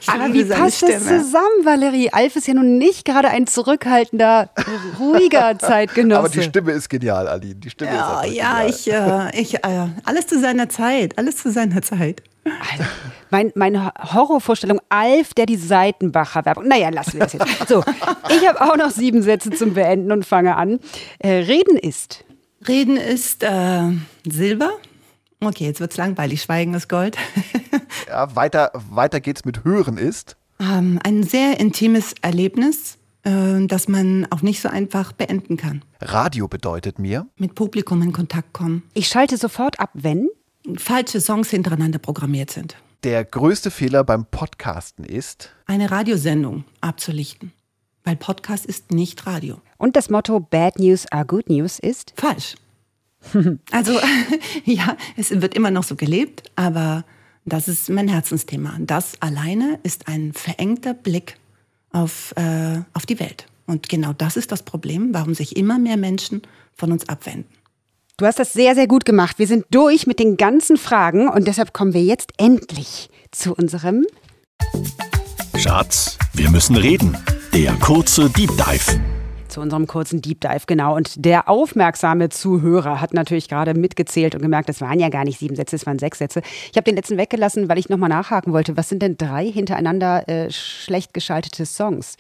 Ich 0.01 0.09
Aber 0.09 0.33
wie 0.33 0.45
passt 0.45 0.83
das 0.83 1.05
zusammen, 1.05 1.65
Valerie? 1.65 2.11
Alf 2.13 2.37
ist 2.37 2.47
ja 2.47 2.55
nun 2.55 2.79
nicht 2.79 3.05
gerade 3.05 3.29
ein 3.29 3.47
zurückhaltender, 3.47 4.51
ruhiger 4.99 5.59
Zeitgenosse. 5.59 6.19
Aber 6.19 6.29
die 6.29 6.43
Stimme 6.43 6.73
ist 6.73 6.89
genial, 6.89 7.29
Aline. 7.29 7.55
Die 7.55 7.71
Stimme 7.71 7.93
ja, 7.93 8.23
ist 8.23 8.35
ja, 8.35 8.63
genial. 8.63 8.71
ich, 8.71 8.93
äh, 8.93 9.41
ich, 9.41 9.55
äh, 9.65 9.89
alles 10.05 10.27
zu 10.27 10.39
seiner 10.41 10.69
Zeit, 10.69 11.17
alles 11.17 11.37
zu 11.39 11.51
seiner 11.51 11.83
Zeit. 11.83 12.23
Also, 12.45 12.85
mein, 13.31 13.53
meine 13.55 13.93
Horrorvorstellung, 13.99 14.81
Alf, 14.89 15.35
der 15.35 15.47
die 15.47 15.57
Seitenbacher 15.57 16.45
Werbung. 16.45 16.67
Naja, 16.67 16.89
lassen 16.89 17.15
wir 17.15 17.21
das 17.21 17.33
jetzt. 17.35 17.69
So, 17.69 17.83
ich 18.31 18.49
habe 18.49 18.61
auch 18.61 18.77
noch 18.77 18.91
sieben 18.91 19.23
Sätze 19.23 19.51
zum 19.51 19.75
Beenden 19.75 20.13
und 20.13 20.25
fange 20.25 20.57
an. 20.57 20.81
Äh, 21.19 21.31
Reden 21.31 21.77
ist. 21.77 22.25
Reden 22.67 22.97
ist 22.97 23.43
äh, 23.43 23.93
Silber. 24.27 24.71
Okay, 25.41 25.67
jetzt 25.67 25.81
wird's 25.81 25.97
langweilig. 25.97 26.43
Schweigen 26.43 26.75
ist 26.75 26.89
Gold. 26.89 27.17
ja, 28.09 28.35
weiter, 28.37 28.73
weiter 28.91 29.21
geht's 29.21 29.45
mit 29.45 29.65
Hören 29.65 29.99
ist. 29.99 30.37
Ähm, 30.61 30.99
ein 31.05 31.23
sehr 31.23 31.61
intimes 31.61 32.15
Erlebnis, 32.23 32.99
äh, 33.23 33.67
das 33.67 33.89
man 33.89 34.27
auch 34.31 34.43
nicht 34.43 34.61
so 34.61 34.69
einfach 34.69 35.13
beenden 35.13 35.57
kann. 35.57 35.83
Radio 36.01 36.49
bedeutet 36.49 36.99
mir. 36.99 37.27
Mit 37.37 37.55
Publikum 37.55 38.03
in 38.03 38.13
Kontakt 38.13 38.53
kommen. 38.53 38.83
Ich 38.95 39.09
schalte 39.09 39.37
sofort 39.37 39.79
ab, 39.81 39.91
wenn 39.95 40.29
falsche 40.77 41.21
Songs 41.21 41.51
hintereinander 41.51 41.99
programmiert 41.99 42.51
sind. 42.51 42.77
Der 43.05 43.25
größte 43.25 43.71
Fehler 43.71 44.03
beim 44.03 44.25
Podcasten 44.25 45.05
ist. 45.05 45.51
Eine 45.67 45.91
Radiosendung 45.91 46.65
abzulichten. 46.81 47.53
Weil 48.03 48.17
Podcast 48.17 48.67
ist 48.67 48.91
nicht 48.91 49.27
Radio. 49.27 49.61
Und 49.77 49.95
das 49.95 50.11
Motto 50.11 50.41
Bad 50.41 50.79
News 50.79 51.07
are 51.13 51.25
Good 51.25 51.49
News 51.49 51.79
ist? 51.79 52.13
Falsch. 52.17 52.57
Also 53.71 53.99
ja, 54.65 54.97
es 55.17 55.31
wird 55.31 55.55
immer 55.55 55.71
noch 55.71 55.85
so 55.85 55.95
gelebt, 55.95 56.51
aber 56.57 57.05
das 57.53 57.69
ist 57.69 57.91
mein 57.91 58.09
Herzensthema. 58.09 58.77
Das 58.81 59.21
alleine 59.21 59.79
ist 59.83 60.09
ein 60.09 60.33
verengter 60.33 60.95
Blick 60.95 61.37
auf, 61.93 62.35
äh, 62.37 62.81
auf 62.95 63.07
die 63.07 63.21
Welt. 63.21 63.47
Und 63.67 63.89
genau 63.89 64.13
das 64.13 64.37
ist 64.37 64.51
das 64.51 64.63
Problem, 64.63 65.13
warum 65.13 65.35
sich 65.35 65.57
immer 65.57 65.79
mehr 65.79 65.97
Menschen 65.97 66.43
von 66.75 66.93
uns 66.93 67.09
abwenden. 67.09 67.47
Du 68.17 68.27
hast 68.27 68.39
das 68.39 68.53
sehr, 68.53 68.75
sehr 68.75 68.89
gut 68.89 69.05
gemacht. 69.05 69.39
Wir 69.39 69.47
sind 69.47 69.67
durch 69.71 70.07
mit 70.07 70.19
den 70.19 70.37
ganzen 70.37 70.77
Fragen 70.77 71.29
und 71.29 71.47
deshalb 71.47 71.73
kommen 71.73 71.95
wir 71.95 72.03
jetzt 72.03 72.33
endlich 72.37 73.11
zu 73.31 73.55
unserem 73.55 74.07
Schatz, 75.57 76.19
wir 76.35 76.51
müssen 76.51 76.77
reden. 76.77 77.17
Der 77.53 77.75
kurze 77.75 78.29
Deep 78.31 78.51
Dive 78.57 79.18
zu 79.59 79.63
unserem 79.63 79.87
kurzen 79.87 80.23
Deep 80.23 80.41
Dive, 80.41 80.63
genau. 80.67 80.95
Und 80.95 81.25
der 81.25 81.49
aufmerksame 81.49 82.29
Zuhörer 82.29 83.01
hat 83.01 83.13
natürlich 83.13 83.49
gerade 83.49 83.75
mitgezählt 83.75 84.35
und 84.35 84.43
gemerkt, 84.43 84.69
das 84.69 84.81
waren 84.81 85.01
ja 85.01 85.09
gar 85.09 85.25
nicht 85.25 85.39
sieben 85.39 85.57
Sätze, 85.57 85.77
es 85.77 85.85
waren 85.85 85.99
sechs 85.99 86.19
Sätze. 86.19 86.43
Ich 86.71 86.77
habe 86.77 86.85
den 86.85 86.95
letzten 86.95 87.19
weggelassen, 87.19 87.69
weil 87.69 87.79
ich 87.79 87.89
nochmal 87.89 88.09
nachhaken 88.09 88.53
wollte. 88.53 88.77
Was 88.77 88.89
sind 88.89 89.03
denn 89.03 89.19
drei 89.19 89.51
hintereinander 89.51 90.29
äh, 90.29 90.51
schlecht 90.51 91.13
geschaltete 91.13 91.67
Songs, 91.67 92.17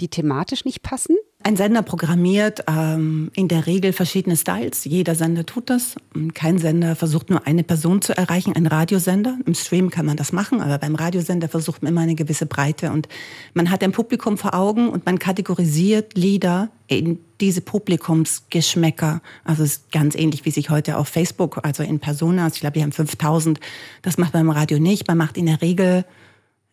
die 0.00 0.08
thematisch 0.08 0.64
nicht 0.64 0.82
passen? 0.82 1.16
Ein 1.42 1.56
Sender 1.56 1.80
programmiert 1.80 2.64
ähm, 2.68 3.30
in 3.34 3.48
der 3.48 3.66
Regel 3.66 3.94
verschiedene 3.94 4.36
Styles. 4.36 4.84
Jeder 4.84 5.14
Sender 5.14 5.46
tut 5.46 5.70
das. 5.70 5.96
Kein 6.34 6.58
Sender 6.58 6.94
versucht 6.96 7.30
nur 7.30 7.46
eine 7.46 7.64
Person 7.64 8.02
zu 8.02 8.14
erreichen, 8.14 8.54
ein 8.54 8.66
Radiosender. 8.66 9.38
Im 9.46 9.54
Stream 9.54 9.88
kann 9.88 10.04
man 10.04 10.18
das 10.18 10.32
machen, 10.32 10.60
aber 10.60 10.76
beim 10.76 10.94
Radiosender 10.96 11.48
versucht 11.48 11.82
man 11.82 11.92
immer 11.92 12.02
eine 12.02 12.14
gewisse 12.14 12.44
Breite. 12.44 12.92
Und 12.92 13.08
man 13.54 13.70
hat 13.70 13.82
ein 13.82 13.92
Publikum 13.92 14.36
vor 14.36 14.52
Augen 14.52 14.90
und 14.90 15.06
man 15.06 15.18
kategorisiert 15.18 16.14
Lieder 16.14 16.68
in 16.88 17.18
diese 17.40 17.62
Publikumsgeschmäcker. 17.62 19.22
Also 19.42 19.62
es 19.62 19.76
ist 19.76 19.92
ganz 19.92 20.16
ähnlich, 20.16 20.44
wie 20.44 20.50
sich 20.50 20.68
heute 20.68 20.98
auf 20.98 21.08
Facebook, 21.08 21.64
also 21.64 21.82
in 21.82 22.00
Personas, 22.00 22.56
ich 22.56 22.60
glaube, 22.60 22.74
wir 22.74 22.82
haben 22.82 22.92
5000. 22.92 23.60
Das 24.02 24.18
macht 24.18 24.34
man 24.34 24.42
im 24.42 24.50
Radio 24.50 24.78
nicht. 24.78 25.08
Man 25.08 25.16
macht 25.16 25.38
in 25.38 25.46
der 25.46 25.62
Regel 25.62 26.04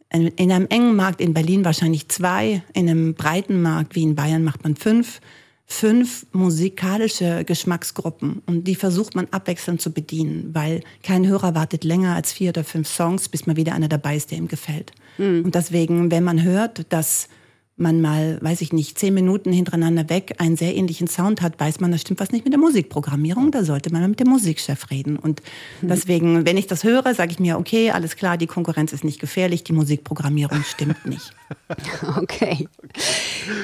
in 0.09 0.51
einem 0.51 0.67
engen 0.69 0.95
Markt 0.95 1.21
in 1.21 1.33
Berlin 1.33 1.65
wahrscheinlich 1.65 2.07
zwei, 2.07 2.63
in 2.73 2.89
einem 2.89 3.13
breiten 3.13 3.61
Markt 3.61 3.95
wie 3.95 4.03
in 4.03 4.15
Bayern 4.15 4.43
macht 4.43 4.63
man 4.63 4.75
fünf, 4.75 5.19
fünf 5.65 6.25
musikalische 6.31 7.43
Geschmacksgruppen 7.43 8.41
und 8.45 8.63
die 8.63 8.75
versucht 8.75 9.15
man 9.15 9.27
abwechselnd 9.31 9.81
zu 9.81 9.91
bedienen, 9.91 10.51
weil 10.53 10.81
kein 11.03 11.27
Hörer 11.27 11.55
wartet 11.55 11.83
länger 11.83 12.15
als 12.15 12.31
vier 12.31 12.49
oder 12.49 12.63
fünf 12.63 12.87
Songs, 12.87 13.27
bis 13.27 13.45
mal 13.45 13.57
wieder 13.57 13.73
einer 13.73 13.89
dabei 13.89 14.15
ist, 14.15 14.31
der 14.31 14.37
ihm 14.37 14.47
gefällt. 14.47 14.93
Mhm. 15.17 15.43
Und 15.43 15.55
deswegen, 15.55 16.09
wenn 16.09 16.23
man 16.23 16.41
hört, 16.41 16.85
dass 16.93 17.27
man 17.77 18.01
mal, 18.01 18.39
weiß 18.41 18.61
ich 18.61 18.73
nicht, 18.73 18.97
zehn 18.97 19.13
Minuten 19.13 19.51
hintereinander 19.51 20.09
weg 20.09 20.35
einen 20.39 20.57
sehr 20.57 20.75
ähnlichen 20.75 21.07
Sound 21.07 21.41
hat, 21.41 21.59
weiß 21.59 21.79
man, 21.79 21.91
da 21.91 21.97
stimmt 21.97 22.19
was 22.19 22.31
nicht 22.31 22.43
mit 22.43 22.53
der 22.53 22.59
Musikprogrammierung. 22.59 23.51
Da 23.51 23.63
sollte 23.63 23.93
man 23.93 24.09
mit 24.09 24.19
dem 24.19 24.29
Musikchef 24.29 24.89
reden. 24.89 25.17
Und 25.17 25.41
hm. 25.81 25.89
deswegen, 25.89 26.45
wenn 26.45 26.57
ich 26.57 26.67
das 26.67 26.83
höre, 26.83 27.13
sage 27.13 27.31
ich 27.31 27.39
mir, 27.39 27.59
okay, 27.59 27.91
alles 27.91 28.15
klar, 28.15 28.37
die 28.37 28.47
Konkurrenz 28.47 28.93
ist 28.93 29.03
nicht 29.03 29.19
gefährlich, 29.19 29.63
die 29.63 29.73
Musikprogrammierung 29.73 30.63
stimmt 30.63 31.05
nicht. 31.05 31.36
Okay. 32.17 32.67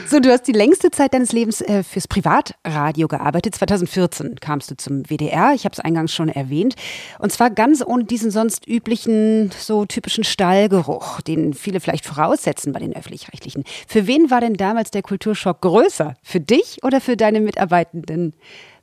So, 0.07 0.19
du 0.19 0.31
hast 0.31 0.43
die 0.47 0.53
längste 0.53 0.91
Zeit 0.91 1.13
deines 1.13 1.31
Lebens 1.31 1.61
äh, 1.61 1.83
fürs 1.83 2.07
Privatradio 2.07 3.07
gearbeitet. 3.07 3.55
2014 3.55 4.39
kamst 4.39 4.71
du 4.71 4.77
zum 4.77 5.03
WDR. 5.09 5.53
Ich 5.53 5.65
habe 5.65 5.73
es 5.73 5.79
eingangs 5.79 6.13
schon 6.13 6.29
erwähnt. 6.29 6.75
Und 7.19 7.31
zwar 7.31 7.49
ganz 7.49 7.83
ohne 7.85 8.05
diesen 8.05 8.31
sonst 8.31 8.67
üblichen, 8.67 9.51
so 9.57 9.85
typischen 9.85 10.23
Stallgeruch, 10.23 11.21
den 11.21 11.53
viele 11.53 11.79
vielleicht 11.79 12.05
voraussetzen 12.05 12.73
bei 12.73 12.79
den 12.79 12.95
öffentlich-rechtlichen. 12.95 13.63
Für 13.87 14.07
wen 14.07 14.29
war 14.29 14.41
denn 14.41 14.53
damals 14.53 14.91
der 14.91 15.01
Kulturschock 15.01 15.61
größer? 15.61 16.15
Für 16.21 16.39
dich 16.39 16.83
oder 16.83 17.01
für 17.01 17.17
deine 17.17 17.41
Mitarbeitenden 17.41 18.33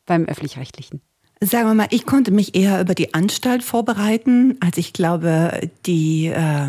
beim 0.06 0.24
öffentlich-rechtlichen? 0.24 1.00
Sagen 1.42 1.68
wir 1.68 1.74
mal, 1.74 1.88
ich 1.90 2.04
konnte 2.04 2.32
mich 2.32 2.54
eher 2.54 2.80
über 2.80 2.94
die 2.94 3.14
Anstalt 3.14 3.62
vorbereiten, 3.62 4.58
als 4.60 4.76
ich 4.76 4.92
glaube, 4.92 5.70
die 5.86 6.26
äh, 6.26 6.68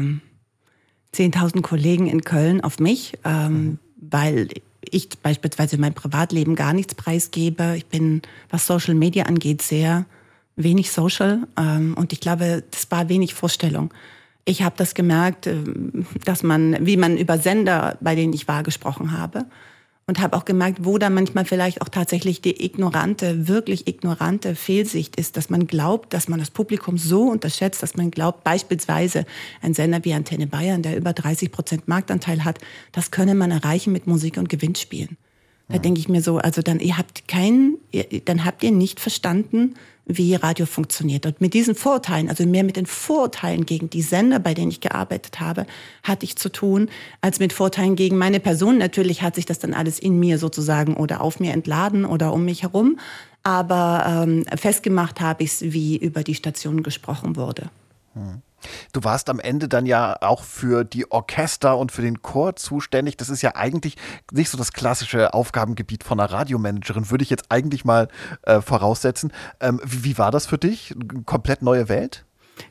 10.000 1.14 1.62
Kollegen 1.62 2.08
in 2.08 2.24
Köln 2.24 2.62
auf 2.62 2.80
mich, 2.80 3.18
ähm, 3.26 3.80
weil 3.98 4.50
ich 4.90 5.10
beispielsweise 5.22 5.76
in 5.76 5.82
meinem 5.82 5.94
Privatleben 5.94 6.56
gar 6.56 6.74
nichts 6.74 6.96
preisgebe. 6.96 7.76
Ich 7.78 7.86
bin, 7.86 8.22
was 8.50 8.66
Social 8.66 8.96
Media 8.96 9.26
angeht, 9.26 9.62
sehr 9.62 10.06
wenig 10.56 10.92
social 10.92 11.48
ähm, 11.58 11.96
und 11.98 12.14
ich 12.14 12.20
glaube, 12.20 12.64
das 12.72 12.90
war 12.92 13.10
wenig 13.10 13.34
Vorstellung. 13.34 13.94
Ich 14.44 14.64
habe 14.64 14.76
das 14.78 14.94
gemerkt, 14.94 15.48
äh, 15.48 15.56
dass 16.26 16.44
man, 16.44 16.86
wie 16.86 16.98
man 16.98 17.18
über 17.18 17.38
Sender, 17.38 17.98
bei 18.02 18.16
denen 18.16 18.34
ich 18.34 18.48
war, 18.48 18.64
gesprochen 18.64 19.18
habe. 19.18 19.46
Und 20.12 20.20
habe 20.20 20.36
auch 20.36 20.44
gemerkt, 20.44 20.84
wo 20.84 20.98
da 20.98 21.10
manchmal 21.10 21.46
vielleicht 21.46 21.82
auch 21.82 21.88
tatsächlich 21.88 22.42
die 22.42 22.66
ignorante, 22.66 23.48
wirklich 23.48 23.88
ignorante 23.88 24.56
Fehlsicht 24.56 25.16
ist, 25.16 25.38
dass 25.38 25.50
man 25.50 25.68
glaubt, 25.68 26.14
dass 26.14 26.28
man 26.28 26.38
das 26.38 26.52
Publikum 26.52 26.98
so 26.98 27.30
unterschätzt, 27.30 27.82
dass 27.82 27.96
man 27.96 28.12
glaubt, 28.12 28.44
beispielsweise 28.44 29.26
ein 29.62 29.74
Sender 29.74 30.04
wie 30.04 30.14
Antenne 30.14 30.48
Bayern, 30.48 30.82
der 30.82 30.98
über 30.98 31.14
30 31.14 31.50
Prozent 31.54 31.88
Marktanteil 31.88 32.44
hat, 32.44 32.60
das 32.92 33.12
könne 33.12 33.36
man 33.36 33.52
erreichen 33.52 33.94
mit 33.94 34.06
Musik 34.06 34.36
und 34.36 34.50
Gewinnspielen. 34.50 35.16
Da 35.72 35.78
denke 35.78 36.00
ich 36.00 36.10
mir 36.10 36.22
so, 36.22 36.38
also 36.38 36.62
dann 36.62 36.80
ihr 36.80 36.98
habt 36.98 37.28
keinen, 37.28 37.78
dann 38.26 38.46
habt 38.46 38.64
ihr 38.64 38.72
nicht 38.72 39.00
verstanden, 39.00 39.76
wie 40.06 40.36
Radio 40.36 40.66
funktioniert. 40.66 41.26
Und 41.26 41.42
mit 41.42 41.54
diesen 41.54 41.76
Vorteilen, 41.76 42.30
also 42.30 42.46
mehr 42.46 42.64
mit 42.64 42.76
den 42.76 42.86
Vorteilen 42.86 43.66
gegen 43.66 43.90
die 43.90 44.02
Sender, 44.02 44.40
bei 44.40 44.54
denen 44.54 44.72
ich 44.72 44.82
gearbeitet 44.82 45.40
habe, 45.40 45.66
hatte 46.04 46.26
ich 46.26 46.36
zu 46.36 46.50
tun, 46.50 46.90
als 47.22 47.40
mit 47.40 47.54
Vorteilen 47.54 47.96
gegen 47.96 48.18
meine 48.18 48.40
Person. 48.40 48.78
Natürlich 48.78 49.22
hat 49.22 49.36
sich 49.36 49.46
das 49.46 49.60
dann 49.60 49.74
alles 49.74 50.00
in 50.00 50.20
mir 50.20 50.38
sozusagen 50.38 50.96
oder 50.96 51.22
auf 51.22 51.40
mir 51.40 51.54
entladen 51.54 52.06
oder 52.06 52.34
um 52.34 52.46
mich 52.46 52.64
herum. 52.64 53.00
Aber 53.44 54.06
ähm, 54.08 54.46
festgemacht 54.56 55.22
habe 55.22 55.44
ich 55.44 55.52
es, 55.52 55.62
wie 55.62 55.98
über 55.98 56.24
die 56.24 56.36
Station 56.36 56.84
gesprochen 56.84 57.36
wurde. 57.36 57.70
Hm. 58.14 58.42
Du 58.94 59.04
warst 59.04 59.30
am 59.30 59.40
Ende 59.40 59.68
dann 59.68 59.86
ja 59.86 60.18
auch 60.22 60.44
für 60.44 60.84
die 60.84 61.10
Orchester 61.12 61.78
und 61.78 61.92
für 61.92 62.02
den 62.02 62.22
Chor 62.22 62.56
zuständig. 62.56 63.18
Das 63.18 63.30
ist 63.30 63.42
ja 63.42 63.56
eigentlich 63.56 63.98
nicht 64.32 64.50
so 64.50 64.58
das 64.58 64.74
klassische 64.74 65.34
Aufgabengebiet 65.34 66.04
von 66.04 66.20
einer 66.20 66.32
Radiomanagerin, 66.32 67.10
würde 67.10 67.24
ich 67.24 67.30
jetzt 67.30 67.46
eigentlich 67.50 67.86
mal 67.86 68.08
äh, 68.44 68.62
voraussetzen. 68.62 69.32
Ähm, 69.60 69.80
wie, 69.84 70.04
wie, 70.04 70.18
war 70.18 70.32
das 70.32 70.46
für 70.46 70.58
dich? 70.58 70.96
Komplett 71.26 71.62
neue 71.62 71.90
Welt? 71.90 72.26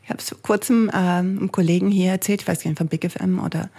Ich 0.05 0.11
habe 0.11 0.21
es 0.21 0.29
vor 0.29 0.43
kurzem 0.43 0.91
ähm, 0.95 1.39
einem 1.39 1.53
Kollegen 1.53 1.91
hier 1.91 2.13
erzählt, 2.13 2.43
ich 2.43 2.49
weiß 2.49 2.63
gar 2.63 2.71
nicht 2.71 2.79
von 2.79 2.89
Big 2.89 3.11
FM 3.11 3.43
oder 3.43 3.71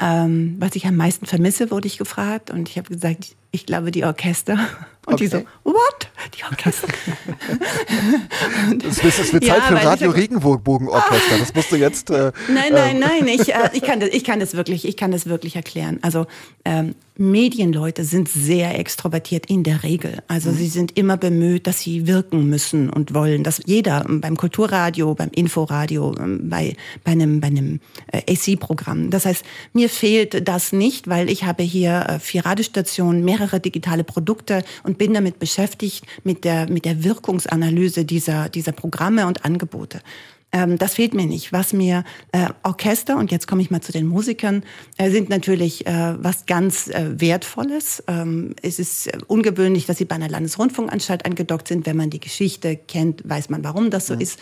ähm, 0.00 0.56
was 0.58 0.76
ich 0.76 0.86
am 0.86 0.96
meisten 0.96 1.26
vermisse, 1.26 1.70
wurde 1.70 1.86
ich 1.86 1.98
gefragt. 1.98 2.50
Und 2.50 2.68
ich 2.68 2.78
habe 2.78 2.92
gesagt, 2.92 3.34
ich 3.50 3.66
glaube, 3.66 3.90
die 3.90 4.04
Orchester. 4.04 4.58
Und 5.06 5.14
okay. 5.14 5.24
die 5.24 5.30
so, 5.30 5.44
what? 5.62 6.08
Die 6.36 6.42
Orchester. 6.42 6.88
das 8.78 8.98
ist, 8.98 9.18
es 9.20 9.32
wird 9.32 9.44
Zeit 9.44 9.58
ja, 9.58 9.62
für 9.62 9.84
Radio 9.84 10.10
Regenbogenorchester. 10.10 11.38
Das 11.38 11.54
musst 11.54 11.70
du 11.70 11.76
jetzt. 11.76 12.10
Äh, 12.10 12.32
nein, 12.48 12.72
nein, 12.72 12.96
ähm. 12.96 13.00
nein. 13.00 13.28
Ich, 13.28 13.54
äh, 13.54 13.70
ich, 13.72 13.82
kann 13.84 14.00
das, 14.00 14.08
ich 14.10 14.24
kann 14.24 14.40
das 14.40 14.54
wirklich, 14.54 14.86
ich 14.86 14.96
kann 14.96 15.12
das 15.12 15.26
wirklich 15.26 15.54
erklären. 15.54 16.00
Also 16.02 16.26
ähm, 16.64 16.96
Medienleute 17.18 18.04
sind 18.04 18.28
sehr 18.28 18.78
extrovertiert 18.78 19.46
in 19.46 19.62
der 19.62 19.82
Regel. 19.82 20.18
Also 20.28 20.50
mhm. 20.50 20.56
sie 20.56 20.66
sind 20.66 20.98
immer 20.98 21.16
bemüht, 21.16 21.66
dass 21.66 21.80
sie 21.80 22.06
wirken 22.06 22.50
müssen 22.50 22.90
und 22.90 23.14
wollen. 23.14 23.44
Dass 23.44 23.62
jeder 23.64 24.04
beim 24.06 24.36
Kulturradio, 24.36 25.14
beim 25.14 25.30
Inforadio, 25.30 26.14
ähm, 26.18 26.50
bei, 26.50 26.76
bei 27.04 27.12
einem, 27.12 27.40
bei 27.40 27.46
einem 27.46 27.80
äh, 28.12 28.22
AC-Programm. 28.28 29.10
Das 29.10 29.24
heißt, 29.24 29.44
mir 29.72 29.88
fehlt 29.88 30.46
das 30.46 30.72
nicht, 30.72 31.08
weil 31.08 31.30
ich 31.30 31.44
habe 31.44 31.62
hier 31.62 32.06
äh, 32.08 32.18
vier 32.18 32.44
Radiostationen, 32.44 33.24
mehrere 33.36 33.60
digitale 33.60 34.04
Produkte 34.04 34.64
und 34.82 34.98
bin 34.98 35.14
damit 35.14 35.38
beschäftigt 35.38 36.06
mit 36.24 36.44
der, 36.44 36.68
mit 36.70 36.84
der 36.84 37.04
Wirkungsanalyse 37.04 38.04
dieser, 38.04 38.48
dieser 38.48 38.72
Programme 38.72 39.26
und 39.26 39.44
Angebote. 39.44 40.00
Ähm, 40.52 40.78
das 40.78 40.94
fehlt 40.94 41.12
mir 41.12 41.26
nicht. 41.26 41.52
Was 41.52 41.72
mir 41.72 42.04
äh, 42.32 42.48
Orchester, 42.62 43.16
und 43.18 43.30
jetzt 43.30 43.46
komme 43.48 43.62
ich 43.62 43.70
mal 43.70 43.80
zu 43.80 43.92
den 43.92 44.06
Musikern, 44.06 44.62
äh, 44.96 45.10
sind 45.10 45.28
natürlich 45.28 45.86
äh, 45.86 46.14
was 46.18 46.46
ganz 46.46 46.88
äh, 46.88 47.20
Wertvolles. 47.20 48.02
Ähm, 48.06 48.54
es 48.62 48.78
ist 48.78 49.08
äh, 49.08 49.18
ungewöhnlich, 49.26 49.86
dass 49.86 49.98
sie 49.98 50.04
bei 50.04 50.14
einer 50.14 50.28
Landesrundfunkanstalt 50.28 51.26
angedockt 51.26 51.68
sind. 51.68 51.84
Wenn 51.84 51.96
man 51.96 52.10
die 52.10 52.20
Geschichte 52.20 52.76
kennt, 52.76 53.28
weiß 53.28 53.50
man, 53.50 53.64
warum 53.64 53.90
das 53.90 54.06
so 54.06 54.14
ja. 54.14 54.20
ist. 54.20 54.38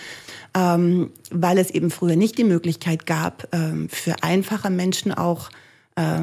Ähm, 0.55 1.11
weil 1.31 1.59
es 1.59 1.71
eben 1.71 1.91
früher 1.91 2.17
nicht 2.17 2.37
die 2.39 2.45
Möglichkeit 2.45 3.07
gab, 3.07 3.49
ähm, 3.53 3.89
für 3.89 4.23
einfache 4.23 4.71
Menschen 4.71 5.13
auch 5.13 5.51
äh, 5.97 6.21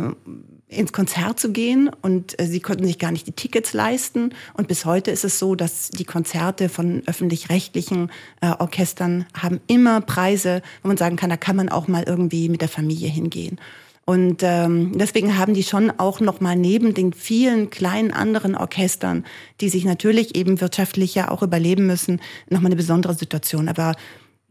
ins 0.71 0.93
Konzert 0.93 1.39
zu 1.39 1.51
gehen 1.51 1.89
und 2.01 2.39
äh, 2.39 2.45
sie 2.45 2.61
konnten 2.61 2.85
sich 2.85 2.97
gar 2.97 3.11
nicht 3.11 3.27
die 3.27 3.33
Tickets 3.33 3.73
leisten. 3.73 4.33
Und 4.53 4.67
bis 4.67 4.85
heute 4.85 5.11
ist 5.11 5.25
es 5.25 5.37
so, 5.37 5.55
dass 5.55 5.89
die 5.89 6.05
Konzerte 6.05 6.69
von 6.69 7.03
öffentlich-rechtlichen 7.05 8.09
äh, 8.41 8.51
Orchestern 8.57 9.25
haben 9.33 9.59
immer 9.67 10.01
Preise, 10.01 10.61
wo 10.81 10.87
man 10.87 10.97
sagen 10.97 11.17
kann, 11.17 11.29
da 11.29 11.37
kann 11.37 11.57
man 11.57 11.69
auch 11.69 11.87
mal 11.87 12.03
irgendwie 12.03 12.47
mit 12.47 12.61
der 12.61 12.69
Familie 12.69 13.09
hingehen. 13.09 13.59
Und 14.05 14.41
ähm, 14.43 14.97
deswegen 14.97 15.37
haben 15.37 15.53
die 15.53 15.63
schon 15.63 15.91
auch 15.91 16.21
noch 16.21 16.39
mal 16.39 16.55
neben 16.55 16.93
den 16.93 17.13
vielen 17.13 17.69
kleinen 17.69 18.11
anderen 18.11 18.55
Orchestern, 18.55 19.25
die 19.59 19.69
sich 19.69 19.85
natürlich 19.85 20.35
eben 20.35 20.59
wirtschaftlich 20.59 21.13
ja 21.15 21.29
auch 21.29 21.43
überleben 21.43 21.85
müssen, 21.85 22.19
noch 22.49 22.61
mal 22.61 22.67
eine 22.67 22.75
besondere 22.75 23.13
Situation. 23.13 23.69
Aber 23.69 23.95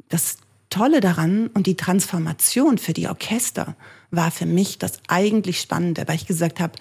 das 0.09 0.37
Tolle 0.68 1.01
daran 1.01 1.49
und 1.49 1.66
die 1.66 1.77
Transformation 1.77 2.79
für 2.79 2.93
die 2.93 3.09
Orchester 3.09 3.75
war 4.11 4.31
für 4.31 4.47
mich 4.47 4.79
das 4.79 5.01
eigentlich 5.09 5.61
Spannende, 5.61 6.05
weil 6.07 6.17
ich 6.17 6.27
gesagt 6.27 6.61
habe, 6.61 6.73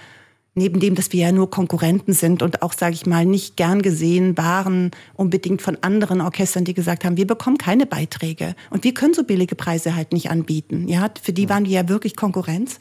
neben 0.55 0.79
dem, 0.79 0.95
dass 0.95 1.11
wir 1.13 1.21
ja 1.21 1.31
nur 1.31 1.49
Konkurrenten 1.49 2.13
sind 2.13 2.41
und 2.41 2.61
auch, 2.61 2.73
sage 2.73 2.93
ich 2.93 3.05
mal, 3.05 3.25
nicht 3.25 3.55
gern 3.55 3.81
gesehen 3.81 4.37
waren, 4.37 4.91
unbedingt 5.13 5.61
von 5.61 5.77
anderen 5.81 6.21
Orchestern, 6.21 6.65
die 6.65 6.73
gesagt 6.73 7.05
haben, 7.05 7.17
wir 7.17 7.27
bekommen 7.27 7.57
keine 7.57 7.85
Beiträge 7.85 8.55
und 8.69 8.83
wir 8.83 8.93
können 8.93 9.13
so 9.13 9.23
billige 9.23 9.55
Preise 9.55 9.95
halt 9.95 10.11
nicht 10.11 10.29
anbieten. 10.29 10.87
Ja, 10.87 11.09
für 11.21 11.33
die 11.33 11.49
waren 11.49 11.65
wir 11.65 11.71
ja 11.71 11.89
wirklich 11.89 12.15
Konkurrenz 12.15 12.77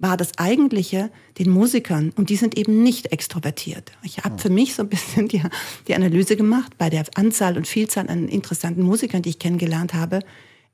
war 0.00 0.16
das 0.16 0.38
Eigentliche 0.38 1.10
den 1.38 1.50
Musikern 1.50 2.10
und 2.16 2.30
die 2.30 2.36
sind 2.36 2.56
eben 2.56 2.82
nicht 2.82 3.12
extrovertiert. 3.12 3.92
Ich 4.02 4.18
habe 4.18 4.38
für 4.38 4.48
mich 4.48 4.74
so 4.74 4.82
ein 4.82 4.88
bisschen 4.88 5.28
die, 5.28 5.42
die 5.86 5.94
Analyse 5.94 6.36
gemacht 6.36 6.78
bei 6.78 6.88
der 6.88 7.04
Anzahl 7.14 7.58
und 7.58 7.68
Vielzahl 7.68 8.08
an 8.08 8.26
interessanten 8.28 8.82
Musikern, 8.82 9.20
die 9.20 9.28
ich 9.28 9.38
kennengelernt 9.38 9.92
habe 9.92 10.20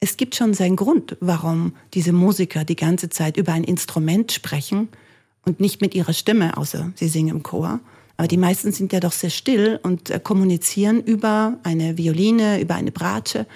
es 0.00 0.16
gibt 0.16 0.34
schon 0.34 0.54
seinen 0.54 0.76
Grund, 0.76 1.16
warum 1.20 1.74
diese 1.94 2.12
Musiker 2.12 2.64
die 2.64 2.76
ganze 2.76 3.08
Zeit 3.08 3.36
über 3.36 3.52
ein 3.52 3.64
Instrument 3.64 4.32
sprechen 4.32 4.88
und 5.44 5.60
nicht 5.60 5.80
mit 5.80 5.94
ihrer 5.94 6.12
Stimme, 6.12 6.56
außer 6.56 6.92
sie 6.94 7.08
singen 7.08 7.36
im 7.36 7.42
Chor. 7.42 7.80
Aber 8.16 8.28
die 8.28 8.36
meisten 8.36 8.72
sind 8.72 8.92
ja 8.92 9.00
doch 9.00 9.12
sehr 9.12 9.30
still 9.30 9.78
und 9.82 10.10
äh, 10.10 10.20
kommunizieren 10.20 11.02
über 11.02 11.58
eine 11.62 11.98
Violine, 11.98 12.60
über 12.60 12.74
eine 12.74 12.90
Bratsche. 12.90 13.46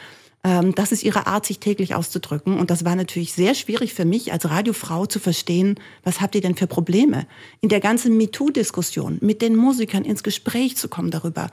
Ähm, 0.44 0.74
das 0.74 0.92
ist 0.92 1.02
ihre 1.02 1.26
Art, 1.26 1.46
sich 1.46 1.60
täglich 1.60 1.94
auszudrücken. 1.94 2.58
Und 2.58 2.70
das 2.70 2.84
war 2.84 2.94
natürlich 2.94 3.32
sehr 3.32 3.54
schwierig 3.54 3.94
für 3.94 4.04
mich 4.04 4.32
als 4.32 4.48
Radiofrau 4.48 5.06
zu 5.06 5.18
verstehen, 5.18 5.76
was 6.04 6.20
habt 6.20 6.34
ihr 6.34 6.40
denn 6.40 6.56
für 6.56 6.66
Probleme? 6.66 7.26
In 7.60 7.68
der 7.68 7.80
ganzen 7.80 8.16
MeToo-Diskussion 8.16 9.18
mit 9.20 9.42
den 9.42 9.56
Musikern 9.56 10.04
ins 10.04 10.22
Gespräch 10.22 10.76
zu 10.76 10.88
kommen 10.88 11.10
darüber, 11.10 11.50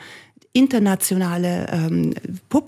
internationale, 0.54 1.68
ähm, 1.72 2.14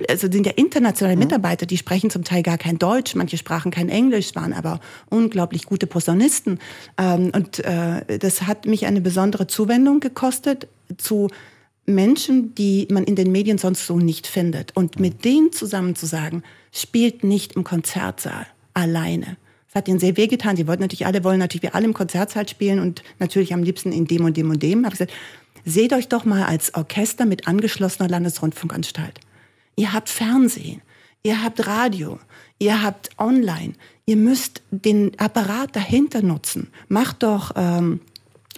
also 0.08 0.32
sind 0.32 0.46
ja 0.46 0.54
internationale. 0.56 1.18
Mitarbeiter, 1.18 1.66
die 1.66 1.78
sprechen 1.78 2.10
zum 2.10 2.24
Teil 2.24 2.44
gar 2.44 2.58
kein 2.58 2.78
Deutsch, 2.78 3.16
manche 3.16 3.38
sprachen 3.38 3.72
kein 3.72 3.90
Englisch, 3.90 4.36
waren 4.36 4.54
aber 4.54 4.80
unglaublich 5.10 5.66
gute 5.66 5.88
Posaunisten. 5.88 6.60
Ähm, 6.98 7.32
und 7.34 7.60
äh, 7.60 8.20
das 8.20 8.44
hat 8.44 8.66
mich 8.66 8.86
eine 8.86 9.02
besondere 9.02 9.48
Zuwendung 9.48 10.00
gekostet 10.00 10.68
zu 10.98 11.30
Menschen, 11.86 12.54
die 12.56 12.88
man 12.92 13.04
in 13.04 13.16
den 13.16 13.32
Medien 13.32 13.58
sonst 13.58 13.86
so 13.88 13.98
nicht 13.98 14.28
findet. 14.28 14.76
Und 14.76 15.00
mit 15.00 15.26
denen 15.26 15.52
zusammen 15.52 15.96
zu 15.96 16.06
sagen, 16.06 16.44
spielt 16.72 17.24
nicht 17.24 17.56
im 17.56 17.64
Konzertsaal 17.64 18.46
alleine. 18.74 19.38
Das 19.68 19.76
hat 19.76 19.88
ihnen 19.88 20.00
sehr 20.00 20.18
wehgetan. 20.18 20.56
Sie 20.56 20.68
wollten 20.68 20.82
natürlich, 20.82 21.06
alle 21.06 21.24
wollen 21.24 21.40
natürlich, 21.40 21.64
wir 21.64 21.76
alle 21.76 21.86
im 21.86 21.94
Konzertsaal 21.94 22.48
spielen 22.48 22.80
und 22.80 23.04
natürlich 23.20 23.54
am 23.54 23.62
liebsten 23.62 23.92
in 23.92 24.08
dem 24.08 24.26
und 24.26 24.36
dem 24.36 24.50
und 24.50 24.64
dem. 24.64 24.86
Habe 24.86 24.96
ich 24.96 25.00
gesagt, 25.00 25.14
Seht 25.70 25.93
euch 25.93 26.07
doch 26.07 26.26
mal 26.26 26.45
als 26.45 26.74
Orchester 26.74 27.28
mit 27.28 27.47
angeschlossener 27.47 28.09
Landesrundfunkanstalt. 28.09 29.20
Ihr 29.76 29.93
habt 29.93 30.09
Fernsehen, 30.09 30.82
ihr 31.22 31.43
habt 31.43 31.67
Radio, 31.67 32.20
ihr 32.57 32.82
habt 32.82 33.11
Online. 33.20 33.74
Ihr 34.07 34.15
müsst 34.15 34.63
den 34.72 35.11
Apparat 35.20 35.76
dahinter 35.76 36.24
nutzen. 36.24 36.72
Macht 36.88 37.22
doch 37.22 37.51
ähm, 37.55 38.01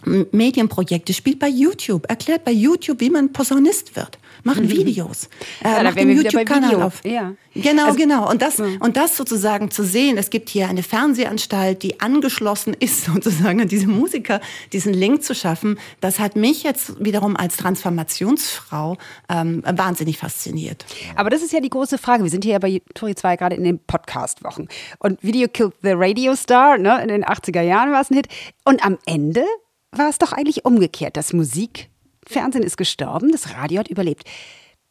Medienprojekte, 0.06 1.14
spielt 1.14 1.40
bei 1.40 1.50
YouTube, 1.50 2.10
erklärt 2.10 2.46
bei 2.46 2.54
YouTube, 2.54 3.02
wie 3.02 3.10
man 3.10 3.34
Posaunist 3.34 3.98
wird. 3.98 4.18
Macht 4.44 4.62
mhm. 4.62 4.70
Videos. 4.70 5.30
Äh, 5.64 5.84
ja, 5.84 5.90
einen 5.90 6.16
YouTube-Kanal 6.16 6.82
auf. 6.82 7.04
Ja. 7.06 7.34
Genau, 7.54 7.86
also, 7.88 7.98
genau. 7.98 8.30
Und 8.30 8.42
das, 8.42 8.58
ja. 8.58 8.66
und 8.80 8.98
das 8.98 9.18
sozusagen 9.18 9.72
zu 9.72 9.84
sehen, 9.84 10.18
es 10.18 10.30
gibt 10.30 10.50
hier 10.50 10.70
eine 10.70 10.84
Fernsehanstalt, 10.84 11.84
die 11.84 12.00
angeschlossen 12.00 12.74
ist, 12.80 13.06
sozusagen 13.06 13.62
an 13.62 13.68
diese 13.68 13.88
Musiker, 13.88 14.42
diesen 14.74 14.94
Link 14.94 15.24
zu 15.24 15.36
schaffen, 15.36 15.78
das 16.00 16.20
hat 16.20 16.36
mich 16.36 16.64
jetzt 16.64 17.04
wiederum 17.04 17.36
als 17.36 17.58
Transformationsfrau 17.58 18.98
ähm, 19.30 19.64
wahnsinnig 19.66 20.18
fasziniert. 20.18 20.86
Aber 21.16 21.30
das 21.30 21.42
ist 21.42 21.52
ja 21.52 21.60
die 21.60 21.70
große 21.70 21.98
Frage. 21.98 22.24
Wir 22.24 22.32
sind 22.32 22.44
hier 22.44 22.54
ja 22.54 22.60
bei 22.60 22.82
Tori 22.94 23.16
2 23.16 23.36
gerade 23.36 23.56
in 23.56 23.64
den 23.64 23.80
Podcast-Wochen. 23.80 24.68
Und 25.00 25.22
Video 25.24 25.48
Killed 25.48 25.74
the 25.82 25.92
Radio 25.94 26.36
Star, 26.36 26.78
ne, 26.78 27.02
in 27.02 27.10
den 27.10 27.26
80er 27.26 27.62
Jahren 27.62 27.92
war 27.92 28.02
es 28.02 28.10
ein 28.10 28.16
Hit. 28.16 28.28
Und 28.64 28.86
am 28.86 28.98
Ende 29.06 29.46
war 29.92 30.10
es 30.10 30.18
doch 30.18 30.32
eigentlich 30.32 30.66
umgekehrt. 30.66 31.18
Das 31.18 31.34
Musikfernsehen 32.24 32.64
ist 32.64 32.78
gestorben, 32.78 33.32
das 33.32 33.56
Radio 33.56 33.80
hat 33.80 33.90
überlebt. 33.90 34.24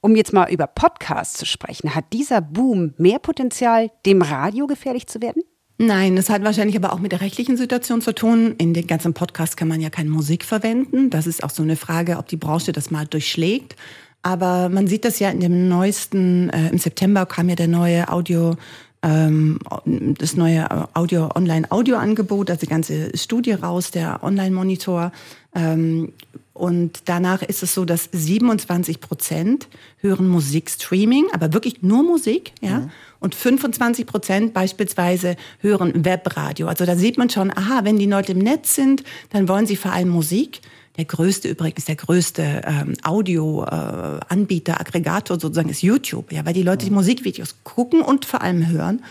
Um 0.00 0.16
jetzt 0.16 0.32
mal 0.32 0.50
über 0.50 0.66
Podcasts 0.66 1.38
zu 1.38 1.46
sprechen, 1.46 1.94
hat 1.94 2.06
dieser 2.12 2.40
Boom 2.40 2.94
mehr 2.96 3.18
Potenzial, 3.18 3.90
dem 4.06 4.22
Radio 4.22 4.66
gefährlich 4.66 5.06
zu 5.06 5.20
werden? 5.20 5.42
Nein, 5.78 6.16
das 6.16 6.28
hat 6.28 6.42
wahrscheinlich 6.42 6.76
aber 6.76 6.92
auch 6.92 6.98
mit 6.98 7.12
der 7.12 7.20
rechtlichen 7.20 7.56
Situation 7.56 8.02
zu 8.02 8.14
tun. 8.14 8.54
In 8.58 8.74
den 8.74 8.86
ganzen 8.86 9.14
Podcasts 9.14 9.56
kann 9.56 9.68
man 9.68 9.80
ja 9.80 9.90
keine 9.90 10.10
Musik 10.10 10.44
verwenden. 10.44 11.10
Das 11.10 11.26
ist 11.26 11.42
auch 11.42 11.50
so 11.50 11.62
eine 11.62 11.76
Frage, 11.76 12.18
ob 12.18 12.28
die 12.28 12.36
Branche 12.36 12.72
das 12.72 12.90
mal 12.90 13.06
durchschlägt. 13.06 13.76
Aber 14.22 14.68
man 14.68 14.86
sieht 14.86 15.04
das 15.04 15.18
ja 15.18 15.30
in 15.30 15.40
dem 15.40 15.68
neuesten, 15.68 16.50
äh, 16.50 16.68
im 16.68 16.78
September 16.78 17.24
kam 17.24 17.48
ja 17.48 17.54
der 17.54 17.68
neue 17.68 18.10
Audio 18.10 18.56
ähm, 19.02 19.58
das 19.86 20.36
neue 20.36 20.68
Audio, 20.94 21.30
Online-Audio-Angebot, 21.34 22.50
also 22.50 22.60
die 22.60 22.66
ganze 22.66 23.16
Studie 23.16 23.52
raus, 23.52 23.90
der 23.90 24.22
Online-Monitor. 24.22 25.12
Ähm, 25.54 26.12
und 26.52 27.02
danach 27.06 27.42
ist 27.42 27.62
es 27.62 27.72
so, 27.72 27.86
dass 27.86 28.10
27 28.12 29.00
Prozent 29.00 29.68
hören 29.98 30.28
Musikstreaming, 30.28 31.28
aber 31.32 31.54
wirklich 31.54 31.82
nur 31.82 32.02
Musik, 32.02 32.52
ja. 32.60 32.80
Mhm. 32.80 32.90
Und 33.18 33.34
25 33.34 34.06
Prozent 34.06 34.54
beispielsweise 34.54 35.36
hören 35.60 36.04
Webradio. 36.04 36.68
Also 36.68 36.86
da 36.86 36.96
sieht 36.96 37.18
man 37.18 37.28
schon, 37.30 37.50
aha, 37.50 37.80
wenn 37.84 37.98
die 37.98 38.06
Leute 38.06 38.32
im 38.32 38.38
Netz 38.38 38.74
sind, 38.74 39.04
dann 39.30 39.48
wollen 39.48 39.66
sie 39.66 39.76
vor 39.76 39.92
allem 39.92 40.08
Musik. 40.08 40.60
Der 40.96 41.04
größte 41.04 41.48
übrigens, 41.48 41.84
der 41.84 41.96
größte 41.96 42.62
ähm, 42.64 42.94
Audio-Anbieter, 43.02 44.72
äh, 44.72 44.80
Aggregator 44.80 45.38
sozusagen 45.40 45.68
ist 45.68 45.82
YouTube, 45.82 46.32
ja, 46.32 46.44
weil 46.44 46.52
die 46.52 46.62
Leute 46.62 46.84
die 46.84 46.90
Musikvideos 46.90 47.56
gucken 47.64 48.02
und 48.02 48.24
vor 48.24 48.42
allem 48.42 48.68
hören. 48.68 49.02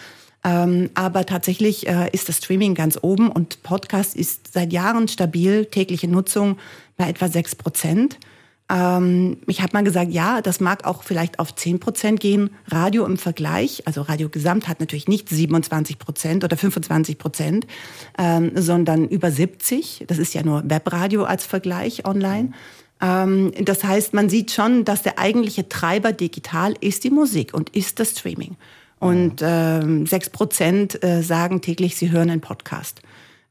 Ähm, 0.44 0.90
aber 0.94 1.26
tatsächlich 1.26 1.88
äh, 1.88 2.10
ist 2.12 2.30
das 2.30 2.38
Streaming 2.38 2.74
ganz 2.74 2.98
oben 3.02 3.30
und 3.30 3.62
Podcast 3.64 4.16
ist 4.16 4.54
seit 4.54 4.72
Jahren 4.72 5.08
stabil, 5.08 5.66
tägliche 5.66 6.08
Nutzung 6.08 6.58
bei 6.96 7.10
etwa 7.10 7.28
sechs 7.28 7.56
Prozent. 7.56 8.18
Ähm, 8.70 9.38
ich 9.48 9.62
habe 9.62 9.72
mal 9.74 9.84
gesagt, 9.84 10.12
ja, 10.12 10.42
das 10.42 10.60
mag 10.60 10.86
auch 10.86 11.04
vielleicht 11.04 11.40
auf 11.40 11.56
10 11.56 11.80
Prozent 11.80 12.20
gehen. 12.20 12.52
Radio 12.68 13.06
im 13.06 13.18
Vergleich, 13.18 13.84
also 13.86 14.02
Radio 14.02 14.30
Gesamt 14.30 14.68
hat 14.68 14.80
natürlich 14.80 15.08
nicht 15.08 15.28
27 15.28 15.98
Prozent 15.98 16.44
oder 16.44 16.56
25 16.56 17.18
Prozent, 17.18 17.68
ähm, 18.18 18.52
sondern 18.56 19.08
über 19.08 19.32
70. 19.32 20.06
Das 20.08 20.20
ist 20.20 20.34
ja 20.34 20.44
nur 20.44 20.64
Webradio 20.70 21.24
als 21.24 21.46
Vergleich 21.46 22.06
online. 22.06 22.52
Ähm, 23.02 23.52
das 23.62 23.84
heißt, 23.84 24.14
man 24.14 24.30
sieht 24.30 24.52
schon, 24.52 24.86
dass 24.86 25.02
der 25.02 25.18
eigentliche 25.18 25.68
Treiber 25.68 26.14
digital 26.14 26.76
ist 26.80 27.04
die 27.04 27.10
Musik 27.10 27.54
und 27.54 27.76
ist 27.76 28.00
das 28.00 28.12
Streaming. 28.12 28.56
Und 29.00 29.42
ähm, 29.42 30.06
6 30.06 30.30
Prozent 30.30 31.04
äh, 31.04 31.22
sagen 31.24 31.62
täglich, 31.62 31.96
sie 31.96 32.12
hören 32.12 32.30
einen 32.30 32.42
Podcast. 32.42 33.02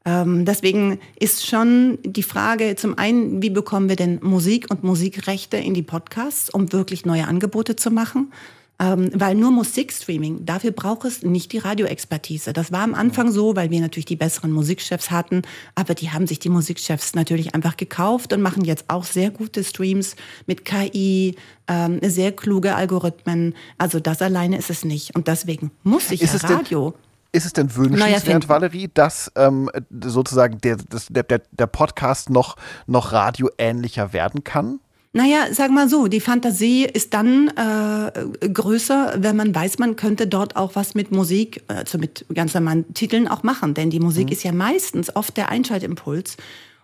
Ähm, 0.05 0.45
deswegen 0.45 1.01
ist 1.19 1.47
schon 1.47 1.99
die 2.03 2.23
Frage 2.23 2.77
zum 2.77 2.97
einen, 2.97 3.43
wie 3.43 3.51
bekommen 3.51 3.89
wir 3.89 3.97
denn 3.97 4.21
Musik 4.23 4.67
und 4.71 4.85
Musikrechte 4.85 5.57
in 5.57 5.75
die 5.75 5.83
Podcasts, 5.83 6.51
um 6.51 6.73
wirklich 6.73 7.05
neue 7.05 7.27
Angebote 7.27 7.77
zu 7.77 7.91
machen? 7.91 8.33
Ähm, 8.81 9.11
weil 9.13 9.35
nur 9.35 9.51
Musikstreaming, 9.51 10.45
dafür 10.45 10.71
braucht 10.71 11.05
es 11.05 11.23
nicht 11.23 11.53
die 11.53 11.59
Radioexpertise. 11.59 12.53
Das 12.53 12.71
war 12.71 12.83
am 12.83 12.95
Anfang 12.95 13.33
so, 13.33 13.57
weil 13.57 13.71
wir 13.71 13.81
natürlich 13.81 14.05
die 14.05 14.17
besseren 14.17 14.53
Musikchefs 14.53 15.11
hatten, 15.11 15.43
aber 15.75 15.95
die 15.95 16.11
haben 16.11 16.29
sich 16.29 16.39
die 16.39 16.49
Musikchefs 16.49 17.15
natürlich 17.15 17.55
einfach 17.57 17.77
gekauft 17.77 18.33
und 18.33 18.41
machen 18.41 18.65
jetzt 18.65 18.85
auch 18.87 19.05
sehr 19.05 19.31
gute 19.31 19.65
Streams 19.65 20.15
mit 20.47 20.65
KI, 20.65 21.35
ähm, 21.67 21.99
sehr 22.03 22.31
kluge 22.31 22.77
Algorithmen. 22.77 23.55
Also 23.79 23.99
das 23.99 24.23
alleine 24.23 24.59
ist 24.59 24.71
es 24.71 24.85
nicht. 24.85 25.17
Und 25.17 25.27
deswegen 25.27 25.73
muss 25.83 26.09
sich 26.09 26.23
ist 26.23 26.41
ja 26.43 26.49
Radio 26.49 26.95
ist 27.33 27.45
es 27.45 27.53
denn 27.53 27.75
wünschenswert, 27.77 28.49
Valerie, 28.49 28.91
dass 28.93 29.31
ähm, 29.37 29.71
sozusagen 29.91 30.61
der, 30.63 30.77
das, 30.77 31.09
der, 31.11 31.25
der 31.25 31.67
Podcast 31.67 32.31
noch, 32.31 32.57
noch 32.87 33.13
radioähnlicher 33.13 34.13
werden 34.13 34.45
kann? 34.45 34.81
Naja, 35.19 35.49
sag 35.51 35.73
mal 35.73 35.89
so, 35.89 36.07
die 36.07 36.21
Fantasie 36.21 36.85
ist 36.85 37.13
dann 37.13 37.49
äh, 37.49 38.49
größer, 38.49 39.17
wenn 39.19 39.35
man 39.35 39.53
weiß, 39.53 39.81
man 39.81 39.97
könnte 39.97 40.29
dort 40.29 40.55
auch 40.55 40.77
was 40.77 40.95
mit 40.95 41.11
Musik, 41.11 41.65
also 41.67 41.99
mit 41.99 42.25
ganz 42.33 42.55
normalen 42.55 42.95
Titeln 42.95 43.27
auch 43.27 43.43
machen. 43.43 43.75
Denn 43.75 43.91
die 43.91 43.99
Musik 43.99 44.27
mhm. 44.27 44.33
ist 44.33 44.45
ja 44.45 44.53
meistens 44.53 45.17
oft 45.17 45.37
der 45.37 45.49
Einschaltimpuls. 45.49 46.37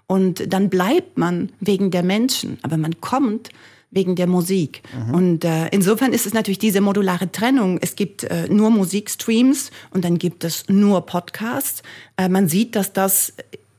Und 0.08 0.52
dann 0.52 0.68
bleibt 0.68 1.16
man 1.16 1.50
wegen 1.60 1.92
der 1.92 2.02
Menschen, 2.02 2.58
aber 2.62 2.76
man 2.76 3.00
kommt 3.00 3.50
wegen 3.92 4.16
der 4.16 4.26
Musik. 4.26 4.82
Mhm. 5.06 5.14
Und 5.14 5.44
äh, 5.44 5.68
insofern 5.68 6.12
ist 6.12 6.26
es 6.26 6.34
natürlich 6.34 6.58
diese 6.58 6.80
modulare 6.80 7.30
Trennung. 7.30 7.78
Es 7.80 7.94
gibt 7.94 8.24
äh, 8.24 8.48
nur 8.48 8.70
Musikstreams 8.70 9.70
und 9.92 10.04
dann 10.04 10.18
gibt 10.18 10.42
es 10.42 10.64
nur 10.68 11.06
Podcasts. 11.06 11.84
Äh, 12.16 12.28
man 12.28 12.48
sieht, 12.48 12.74
dass 12.74 12.92
das 12.92 13.32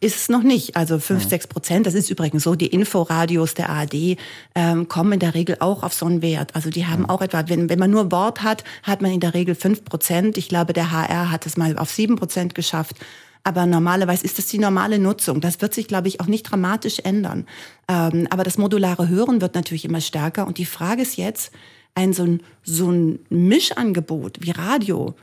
ist 0.06 0.16
es 0.16 0.30
noch 0.30 0.44
nicht. 0.44 0.76
Also 0.76 1.00
fünf, 1.00 1.28
sechs 1.28 1.48
Prozent, 1.48 1.88
das 1.88 1.96
ist 1.96 2.10
übrigens 2.10 2.44
so. 2.44 2.56
Die 2.56 2.68
Inforadios 2.68 3.56
der 3.56 3.70
ARD 3.70 4.18
ähm, 4.54 4.88
kommen 4.88 5.14
in 5.14 5.20
der 5.20 5.34
Regel 5.34 5.58
auch 5.60 5.84
auf 5.84 5.94
so 5.94 6.06
einen 6.06 6.22
Wert. 6.22 6.56
Also 6.56 6.70
die 6.70 6.86
haben 6.86 7.04
mhm. 7.04 7.10
auch 7.10 7.22
etwa, 7.22 7.44
wenn, 7.48 7.70
wenn 7.70 7.80
man 7.80 7.92
nur 7.92 8.12
Wort 8.12 8.44
hat, 8.44 8.64
hat 8.84 9.02
man 9.02 9.12
in 9.12 9.20
der 9.20 9.34
Regel 9.34 9.56
fünf 9.56 9.84
Prozent. 9.84 10.38
Ich 10.38 10.48
glaube, 10.48 10.74
der 10.74 10.92
HR 10.92 11.32
hat 11.32 11.46
es 11.46 11.58
mal 11.58 11.78
auf 11.78 11.90
sieben 11.90 12.16
Prozent 12.16 12.56
geschafft. 12.56 12.96
Aber 13.44 13.66
normalerweise 13.66 14.26
ist 14.26 14.38
das 14.38 14.48
die 14.48 14.60
normale 14.60 15.00
Nutzung. 15.00 15.42
Das 15.42 15.62
wird 15.62 15.74
sich, 15.74 15.88
glaube 15.88 16.08
ich, 16.08 16.20
auch 16.22 16.28
nicht 16.28 16.44
dramatisch 16.44 17.00
ändern. 17.00 17.46
Ähm, 17.88 18.28
aber 18.30 18.44
das 18.44 18.58
modulare 18.58 19.10
Hören 19.10 19.42
wird 19.42 19.56
natürlich 19.56 19.86
immer 19.86 20.02
stärker. 20.02 20.48
Und 20.48 20.58
die 20.58 20.66
Frage 20.66 21.02
ist 21.02 21.18
jetzt, 21.18 21.52
ein 21.96 22.14
so 22.14 22.24
ein, 22.24 22.42
so 22.64 22.92
ein 22.92 23.20
Mischangebot 23.30 24.40
wie 24.42 24.52
Radio 24.52 25.16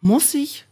muss 0.00 0.32
sich 0.32 0.66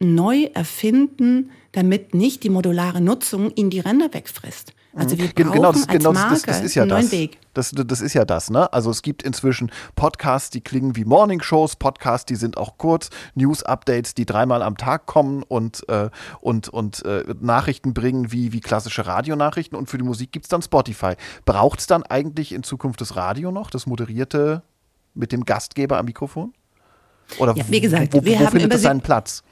neu 0.00 0.44
erfinden, 0.54 1.50
damit 1.72 2.14
nicht 2.14 2.44
die 2.44 2.50
modulare 2.50 3.00
Nutzung 3.00 3.50
in 3.50 3.70
die 3.70 3.80
Ränder 3.80 4.12
wegfrisst. 4.14 4.72
Also 4.94 5.18
wir 5.18 5.28
brauchen 5.28 5.52
genau, 5.52 5.72
das, 5.72 5.88
als 5.88 5.98
genau, 5.98 6.12
Marke 6.12 6.34
das, 6.34 6.42
das 6.42 6.60
ist 6.62 6.74
ja 6.74 6.82
einen 6.82 6.90
neuen 6.90 7.02
das. 7.02 7.12
Weg. 7.12 7.38
Das, 7.54 7.72
das 7.72 8.00
ist 8.00 8.14
ja 8.14 8.24
das, 8.24 8.50
ne? 8.50 8.72
Also 8.72 8.90
es 8.90 9.02
gibt 9.02 9.22
inzwischen 9.22 9.70
Podcasts, 9.94 10.50
die 10.50 10.60
klingen 10.60 10.96
wie 10.96 11.04
Morning-Shows, 11.04 11.76
Podcasts, 11.76 12.26
die 12.26 12.36
sind 12.36 12.56
auch 12.56 12.78
kurz, 12.78 13.10
News-Updates, 13.34 14.14
die 14.14 14.24
dreimal 14.24 14.62
am 14.62 14.76
Tag 14.76 15.06
kommen 15.06 15.42
und, 15.42 15.88
äh, 15.88 16.10
und, 16.40 16.68
und 16.68 17.04
äh, 17.04 17.24
Nachrichten 17.40 17.94
bringen 17.94 18.32
wie, 18.32 18.52
wie 18.52 18.60
klassische 18.60 19.06
Radionachrichten 19.06 19.76
und 19.78 19.88
für 19.90 19.98
die 19.98 20.04
Musik 20.04 20.32
gibt 20.32 20.46
es 20.46 20.48
dann 20.48 20.62
Spotify. 20.62 21.14
Braucht 21.44 21.80
es 21.80 21.86
dann 21.86 22.02
eigentlich 22.02 22.52
in 22.52 22.62
Zukunft 22.62 23.00
das 23.00 23.14
Radio 23.14 23.52
noch, 23.52 23.70
das 23.70 23.86
moderierte 23.86 24.62
mit 25.14 25.32
dem 25.32 25.44
Gastgeber 25.44 25.98
am 25.98 26.06
Mikrofon? 26.06 26.54
Oder 27.38 27.54
ja, 27.56 27.64
wie 27.68 27.80
gesagt, 27.80 28.14
wo, 28.14 28.24
wo, 28.24 28.40
wo 28.40 28.46
findet 28.46 28.72
das 28.72 28.82
seinen 28.82 29.02
Platz? 29.02 29.42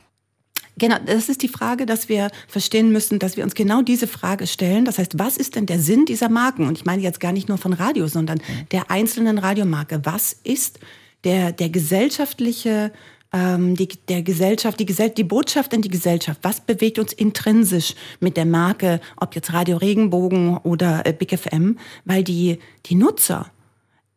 Genau, 0.79 0.97
das 1.05 1.31
ist 1.31 1.43
die 1.43 1.49
Frage, 1.49 1.87
dass 1.87 2.11
wir 2.11 2.31
verstehen 2.49 2.93
müssen, 2.93 3.19
dass 3.19 3.39
wir 3.39 3.45
uns 3.45 3.55
genau 3.55 3.81
diese 3.81 4.07
Frage 4.07 4.47
stellen. 4.47 4.85
Das 4.85 4.99
heißt, 4.99 5.19
was 5.19 5.39
ist 5.39 5.57
denn 5.57 5.65
der 5.65 5.79
Sinn 5.79 6.05
dieser 6.05 6.29
Marken? 6.29 6.67
Und 6.67 6.77
ich 6.77 6.85
meine 6.85 7.01
jetzt 7.01 7.19
gar 7.19 7.33
nicht 7.33 7.49
nur 7.49 7.57
von 7.57 7.73
Radio, 7.73 8.09
sondern 8.09 8.39
mhm. 8.39 8.69
der 8.73 8.91
einzelnen 8.91 9.39
Radiomarke. 9.39 10.01
Was 10.05 10.35
ist 10.45 10.79
der, 11.25 11.53
der 11.53 11.71
gesellschaftliche, 11.71 12.93
ähm, 13.33 13.75
die, 13.75 13.89
der 14.09 14.21
Gesellschaft, 14.21 14.79
die, 14.79 14.85
Gesell 14.85 15.11
die 15.11 15.25
Botschaft 15.25 15.73
in 15.73 15.81
die 15.81 15.89
Gesellschaft? 15.89 16.41
Was 16.43 16.61
bewegt 16.61 16.99
uns 16.99 17.15
intrinsisch 17.15 17.95
mit 18.21 18.37
der 18.37 18.47
Marke, 18.47 19.01
ob 19.17 19.35
jetzt 19.35 19.55
Radio 19.55 19.79
Regenbogen 19.79 20.59
oder 20.59 21.07
äh, 21.07 21.15
Big 21.15 21.39
FM? 21.39 21.79
Weil 22.05 22.23
die, 22.23 22.59
die 22.85 22.97
Nutzer, 22.97 23.51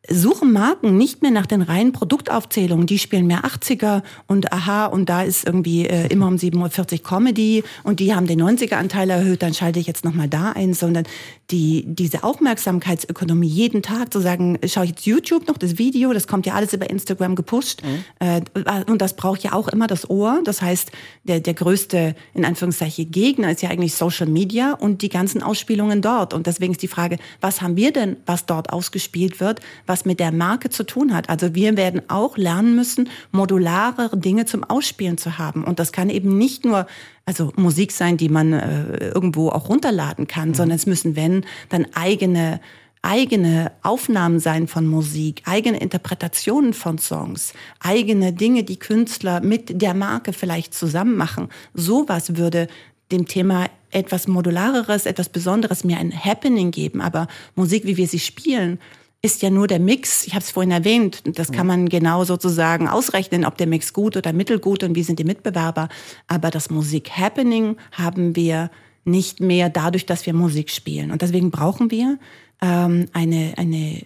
suchen 0.10 0.52
Marken 0.52 0.98
nicht 0.98 1.22
mehr 1.22 1.32
nach 1.32 1.46
den 1.46 1.62
reinen 1.62 1.92
Produktaufzählungen. 1.92 2.88
Die 2.88 3.00
spielen 3.00 3.28
mehr 3.28 3.44
80er 3.44 4.04
und 4.28 4.52
aha, 4.52 4.88
und 4.88 5.10
da 5.10 5.24
ist 5.24 5.46
irgendwie 5.46 5.86
äh, 5.86 6.08
immer 6.08 6.28
um 6.28 6.36
7.40 6.36 6.94
Uhr 6.94 7.04
Comedy 7.04 7.64
und 7.84 8.00
die 8.00 8.14
haben 8.14 8.28
den 8.28 8.42
90er-Anteil 8.42 9.10
erhöht, 9.10 9.42
dann 9.42 9.54
schalte 9.54 9.80
ich 9.80 9.88
jetzt 9.88 10.06
nochmal 10.06 10.28
da 10.28 10.52
ein, 10.52 10.74
sondern 10.74 11.06
die, 11.52 11.84
diese 11.88 12.24
Aufmerksamkeitsökonomie 12.24 13.48
jeden 13.48 13.82
Tag 13.82 14.14
zu 14.14 14.20
sagen, 14.20 14.60
schaue 14.68 14.86
ich 14.86 14.92
jetzt 14.92 15.06
YouTube 15.06 15.48
noch 15.48 15.58
das 15.58 15.78
Video, 15.78 16.14
das 16.14 16.28
kommt 16.28 16.46
ja 16.46 16.54
alles 16.54 16.74
über 16.74 16.90
Instagram 16.90 17.36
gepusht 17.36 17.82
mhm. 17.84 18.04
äh, 18.20 18.42
und 18.88 19.02
das 19.02 19.16
braucht 19.16 19.44
ja 19.44 19.54
auch 19.54 19.68
immer 19.68 19.88
das 19.88 20.10
Ohr. 20.10 20.42
Das 20.44 20.62
heißt, 20.62 20.92
der, 21.24 21.40
der 21.40 21.54
größte, 21.54 22.16
in 22.34 22.46
Anführungszeichen, 22.46 23.12
Gegner 23.12 23.52
ist 23.52 23.62
ja 23.62 23.70
eigentlich 23.70 23.96
Social 23.96 24.28
Media 24.28 24.74
und 24.74 25.02
die 25.02 25.10
ganzen 25.10 25.42
Ausspielungen 25.42 26.02
dort. 26.02 26.34
Und 26.34 26.48
deswegen 26.48 26.74
ist 26.74 26.82
die 26.82 26.88
Frage, 26.88 27.18
was 27.42 27.62
haben 27.62 27.76
wir 27.76 27.92
denn, 27.92 28.18
was 28.26 28.46
dort 28.46 28.72
ausgespielt 28.72 29.40
wird, 29.40 29.62
was 29.86 29.99
mit 30.06 30.20
der 30.20 30.32
Marke 30.32 30.70
zu 30.70 30.86
tun 30.86 31.14
hat. 31.14 31.30
Also 31.30 31.56
wir 31.56 31.78
werden 31.78 32.02
auch 32.08 32.38
lernen 32.38 32.76
müssen, 32.76 33.10
modulare 33.32 34.18
Dinge 34.18 34.46
zum 34.46 34.64
Ausspielen 34.64 35.18
zu 35.18 35.38
haben. 35.38 35.64
Und 35.64 35.80
das 35.80 35.92
kann 35.92 36.10
eben 36.10 36.38
nicht 36.38 36.66
nur 36.66 36.88
also 37.26 37.52
Musik 37.56 37.92
sein, 37.92 38.18
die 38.18 38.30
man 38.30 38.54
äh, 38.54 39.10
irgendwo 39.10 39.50
auch 39.50 39.70
runterladen 39.70 40.28
kann, 40.28 40.50
mhm. 40.50 40.54
sondern 40.56 40.76
es 40.76 40.86
müssen, 40.86 41.16
wenn, 41.16 41.46
dann 41.70 41.86
eigene 41.94 42.60
eigene 43.02 43.72
Aufnahmen 43.82 44.40
sein 44.40 44.68
von 44.68 44.86
Musik, 44.86 45.44
eigene 45.46 45.80
Interpretationen 45.80 46.74
von 46.74 46.98
Songs, 46.98 47.54
eigene 47.80 48.34
Dinge, 48.34 48.64
die 48.64 48.78
Künstler 48.78 49.40
mit 49.40 49.82
der 49.82 49.94
Marke 49.94 50.34
vielleicht 50.34 50.74
zusammen 50.74 51.16
machen. 51.16 51.48
Sowas 51.74 52.36
würde 52.36 52.68
dem 53.12 53.26
Thema 53.26 53.68
etwas 53.92 54.28
Modulareres, 54.28 55.06
etwas 55.06 55.30
Besonderes, 55.30 55.84
mir 55.84 55.98
ein 55.98 56.14
Happening 56.14 56.72
geben. 56.72 57.02
Aber 57.02 57.28
Musik, 57.56 57.86
wie 57.86 57.98
wir 57.98 58.08
sie 58.08 58.20
spielen, 58.20 58.80
ist 59.22 59.42
ja 59.42 59.50
nur 59.50 59.68
der 59.68 59.80
Mix. 59.80 60.26
Ich 60.26 60.34
habe 60.34 60.44
es 60.44 60.52
vorhin 60.52 60.72
erwähnt. 60.72 61.24
Das 61.38 61.52
kann 61.52 61.68
man 61.68 61.90
genau 61.90 62.24
sozusagen 62.24 62.88
ausrechnen, 62.88 63.46
ob 63.46 63.58
der 63.58 63.68
Mix 63.68 63.92
gut 63.94 64.16
oder 64.16 64.32
mittelgut 64.32 64.84
und 64.84 64.96
wie 64.96 65.04
sind 65.04 65.20
die 65.20 65.26
Mitbewerber. 65.26 65.90
Aber 66.28 66.52
das 66.52 66.70
Musik-Happening 66.70 67.76
haben 67.92 68.36
wir 68.36 68.72
nicht 69.04 69.42
mehr 69.42 69.70
dadurch, 69.70 70.06
dass 70.06 70.26
wir 70.26 70.34
Musik 70.34 70.70
spielen. 70.70 71.12
Und 71.12 71.22
deswegen 71.22 71.52
brauchen 71.52 71.92
wir 71.92 72.18
ähm, 72.62 73.08
eine, 73.14 73.54
eine, 73.58 74.02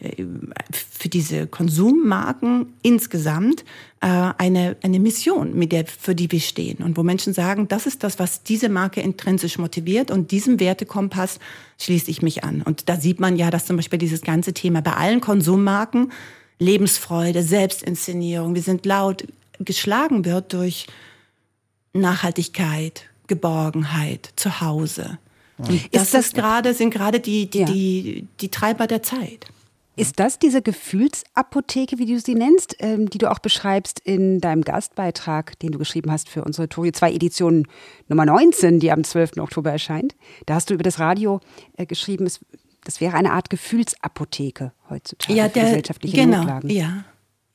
für 0.72 1.10
diese 1.10 1.47
Konsummarken 1.47 2.74
insgesamt 2.84 3.66
äh, 4.01 4.08
eine, 4.38 4.76
eine 4.84 4.99
Mission, 4.99 5.58
mit 5.58 5.72
der, 5.72 5.86
für 5.86 6.14
die 6.14 6.32
wir 6.32 6.39
stehen. 6.39 6.84
Und 6.84 6.95
wo 6.95 7.04
Menschen 7.04 7.34
sagen, 7.34 7.68
das 7.68 7.88
ist 7.88 8.04
das, 8.04 8.20
was 8.20 8.43
diese 8.43 8.70
Marke 8.70 9.01
intrinsisch 9.01 9.58
motiviert 9.58 10.12
und 10.12 10.32
diesem 10.32 10.60
Wertekompass 10.60 11.39
schließe 11.80 12.12
ich 12.12 12.22
mich 12.22 12.43
an. 12.43 12.62
Und 12.62 12.89
da 12.89 12.97
sieht 12.97 13.20
man 13.20 13.38
ja, 13.38 13.49
dass 13.49 13.66
zum 13.66 13.76
Beispiel 13.76 13.99
dieses 13.99 14.22
ganze 14.22 14.54
Thema 14.54 14.82
bei 14.82 14.93
allen 14.93 15.22
Konsummarken 15.22 16.12
Lebensfreude, 16.60 17.41
Selbstinszenierung, 17.41 18.54
wir 18.54 18.62
sind 18.62 18.86
laut, 18.86 19.26
geschlagen 19.60 20.26
wird 20.26 20.54
durch 20.54 20.88
Nachhaltigkeit, 21.93 23.06
Geborgenheit, 23.28 24.32
Zuhause. 24.36 25.18
Und 25.68 25.95
das, 25.95 26.03
ist 26.03 26.14
das 26.14 26.34
gerade, 26.34 26.74
sind 26.74 26.91
gerade 26.91 27.20
die, 27.20 27.49
die, 27.49 27.59
ja. 27.59 27.66
die, 27.66 28.28
die 28.39 28.49
Treiber 28.49 28.88
der 28.88 29.03
Zeit. 29.03 29.47
Ist 29.95 30.20
das 30.20 30.39
diese 30.39 30.64
Gefühlsapotheke, 30.64 31.99
wie 31.99 32.07
du 32.07 32.20
sie 32.20 32.34
nennst, 32.34 32.76
ähm, 32.80 33.09
die 33.11 33.20
du 33.20 33.30
auch 33.30 33.38
beschreibst 33.38 33.99
in 33.99 34.41
deinem 34.41 34.64
Gastbeitrag, 34.64 35.59
den 35.59 35.72
du 35.72 35.78
geschrieben 35.78 36.11
hast 36.11 36.30
für 36.30 36.43
unsere 36.43 36.68
Torio 36.68 36.91
2 36.91 37.14
Edition 37.14 37.68
Nummer 38.07 38.26
19, 38.26 38.80
die 38.80 38.91
am 38.91 39.03
12. 39.03 39.38
Oktober 39.38 39.72
erscheint? 39.72 40.16
Da 40.47 40.55
hast 40.55 40.72
du 40.72 40.74
über 40.74 40.84
das 40.84 40.99
Radio 40.99 41.41
äh, 41.78 41.86
geschrieben, 41.86 42.26
es, 42.26 42.39
das 42.84 43.01
wäre 43.01 43.16
eine 43.16 43.34
Art 43.34 43.51
Gefühlsapotheke 43.51 44.74
heutzutage 44.89 45.38
ja, 45.38 45.47
der, 45.47 45.64
gesellschaftliche 45.64 46.18
genau, 46.18 46.39
Notlagen. 46.39 46.70
Ja, 46.72 47.05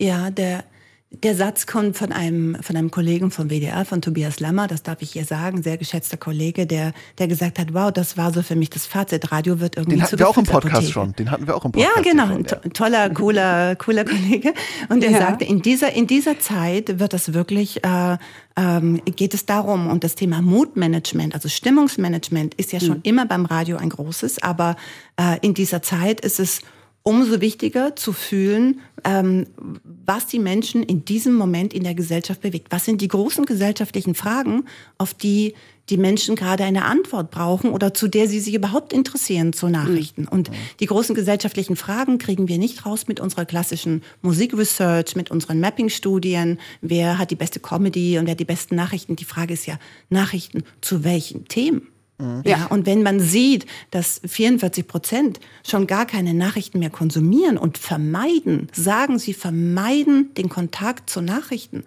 ja, 0.01 0.31
der 0.31 0.63
der 1.11 1.35
Satz 1.35 1.67
kommt 1.67 1.97
von 1.97 2.13
einem, 2.13 2.57
von 2.63 2.77
einem 2.77 2.91
Kollegen 2.91 3.31
vom 3.31 3.49
WDR, 3.49 3.87
von 3.87 4.03
Tobias 4.03 4.41
Lammer, 4.41 4.67
das 4.67 4.83
darf 4.83 5.01
ich 5.01 5.13
hier 5.13 5.25
sagen, 5.25 5.63
sehr 5.63 5.79
geschätzter 5.79 6.19
Kollege, 6.19 6.67
der, 6.67 6.93
der 7.17 7.29
gesagt 7.29 7.59
hat, 7.59 7.73
wow, 7.73 7.91
das 7.91 8.19
war 8.19 8.33
so 8.33 8.43
für 8.43 8.57
mich 8.57 8.69
das 8.69 8.87
Fazit, 8.87 9.33
Radio 9.33 9.59
wird 9.59 9.77
irgendwie 9.77 9.97
Den 9.97 10.03
hatten 10.03 10.19
wir 10.19 10.29
auch 10.29 10.37
im 10.37 10.45
Podcast 10.45 10.93
schon, 10.93 11.15
den 11.15 11.31
hatten 11.31 11.47
wir 11.47 11.57
auch 11.57 11.65
im 11.65 11.73
Podcast. 11.73 11.97
Ja, 11.97 12.03
genau, 12.03 12.35
ein 12.35 12.45
to 12.45 12.57
toller, 12.75 13.09
cooler, 13.11 13.75
cooler 13.77 14.05
Kollege. 14.05 14.53
Und 14.91 15.03
er 15.03 15.13
ja. 15.13 15.19
sagte, 15.19 15.47
in 15.47 15.63
dieser, 15.63 15.93
in 15.95 16.07
dieser 16.07 16.41
Zeit 16.41 16.99
wird 16.99 17.15
das 17.15 17.33
wirklich, 17.33 17.83
äh, 17.85 18.19
ähm, 18.57 19.01
geht 19.17 19.33
es 19.33 19.47
darum, 19.47 19.89
und 19.89 20.05
das 20.05 20.15
Thema 20.15 20.43
Moodmanagement, 20.43 21.35
also 21.35 21.49
Stimmungsmanagement 21.49 22.55
ist 22.57 22.73
ja 22.73 22.81
schon 22.81 22.99
mhm. 22.99 23.03
immer 23.05 23.27
beim 23.27 23.47
Radio 23.47 23.79
ein 23.79 23.89
großes, 23.89 24.43
aber 24.43 24.77
äh, 25.19 25.39
in 25.41 25.55
dieser 25.55 25.81
Zeit 25.81 26.21
ist 26.21 26.39
es 26.39 26.61
umso 27.03 27.41
wichtiger 27.41 27.97
zu 27.97 28.13
fühlen, 28.13 28.81
ähm, 29.05 29.47
was 30.05 30.27
die 30.27 30.39
Menschen 30.39 30.83
in 30.83 31.05
diesem 31.05 31.35
Moment 31.35 31.73
in 31.73 31.85
der 31.85 31.95
Gesellschaft 31.95 32.41
bewegt. 32.41 32.69
Was 32.71 32.85
sind 32.85 33.01
die 33.01 33.09
großen 33.09 33.47
gesellschaftlichen 33.47 34.15
Fragen, 34.15 34.65
auf 34.99 35.15
die 35.15 35.55
die 35.91 35.97
Menschen 35.97 36.37
gerade 36.37 36.65
eine 36.65 36.85
Antwort 36.85 37.31
brauchen 37.31 37.71
oder 37.71 37.95
zu 37.95 38.09
der 38.09 38.29
sie 38.29 38.41
sich 38.41 38.55
überhaupt 38.55 38.93
interessieren 38.93 39.53
zu 39.53 39.69
Nachrichten. 39.69 40.23
Mhm. 40.23 40.29
Und 40.29 40.51
die 40.81 40.87
großen 40.87 41.15
gesellschaftlichen 41.15 41.77
Fragen 41.77 42.19
kriegen 42.19 42.49
wir 42.49 42.59
nicht 42.59 42.85
raus 42.85 43.09
mit 43.09 43.21
unserer 43.21 43.45
klassischen 43.45 44.03
Musikresearch, 44.23 45.17
mit 45.17 45.31
unseren 45.31 45.61
Mapping-Studien. 45.61 46.59
Wer 46.81 47.19
hat 47.19 47.31
die 47.31 47.37
beste 47.37 47.61
Comedy 47.61 48.19
und 48.19 48.27
wer 48.27 48.33
hat 48.33 48.41
die 48.41 48.45
besten 48.45 48.77
Nachrichten? 48.77 49.17
Die 49.17 49.25
Frage 49.25 49.55
ist 49.55 49.67
ja, 49.67 49.79
Nachrichten 50.11 50.63
zu 50.81 51.05
welchen 51.05 51.49
Themen? 51.49 51.89
Mhm. 52.19 52.43
Ja, 52.45 52.67
und 52.67 52.87
wenn 52.87 53.03
man 53.03 53.21
sieht, 53.21 53.67
dass 53.91 54.21
44 54.27 54.87
Prozent 54.87 55.41
schon 55.67 55.87
gar 55.87 56.07
keine 56.07 56.35
Nachrichten 56.35 56.81
mehr 56.81 56.91
konsumieren 56.91 57.57
und 57.57 57.79
vermeiden, 57.79 58.69
sagen 58.73 59.19
sie 59.19 59.35
vermeiden 59.35 60.35
den 60.35 60.49
Kontakt 60.49 61.09
zu 61.09 61.21
Nachrichten, 61.21 61.85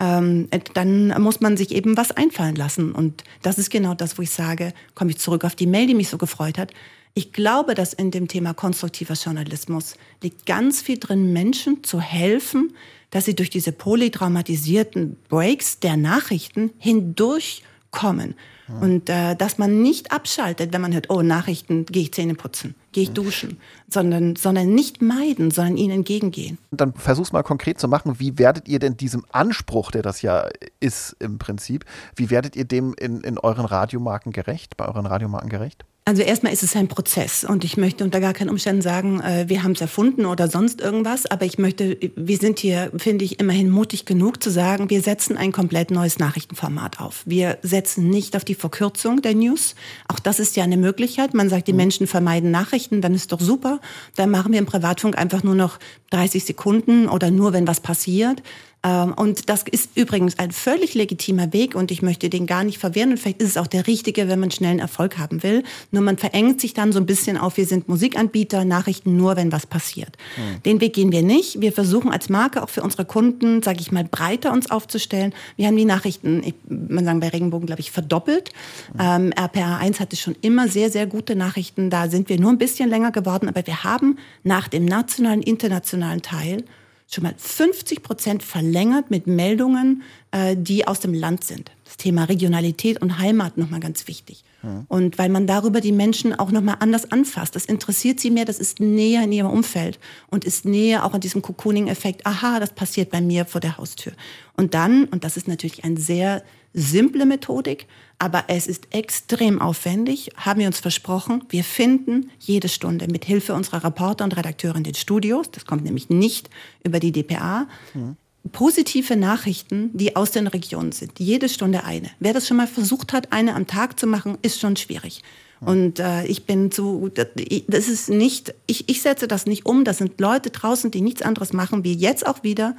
ähm, 0.00 0.48
dann 0.74 1.08
muss 1.22 1.40
man 1.40 1.56
sich 1.56 1.74
eben 1.74 1.96
was 1.96 2.10
einfallen 2.10 2.56
lassen. 2.56 2.92
Und 2.92 3.24
das 3.42 3.58
ist 3.58 3.70
genau 3.70 3.94
das, 3.94 4.18
wo 4.18 4.22
ich 4.22 4.30
sage, 4.30 4.72
komme 4.94 5.10
ich 5.10 5.18
zurück 5.18 5.44
auf 5.44 5.54
die 5.54 5.66
Mail, 5.66 5.86
die 5.86 5.94
mich 5.94 6.08
so 6.08 6.18
gefreut 6.18 6.58
hat. 6.58 6.72
Ich 7.14 7.32
glaube, 7.32 7.74
dass 7.74 7.94
in 7.94 8.10
dem 8.10 8.28
Thema 8.28 8.52
konstruktiver 8.52 9.14
Journalismus 9.14 9.94
liegt 10.22 10.44
ganz 10.44 10.82
viel 10.82 10.98
drin, 10.98 11.32
Menschen 11.32 11.82
zu 11.82 11.98
helfen, 11.98 12.74
dass 13.10 13.24
sie 13.24 13.34
durch 13.34 13.48
diese 13.48 13.72
polytraumatisierten 13.72 15.16
Breaks 15.28 15.80
der 15.80 15.96
Nachrichten 15.96 16.72
hindurchkommen. 16.78 18.34
Und 18.68 19.08
äh, 19.08 19.36
dass 19.36 19.58
man 19.58 19.80
nicht 19.82 20.12
abschaltet, 20.12 20.72
wenn 20.72 20.80
man 20.80 20.92
hört, 20.92 21.08
oh, 21.08 21.22
Nachrichten, 21.22 21.86
gehe 21.86 22.02
ich 22.02 22.12
Zähne 22.12 22.34
putzen, 22.34 22.74
gehe 22.92 23.04
ich 23.04 23.12
duschen, 23.12 23.58
sondern, 23.88 24.34
sondern 24.34 24.74
nicht 24.74 25.00
meiden, 25.00 25.52
sondern 25.52 25.76
ihnen 25.76 25.98
entgegengehen. 25.98 26.58
Dann 26.72 26.92
versuch's 26.92 27.32
mal 27.32 27.42
konkret 27.42 27.78
zu 27.78 27.86
machen. 27.86 28.18
Wie 28.18 28.38
werdet 28.38 28.66
ihr 28.68 28.80
denn 28.80 28.96
diesem 28.96 29.24
Anspruch, 29.30 29.92
der 29.92 30.02
das 30.02 30.20
ja 30.22 30.48
ist 30.80 31.16
im 31.20 31.38
Prinzip, 31.38 31.84
wie 32.16 32.30
werdet 32.30 32.56
ihr 32.56 32.64
dem 32.64 32.94
in, 32.94 33.20
in 33.20 33.38
euren 33.38 33.66
Radiomarken 33.66 34.32
gerecht, 34.32 34.76
bei 34.76 34.86
euren 34.86 35.06
Radiomarken 35.06 35.48
gerecht? 35.48 35.84
Also 36.08 36.22
erstmal 36.22 36.52
ist 36.52 36.62
es 36.62 36.76
ein 36.76 36.86
Prozess 36.86 37.42
und 37.42 37.64
ich 37.64 37.76
möchte 37.76 38.04
unter 38.04 38.20
gar 38.20 38.32
keinen 38.32 38.48
Umständen 38.48 38.80
sagen, 38.80 39.20
äh, 39.22 39.48
wir 39.48 39.64
haben 39.64 39.72
es 39.72 39.80
erfunden 39.80 40.24
oder 40.24 40.46
sonst 40.46 40.80
irgendwas, 40.80 41.26
aber 41.26 41.46
ich 41.46 41.58
möchte, 41.58 41.98
wir 42.14 42.36
sind 42.36 42.60
hier, 42.60 42.92
finde 42.96 43.24
ich, 43.24 43.40
immerhin 43.40 43.70
mutig 43.70 44.04
genug 44.04 44.40
zu 44.40 44.48
sagen, 44.48 44.88
wir 44.88 45.02
setzen 45.02 45.36
ein 45.36 45.50
komplett 45.50 45.90
neues 45.90 46.20
Nachrichtenformat 46.20 47.00
auf. 47.00 47.24
Wir 47.26 47.58
setzen 47.62 48.08
nicht 48.08 48.36
auf 48.36 48.44
die 48.44 48.54
Verkürzung 48.54 49.20
der 49.20 49.34
News. 49.34 49.74
Auch 50.06 50.20
das 50.20 50.38
ist 50.38 50.54
ja 50.54 50.62
eine 50.62 50.76
Möglichkeit. 50.76 51.34
Man 51.34 51.48
sagt, 51.48 51.66
die 51.66 51.72
mhm. 51.72 51.78
Menschen 51.78 52.06
vermeiden 52.06 52.52
Nachrichten, 52.52 53.00
dann 53.00 53.12
ist 53.12 53.32
doch 53.32 53.40
super. 53.40 53.80
Dann 54.14 54.30
machen 54.30 54.52
wir 54.52 54.60
im 54.60 54.66
Privatfunk 54.66 55.18
einfach 55.18 55.42
nur 55.42 55.56
noch 55.56 55.80
30 56.10 56.44
Sekunden 56.44 57.08
oder 57.08 57.32
nur, 57.32 57.52
wenn 57.52 57.66
was 57.66 57.80
passiert. 57.80 58.44
Ähm, 58.82 59.14
und 59.14 59.48
das 59.48 59.64
ist 59.70 59.96
übrigens 59.96 60.38
ein 60.38 60.52
völlig 60.52 60.94
legitimer 60.94 61.52
Weg 61.52 61.74
und 61.74 61.90
ich 61.90 62.02
möchte 62.02 62.28
den 62.28 62.46
gar 62.46 62.64
nicht 62.64 62.78
verwehren 62.78 63.10
und 63.10 63.18
vielleicht 63.18 63.40
ist 63.40 63.50
es 63.50 63.56
auch 63.56 63.66
der 63.66 63.86
richtige, 63.86 64.28
wenn 64.28 64.38
man 64.38 64.50
schnellen 64.50 64.78
Erfolg 64.78 65.18
haben 65.18 65.42
will. 65.42 65.62
Nur 65.90 66.02
man 66.02 66.18
verengt 66.18 66.60
sich 66.60 66.74
dann 66.74 66.92
so 66.92 67.00
ein 67.00 67.06
bisschen 67.06 67.36
auf, 67.36 67.56
wir 67.56 67.66
sind 67.66 67.88
Musikanbieter, 67.88 68.64
Nachrichten 68.64 69.16
nur, 69.16 69.36
wenn 69.36 69.50
was 69.50 69.66
passiert. 69.66 70.16
Mhm. 70.36 70.62
Den 70.62 70.80
Weg 70.80 70.94
gehen 70.94 71.12
wir 71.12 71.22
nicht. 71.22 71.60
Wir 71.60 71.72
versuchen 71.72 72.10
als 72.10 72.28
Marke 72.28 72.62
auch 72.62 72.68
für 72.68 72.82
unsere 72.82 73.04
Kunden, 73.04 73.62
sage 73.62 73.80
ich 73.80 73.92
mal, 73.92 74.04
breiter 74.04 74.52
uns 74.52 74.70
aufzustellen. 74.70 75.34
Wir 75.56 75.66
haben 75.66 75.76
die 75.76 75.84
Nachrichten, 75.84 76.42
ich, 76.44 76.54
man 76.68 77.04
sagen 77.04 77.20
bei 77.20 77.28
Regenbogen, 77.28 77.66
glaube 77.66 77.80
ich, 77.80 77.90
verdoppelt. 77.90 78.52
Mhm. 78.94 79.00
Ähm, 79.00 79.32
RPA 79.32 79.78
1 79.78 80.00
hatte 80.00 80.16
schon 80.16 80.36
immer 80.42 80.68
sehr, 80.68 80.90
sehr 80.90 81.06
gute 81.06 81.34
Nachrichten. 81.34 81.90
Da 81.90 82.08
sind 82.08 82.28
wir 82.28 82.38
nur 82.38 82.50
ein 82.50 82.58
bisschen 82.58 82.88
länger 82.88 83.10
geworden, 83.10 83.48
aber 83.48 83.66
wir 83.66 83.84
haben 83.84 84.18
nach 84.44 84.68
dem 84.68 84.84
nationalen, 84.84 85.42
internationalen 85.42 86.22
Teil 86.22 86.64
schon 87.08 87.24
mal 87.24 87.34
50 87.36 88.02
Prozent 88.02 88.42
verlängert 88.42 89.10
mit 89.10 89.26
Meldungen, 89.26 90.02
äh, 90.32 90.56
die 90.58 90.86
aus 90.86 91.00
dem 91.00 91.14
Land 91.14 91.44
sind. 91.44 91.70
Das 91.84 91.96
Thema 91.96 92.24
Regionalität 92.24 93.00
und 93.00 93.18
Heimat 93.18 93.56
nochmal 93.56 93.80
ganz 93.80 94.08
wichtig. 94.08 94.44
Ja. 94.62 94.84
Und 94.88 95.16
weil 95.18 95.28
man 95.28 95.46
darüber 95.46 95.80
die 95.80 95.92
Menschen 95.92 96.34
auch 96.34 96.50
nochmal 96.50 96.76
anders 96.80 97.12
anfasst. 97.12 97.54
Das 97.54 97.66
interessiert 97.66 98.18
sie 98.18 98.30
mehr, 98.30 98.44
das 98.44 98.58
ist 98.58 98.80
näher 98.80 99.22
in 99.22 99.32
ihrem 99.32 99.50
Umfeld 99.50 100.00
und 100.28 100.44
ist 100.44 100.64
näher 100.64 101.04
auch 101.04 101.14
an 101.14 101.20
diesem 101.20 101.42
Cocooning-Effekt. 101.42 102.26
Aha, 102.26 102.58
das 102.58 102.72
passiert 102.72 103.10
bei 103.10 103.20
mir 103.20 103.44
vor 103.44 103.60
der 103.60 103.78
Haustür. 103.78 104.12
Und 104.56 104.74
dann, 104.74 105.04
und 105.04 105.22
das 105.22 105.36
ist 105.36 105.46
natürlich 105.46 105.84
ein 105.84 105.96
sehr 105.96 106.42
simple 106.76 107.26
Methodik, 107.26 107.86
aber 108.18 108.44
es 108.48 108.66
ist 108.66 108.88
extrem 108.90 109.60
aufwendig, 109.60 110.30
haben 110.36 110.60
wir 110.60 110.66
uns 110.66 110.78
versprochen. 110.78 111.42
Wir 111.48 111.64
finden 111.64 112.30
jede 112.38 112.68
Stunde 112.68 113.08
mit 113.08 113.24
Hilfe 113.24 113.54
unserer 113.54 113.82
Reporter 113.82 114.24
und 114.24 114.36
Redakteure 114.36 114.76
in 114.76 114.84
den 114.84 114.94
Studios, 114.94 115.50
das 115.50 115.64
kommt 115.64 115.84
nämlich 115.84 116.10
nicht 116.10 116.50
über 116.84 117.00
die 117.00 117.12
DPA, 117.12 117.66
mhm. 117.94 118.16
positive 118.52 119.16
Nachrichten, 119.16 119.90
die 119.94 120.14
aus 120.14 120.30
den 120.30 120.46
Regionen 120.46 120.92
sind. 120.92 121.18
Jede 121.18 121.48
Stunde 121.48 121.84
eine. 121.84 122.10
Wer 122.20 122.34
das 122.34 122.46
schon 122.46 122.58
mal 122.58 122.68
versucht 122.68 123.12
hat, 123.12 123.32
eine 123.32 123.54
am 123.54 123.66
Tag 123.66 123.98
zu 123.98 124.06
machen, 124.06 124.38
ist 124.42 124.60
schon 124.60 124.76
schwierig. 124.76 125.22
Und 125.60 126.00
äh, 126.00 126.26
ich 126.26 126.44
bin 126.44 126.70
so, 126.70 127.08
das 127.08 127.88
ist 127.88 128.10
nicht, 128.10 128.54
ich, 128.66 128.90
ich 128.90 129.00
setze 129.00 129.26
das 129.26 129.46
nicht 129.46 129.64
um. 129.64 129.84
Das 129.84 129.98
sind 129.98 130.20
Leute 130.20 130.50
draußen, 130.50 130.90
die 130.90 131.00
nichts 131.00 131.22
anderes 131.22 131.54
machen, 131.54 131.82
wie 131.82 131.94
jetzt 131.94 132.26
auch 132.26 132.42
wieder 132.42 132.76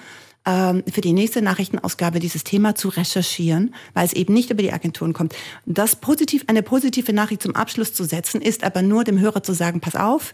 für 0.47 1.01
die 1.01 1.11
nächste 1.11 1.41
Nachrichtenausgabe 1.41 2.19
dieses 2.19 2.45
Thema 2.45 2.73
zu 2.73 2.87
recherchieren, 2.87 3.75
weil 3.93 4.05
es 4.05 4.13
eben 4.13 4.33
nicht 4.33 4.49
über 4.49 4.61
die 4.61 4.71
Agenturen 4.71 5.11
kommt. 5.11 5.35
Das 5.65 5.97
positiv, 5.97 6.45
eine 6.47 6.63
positive 6.63 7.11
Nachricht 7.11 7.41
zum 7.41 7.53
Abschluss 7.55 7.93
zu 7.93 8.05
setzen, 8.05 8.41
ist 8.41 8.63
aber 8.63 8.81
nur 8.81 9.03
dem 9.03 9.19
Hörer 9.19 9.43
zu 9.43 9.53
sagen, 9.53 9.81
pass 9.81 9.95
auf, 9.95 10.33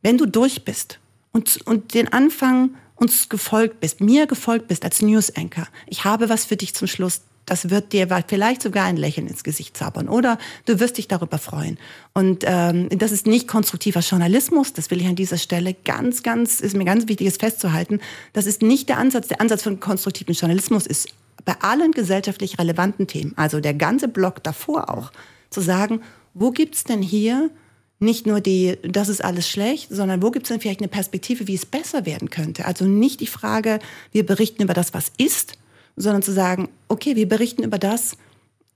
wenn 0.00 0.16
du 0.16 0.24
durch 0.24 0.64
bist 0.64 0.98
und, 1.32 1.60
und 1.66 1.92
den 1.92 2.10
Anfang 2.10 2.70
uns 2.94 3.28
gefolgt 3.28 3.80
bist, 3.80 4.00
mir 4.00 4.26
gefolgt 4.26 4.68
bist 4.68 4.84
als 4.84 5.02
News 5.02 5.34
Anchor, 5.36 5.66
ich 5.86 6.04
habe 6.04 6.30
was 6.30 6.46
für 6.46 6.56
dich 6.56 6.74
zum 6.74 6.88
Schluss, 6.88 7.20
das 7.50 7.68
wird 7.68 7.92
dir 7.92 8.06
vielleicht 8.28 8.62
sogar 8.62 8.84
ein 8.84 8.96
Lächeln 8.96 9.26
ins 9.26 9.42
Gesicht 9.42 9.76
zaubern 9.76 10.08
oder 10.08 10.38
du 10.66 10.78
wirst 10.78 10.98
dich 10.98 11.08
darüber 11.08 11.36
freuen. 11.36 11.78
Und 12.14 12.44
ähm, 12.46 12.88
das 12.90 13.10
ist 13.10 13.26
nicht 13.26 13.48
konstruktiver 13.48 14.00
Journalismus, 14.00 14.72
das 14.72 14.88
will 14.92 15.00
ich 15.00 15.08
an 15.08 15.16
dieser 15.16 15.36
Stelle 15.36 15.74
ganz, 15.74 16.22
ganz, 16.22 16.60
ist 16.60 16.76
mir 16.76 16.84
ganz 16.84 17.08
wichtig, 17.08 17.26
es 17.26 17.38
festzuhalten. 17.38 17.98
Das 18.34 18.46
ist 18.46 18.62
nicht 18.62 18.88
der 18.88 18.98
Ansatz. 18.98 19.26
Der 19.26 19.40
Ansatz 19.40 19.64
von 19.64 19.80
konstruktivem 19.80 20.32
Journalismus 20.32 20.86
ist 20.86 21.08
bei 21.44 21.54
allen 21.60 21.90
gesellschaftlich 21.90 22.56
relevanten 22.56 23.08
Themen, 23.08 23.32
also 23.34 23.58
der 23.58 23.74
ganze 23.74 24.06
Block 24.06 24.44
davor 24.44 24.88
auch, 24.88 25.10
zu 25.50 25.60
sagen, 25.60 26.02
wo 26.34 26.52
gibt's 26.52 26.84
denn 26.84 27.02
hier 27.02 27.50
nicht 27.98 28.28
nur 28.28 28.40
die, 28.40 28.78
das 28.82 29.08
ist 29.08 29.24
alles 29.24 29.48
schlecht, 29.48 29.88
sondern 29.90 30.22
wo 30.22 30.30
gibt 30.30 30.44
es 30.46 30.50
denn 30.50 30.60
vielleicht 30.60 30.80
eine 30.80 30.88
Perspektive, 30.88 31.48
wie 31.48 31.56
es 31.56 31.66
besser 31.66 32.06
werden 32.06 32.30
könnte? 32.30 32.64
Also 32.64 32.84
nicht 32.84 33.18
die 33.18 33.26
Frage, 33.26 33.80
wir 34.12 34.24
berichten 34.24 34.62
über 34.62 34.74
das, 34.74 34.94
was 34.94 35.10
ist, 35.18 35.58
sondern 36.00 36.22
zu 36.22 36.32
sagen, 36.32 36.68
okay, 36.88 37.16
wir 37.16 37.28
berichten 37.28 37.62
über 37.62 37.78
das, 37.78 38.16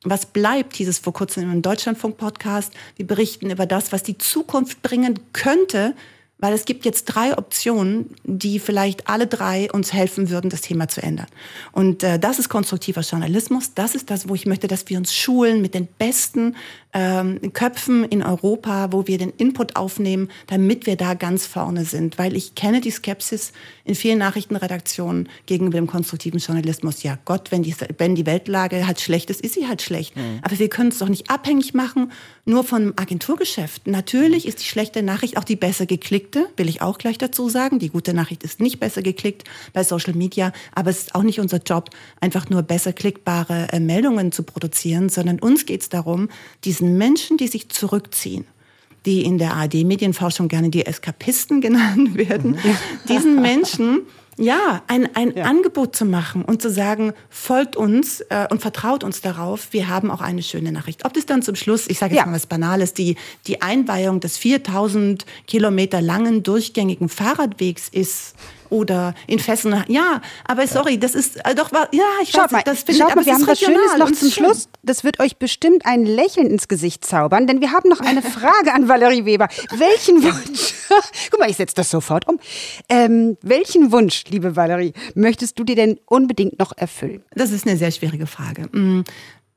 was 0.04 0.26
bleibt, 0.26 0.78
dieses 0.78 0.98
vor 0.98 1.12
kurzem 1.12 1.50
im 1.50 1.62
Deutschlandfunk-Podcast. 1.62 2.72
Wir 2.96 3.06
berichten 3.06 3.50
über 3.50 3.66
das, 3.66 3.90
was 3.92 4.02
die 4.02 4.18
Zukunft 4.18 4.82
bringen 4.82 5.18
könnte, 5.32 5.94
weil 6.38 6.52
es 6.52 6.66
gibt 6.66 6.84
jetzt 6.84 7.06
drei 7.06 7.38
Optionen, 7.38 8.14
die 8.24 8.58
vielleicht 8.58 9.08
alle 9.08 9.26
drei 9.26 9.70
uns 9.72 9.92
helfen 9.92 10.28
würden, 10.28 10.50
das 10.50 10.60
Thema 10.60 10.88
zu 10.88 11.02
ändern. 11.02 11.28
Und 11.72 12.02
äh, 12.02 12.18
das 12.18 12.38
ist 12.38 12.50
konstruktiver 12.50 13.00
Journalismus. 13.00 13.72
Das 13.74 13.94
ist 13.94 14.10
das, 14.10 14.28
wo 14.28 14.34
ich 14.34 14.44
möchte, 14.44 14.66
dass 14.66 14.88
wir 14.88 14.98
uns 14.98 15.14
schulen 15.14 15.62
mit 15.62 15.72
den 15.74 15.86
besten 15.86 16.54
ähm, 16.94 17.40
Köpfen 17.52 18.04
in 18.04 18.22
Europa, 18.22 18.92
wo 18.92 19.06
wir 19.06 19.18
den 19.18 19.30
Input 19.30 19.76
aufnehmen, 19.76 20.28
damit 20.46 20.86
wir 20.86 20.96
da 20.96 21.14
ganz 21.14 21.44
vorne 21.44 21.84
sind. 21.84 22.18
Weil 22.18 22.36
ich 22.36 22.54
kenne 22.54 22.80
die 22.80 22.92
Skepsis 22.92 23.52
in 23.84 23.94
vielen 23.94 24.18
Nachrichtenredaktionen 24.18 25.28
gegenüber 25.46 25.76
dem 25.76 25.88
konstruktiven 25.88 26.38
Journalismus. 26.38 27.02
Ja 27.02 27.18
Gott, 27.24 27.50
wenn 27.50 27.62
die, 27.62 27.74
wenn 27.98 28.14
die 28.14 28.26
Weltlage 28.26 28.86
halt 28.86 29.00
schlecht 29.00 29.28
ist, 29.30 29.40
ist 29.40 29.54
sie 29.54 29.66
halt 29.66 29.82
schlecht. 29.82 30.16
Mhm. 30.16 30.38
Aber 30.42 30.58
wir 30.58 30.68
können 30.68 30.90
es 30.90 30.98
doch 30.98 31.08
nicht 31.08 31.30
abhängig 31.30 31.74
machen, 31.74 32.12
nur 32.44 32.62
von 32.62 32.92
Agenturgeschäft. 32.96 33.86
Natürlich 33.86 34.46
ist 34.46 34.60
die 34.60 34.66
schlechte 34.66 35.02
Nachricht 35.02 35.36
auch 35.36 35.44
die 35.44 35.56
besser 35.56 35.86
geklickte, 35.86 36.46
will 36.56 36.68
ich 36.68 36.80
auch 36.80 36.98
gleich 36.98 37.18
dazu 37.18 37.48
sagen. 37.48 37.78
Die 37.78 37.88
gute 37.88 38.14
Nachricht 38.14 38.44
ist 38.44 38.60
nicht 38.60 38.78
besser 38.78 39.02
geklickt 39.02 39.44
bei 39.72 39.82
Social 39.82 40.14
Media, 40.14 40.52
aber 40.74 40.90
es 40.90 40.98
ist 40.98 41.14
auch 41.14 41.22
nicht 41.22 41.40
unser 41.40 41.58
Job, 41.58 41.90
einfach 42.20 42.48
nur 42.50 42.62
besser 42.62 42.92
klickbare 42.92 43.68
äh, 43.72 43.80
Meldungen 43.80 44.30
zu 44.30 44.44
produzieren, 44.44 45.08
sondern 45.08 45.40
uns 45.40 45.66
geht 45.66 45.82
es 45.82 45.88
darum, 45.88 46.28
diesen 46.64 46.83
diesen 46.84 46.98
Menschen, 46.98 47.36
die 47.36 47.48
sich 47.48 47.68
zurückziehen, 47.68 48.44
die 49.06 49.24
in 49.24 49.38
der 49.38 49.54
ARD-Medienforschung 49.54 50.48
gerne 50.48 50.70
die 50.70 50.86
Eskapisten 50.86 51.60
genannt 51.60 52.16
werden, 52.16 52.58
diesen 53.08 53.40
Menschen 53.40 54.02
ja, 54.36 54.82
ein, 54.88 55.14
ein 55.14 55.32
ja. 55.36 55.44
Angebot 55.44 55.94
zu 55.94 56.04
machen 56.04 56.44
und 56.44 56.60
zu 56.60 56.68
sagen, 56.68 57.12
folgt 57.30 57.76
uns 57.76 58.20
äh, 58.30 58.48
und 58.50 58.60
vertraut 58.60 59.04
uns 59.04 59.20
darauf, 59.20 59.68
wir 59.70 59.86
haben 59.88 60.10
auch 60.10 60.20
eine 60.20 60.42
schöne 60.42 60.72
Nachricht. 60.72 61.04
Ob 61.04 61.12
das 61.14 61.24
dann 61.24 61.40
zum 61.42 61.54
Schluss, 61.54 61.86
ich 61.86 62.00
sage 62.00 62.14
jetzt 62.14 62.22
ja. 62.22 62.26
mal 62.26 62.34
was 62.34 62.46
Banales, 62.46 62.94
die, 62.94 63.14
die 63.46 63.62
Einweihung 63.62 64.18
des 64.18 64.36
4000 64.36 65.24
Kilometer 65.46 66.02
langen 66.02 66.42
durchgängigen 66.42 67.08
Fahrradwegs 67.08 67.88
ist 67.88 68.34
oder 68.74 69.14
in 69.28 69.38
Fessenheim. 69.38 69.84
Ja, 69.86 70.20
aber 70.44 70.66
sorry, 70.66 70.98
das 70.98 71.14
ist 71.14 71.36
äh, 71.46 71.54
doch 71.54 71.70
ja, 71.72 72.02
ich 72.22 72.30
Schaut 72.30 72.44
weiß, 72.46 72.50
mal, 72.50 72.62
das 72.64 72.80
finde 72.82 72.92
ich, 72.92 73.02
aber 73.04 73.14
mal, 73.14 73.26
wir 73.26 73.34
haben 73.34 73.42
ist 73.42 73.48
was 73.48 73.60
Schönes 73.60 73.96
noch 73.98 74.10
zum 74.10 74.30
schön. 74.30 74.44
Schluss. 74.44 74.68
Das 74.82 75.04
wird 75.04 75.20
euch 75.20 75.36
bestimmt 75.36 75.86
ein 75.86 76.04
Lächeln 76.04 76.48
ins 76.48 76.66
Gesicht 76.68 77.04
zaubern, 77.04 77.46
denn 77.46 77.60
wir 77.60 77.70
haben 77.72 77.88
noch 77.88 78.00
eine 78.00 78.20
Frage 78.38 78.74
an 78.74 78.88
Valerie 78.88 79.24
Weber. 79.24 79.48
Welchen 79.76 80.22
Wunsch, 80.22 80.74
guck 81.30 81.38
mal, 81.40 81.48
ich 81.48 81.56
setze 81.56 81.76
das 81.76 81.90
sofort 81.90 82.26
um. 82.28 82.40
Ähm, 82.88 83.36
welchen 83.42 83.92
Wunsch, 83.92 84.24
liebe 84.28 84.56
Valerie, 84.56 84.92
möchtest 85.14 85.58
du 85.58 85.64
dir 85.64 85.76
denn 85.76 85.98
unbedingt 86.06 86.58
noch 86.58 86.76
erfüllen? 86.76 87.22
Das 87.34 87.52
ist 87.52 87.66
eine 87.66 87.76
sehr 87.76 87.92
schwierige 87.92 88.26
Frage. 88.26 88.68
Mm, 88.76 89.04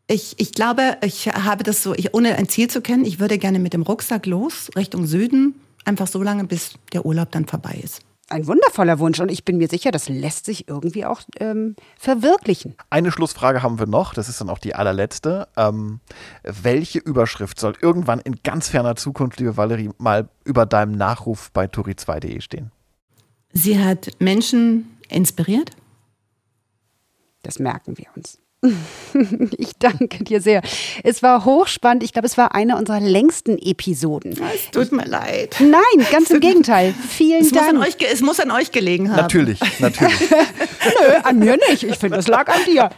Ich, 0.10 0.36
ich 0.38 0.54
glaube, 0.54 0.98
ich 1.02 1.28
habe 1.28 1.64
das 1.64 1.82
so, 1.84 1.94
ich, 1.96 2.14
ohne 2.14 2.36
ein 2.38 2.48
Ziel 2.48 2.70
zu 2.70 2.82
kennen, 2.82 3.04
ich 3.04 3.20
würde 3.20 3.38
gerne 3.40 3.60
mit 3.60 3.74
dem 3.74 3.82
Rucksack 3.82 4.26
los, 4.28 4.70
Richtung 4.76 5.06
Süden, 5.08 5.56
einfach 5.86 6.08
so 6.08 6.22
lange, 6.24 6.44
bis 6.46 6.74
der 6.94 7.06
Urlaub 7.06 7.32
dann 7.32 7.46
vorbei 7.48 7.82
ist. 7.84 8.02
Ein 8.30 8.46
wundervoller 8.46 9.00
Wunsch 9.00 9.20
und 9.22 9.32
ich 9.32 9.46
bin 9.46 9.58
mir 9.58 9.70
sicher, 9.70 9.92
das 9.92 10.10
lässt 10.10 10.46
sich 10.46 10.68
irgendwie 10.68 11.06
auch 11.06 11.22
ähm, 11.40 11.78
verwirklichen. 11.98 12.76
Eine 12.90 13.12
Schlussfrage 13.12 13.64
haben 13.64 13.80
wir 13.80 13.88
noch, 13.88 14.14
das 14.14 14.28
ist 14.28 14.42
dann 14.42 14.50
auch 14.50 14.60
die 14.60 14.76
allerletzte. 14.76 15.48
Ähm, 15.56 16.02
welche 16.44 17.00
Überschrift 17.00 17.58
soll 17.58 17.76
irgendwann 17.82 18.20
in 18.20 18.40
ganz 18.44 18.68
ferner 18.68 18.98
Zukunft, 18.98 19.40
liebe 19.40 19.56
Valerie, 19.56 19.92
mal 19.98 20.28
über 20.44 20.66
deinem 20.66 20.92
Nachruf 20.92 21.52
bei 21.54 21.66
turi2.de 21.66 22.42
stehen? 22.42 22.72
Sie 23.54 23.82
hat 23.82 24.10
Menschen 24.20 24.98
inspiriert. 25.08 25.72
Das 27.44 27.60
merken 27.60 27.98
wir 27.98 28.08
uns. 28.16 28.40
Ich 29.58 29.72
danke 29.80 30.24
dir 30.24 30.42
sehr. 30.42 30.62
Es 31.04 31.24
war 31.24 31.44
hochspannend. 31.46 32.04
Ich 32.04 32.14
glaube, 32.14 32.28
es 32.28 32.38
war 32.38 32.54
eine 32.54 32.78
unserer 32.78 33.00
längsten 33.00 33.58
Episoden. 33.58 34.34
Es 34.54 34.70
tut 34.72 34.92
mir 34.92 35.06
leid. 35.06 35.56
Nein, 35.60 36.06
ganz 36.12 36.30
im 36.30 36.40
Gegenteil. 36.40 36.94
Vielen 37.10 37.42
Es 37.42 37.52
muss, 37.52 37.62
an 37.62 37.76
Dank. 37.76 37.88
euch, 37.88 37.98
ge- 37.98 38.08
es 38.12 38.22
muss 38.22 38.40
an 38.40 38.52
euch 38.52 38.72
gelegen 38.72 39.10
haben. 39.10 39.18
Natürlich, 39.18 39.60
natürlich. 39.80 40.20
Nö, 40.30 41.14
an 41.24 41.40
mir 41.40 41.58
nicht. 41.70 41.84
Ich 41.84 41.96
finde, 41.98 42.18
das 42.18 42.28
lag 42.28 42.48
an 42.48 42.60
dir. 42.68 42.90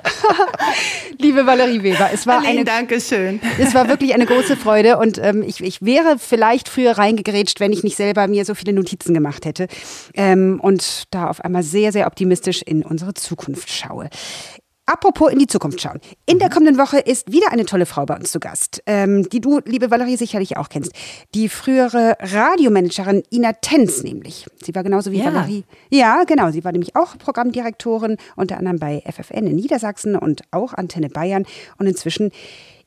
Liebe 1.20 1.46
Valerie 1.46 1.84
Weber, 1.84 2.10
es 2.14 2.28
war 2.28 2.38
Aline, 2.40 2.50
eine 2.50 2.66
danke 2.66 3.00
schön. 3.00 3.40
Es 3.58 3.74
war 3.74 3.88
wirklich 3.88 4.14
eine 4.14 4.26
große 4.26 4.58
Freude 4.58 4.98
und 4.98 5.18
ähm, 5.20 5.42
ich, 5.44 5.62
ich 5.62 5.82
wäre 5.82 6.18
vielleicht 6.20 6.68
früher 6.70 6.98
reingegrätscht, 6.98 7.60
wenn 7.60 7.72
ich 7.72 7.84
nicht 7.84 7.96
selber 7.96 8.28
mir 8.28 8.44
so 8.46 8.56
viele 8.56 8.74
Notizen 8.74 9.14
gemacht 9.14 9.46
hätte 9.46 9.68
ähm, 10.16 10.60
und 10.62 11.04
da 11.12 11.30
auf 11.30 11.42
einmal 11.46 11.64
sehr, 11.64 11.92
sehr 11.94 12.08
optimistisch 12.08 12.62
in 12.62 12.84
unsere 12.84 13.14
Zukunft 13.14 13.72
schaue. 13.72 14.10
Apropos 14.90 15.32
in 15.32 15.38
die 15.38 15.46
Zukunft 15.46 15.80
schauen. 15.80 16.00
In 16.26 16.40
der 16.40 16.50
kommenden 16.50 16.80
Woche 16.80 16.98
ist 16.98 17.32
wieder 17.32 17.52
eine 17.52 17.66
tolle 17.66 17.86
Frau 17.86 18.08
bei 18.08 18.16
uns 18.16 18.32
zu 18.32 18.40
Gast, 18.40 18.82
ähm, 18.88 19.30
die 19.30 19.40
du, 19.40 19.60
liebe 19.64 19.92
Valerie, 19.92 20.18
sicherlich 20.18 20.58
auch 20.58 20.68
kennst. 20.68 20.94
Die 21.36 21.48
frühere 21.48 22.18
Radiomanagerin 22.20 23.22
Ina 23.32 23.54
Tenz 23.54 24.02
nämlich. 24.02 24.48
Sie 24.64 24.74
war 24.74 24.82
genauso 24.82 25.12
wie 25.12 25.20
Ja. 25.20 25.26
Valerie. 25.26 25.64
Ja, 25.92 26.24
genau. 26.24 26.50
Sie 26.50 26.64
war 26.64 26.72
nämlich 26.72 26.96
auch 26.96 27.20
Programmdirektorin, 27.20 28.18
unter 28.36 28.58
anderem 28.58 28.80
bei 28.80 29.04
FFN 29.06 29.46
in 29.46 29.58
Niedersachsen 29.58 30.16
und 30.16 30.42
auch 30.50 30.74
Antenne 30.74 31.10
Bayern. 31.10 31.46
Und 31.78 31.86
inzwischen 31.86 32.32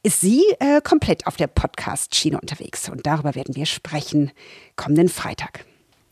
ist 0.02 0.20
sie 0.20 0.42
äh, 0.58 0.80
komplett 0.80 1.28
auf 1.28 1.36
der 1.36 1.46
Podcast-Schiene 1.46 2.40
unterwegs. 2.40 2.88
Und 2.88 3.06
darüber 3.06 3.36
werden 3.36 3.54
wir 3.54 3.66
sprechen 3.66 4.32
kommenden 4.74 5.08
Freitag. 5.08 5.64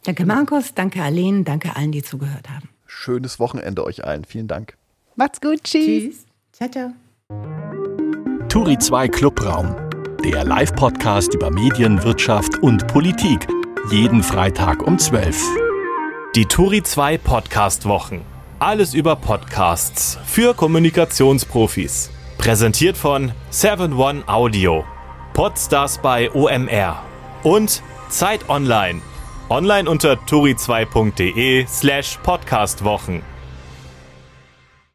Danke 0.05 0.24
Markus, 0.24 0.72
danke 0.72 1.03
Aline, 1.03 1.43
danke 1.43 1.74
allen, 1.74 1.91
die 1.91 2.05
zugehört 2.05 2.49
haben. 2.49 2.68
Schönes 2.86 3.41
Wochenende 3.41 3.84
euch 3.84 4.05
allen. 4.05 4.24
Vielen 4.24 4.47
Dank. 4.47 4.76
Macht's 5.20 5.38
gut. 5.42 5.62
Tschüss. 5.64 5.84
Tschüss. 5.84 6.26
Ciao, 6.50 6.70
ciao. 6.70 6.92
Turi 8.48 8.78
2 8.78 9.08
Clubraum, 9.08 9.76
der 10.24 10.44
Live-Podcast 10.44 11.34
über 11.34 11.50
Medien, 11.50 12.02
Wirtschaft 12.02 12.56
und 12.62 12.86
Politik. 12.86 13.46
Jeden 13.90 14.22
Freitag 14.22 14.82
um 14.82 14.98
12. 14.98 15.38
Die 16.34 16.46
Turi 16.46 16.82
2 16.82 17.18
Podcast 17.18 17.84
Wochen. 17.84 18.22
Alles 18.60 18.94
über 18.94 19.14
Podcasts 19.14 20.18
für 20.24 20.54
Kommunikationsprofis. 20.54 22.10
Präsentiert 22.38 22.96
von 22.96 23.32
7one 23.52 24.26
Audio. 24.26 24.84
Podstars 25.34 25.98
bei 25.98 26.30
OMR. 26.32 27.04
Und 27.42 27.82
Zeit 28.08 28.48
Online. 28.48 29.02
Online 29.50 29.90
unter 29.90 30.14
turi2.de 30.14 31.66
slash 31.66 32.18
podcastwochen. 32.22 33.20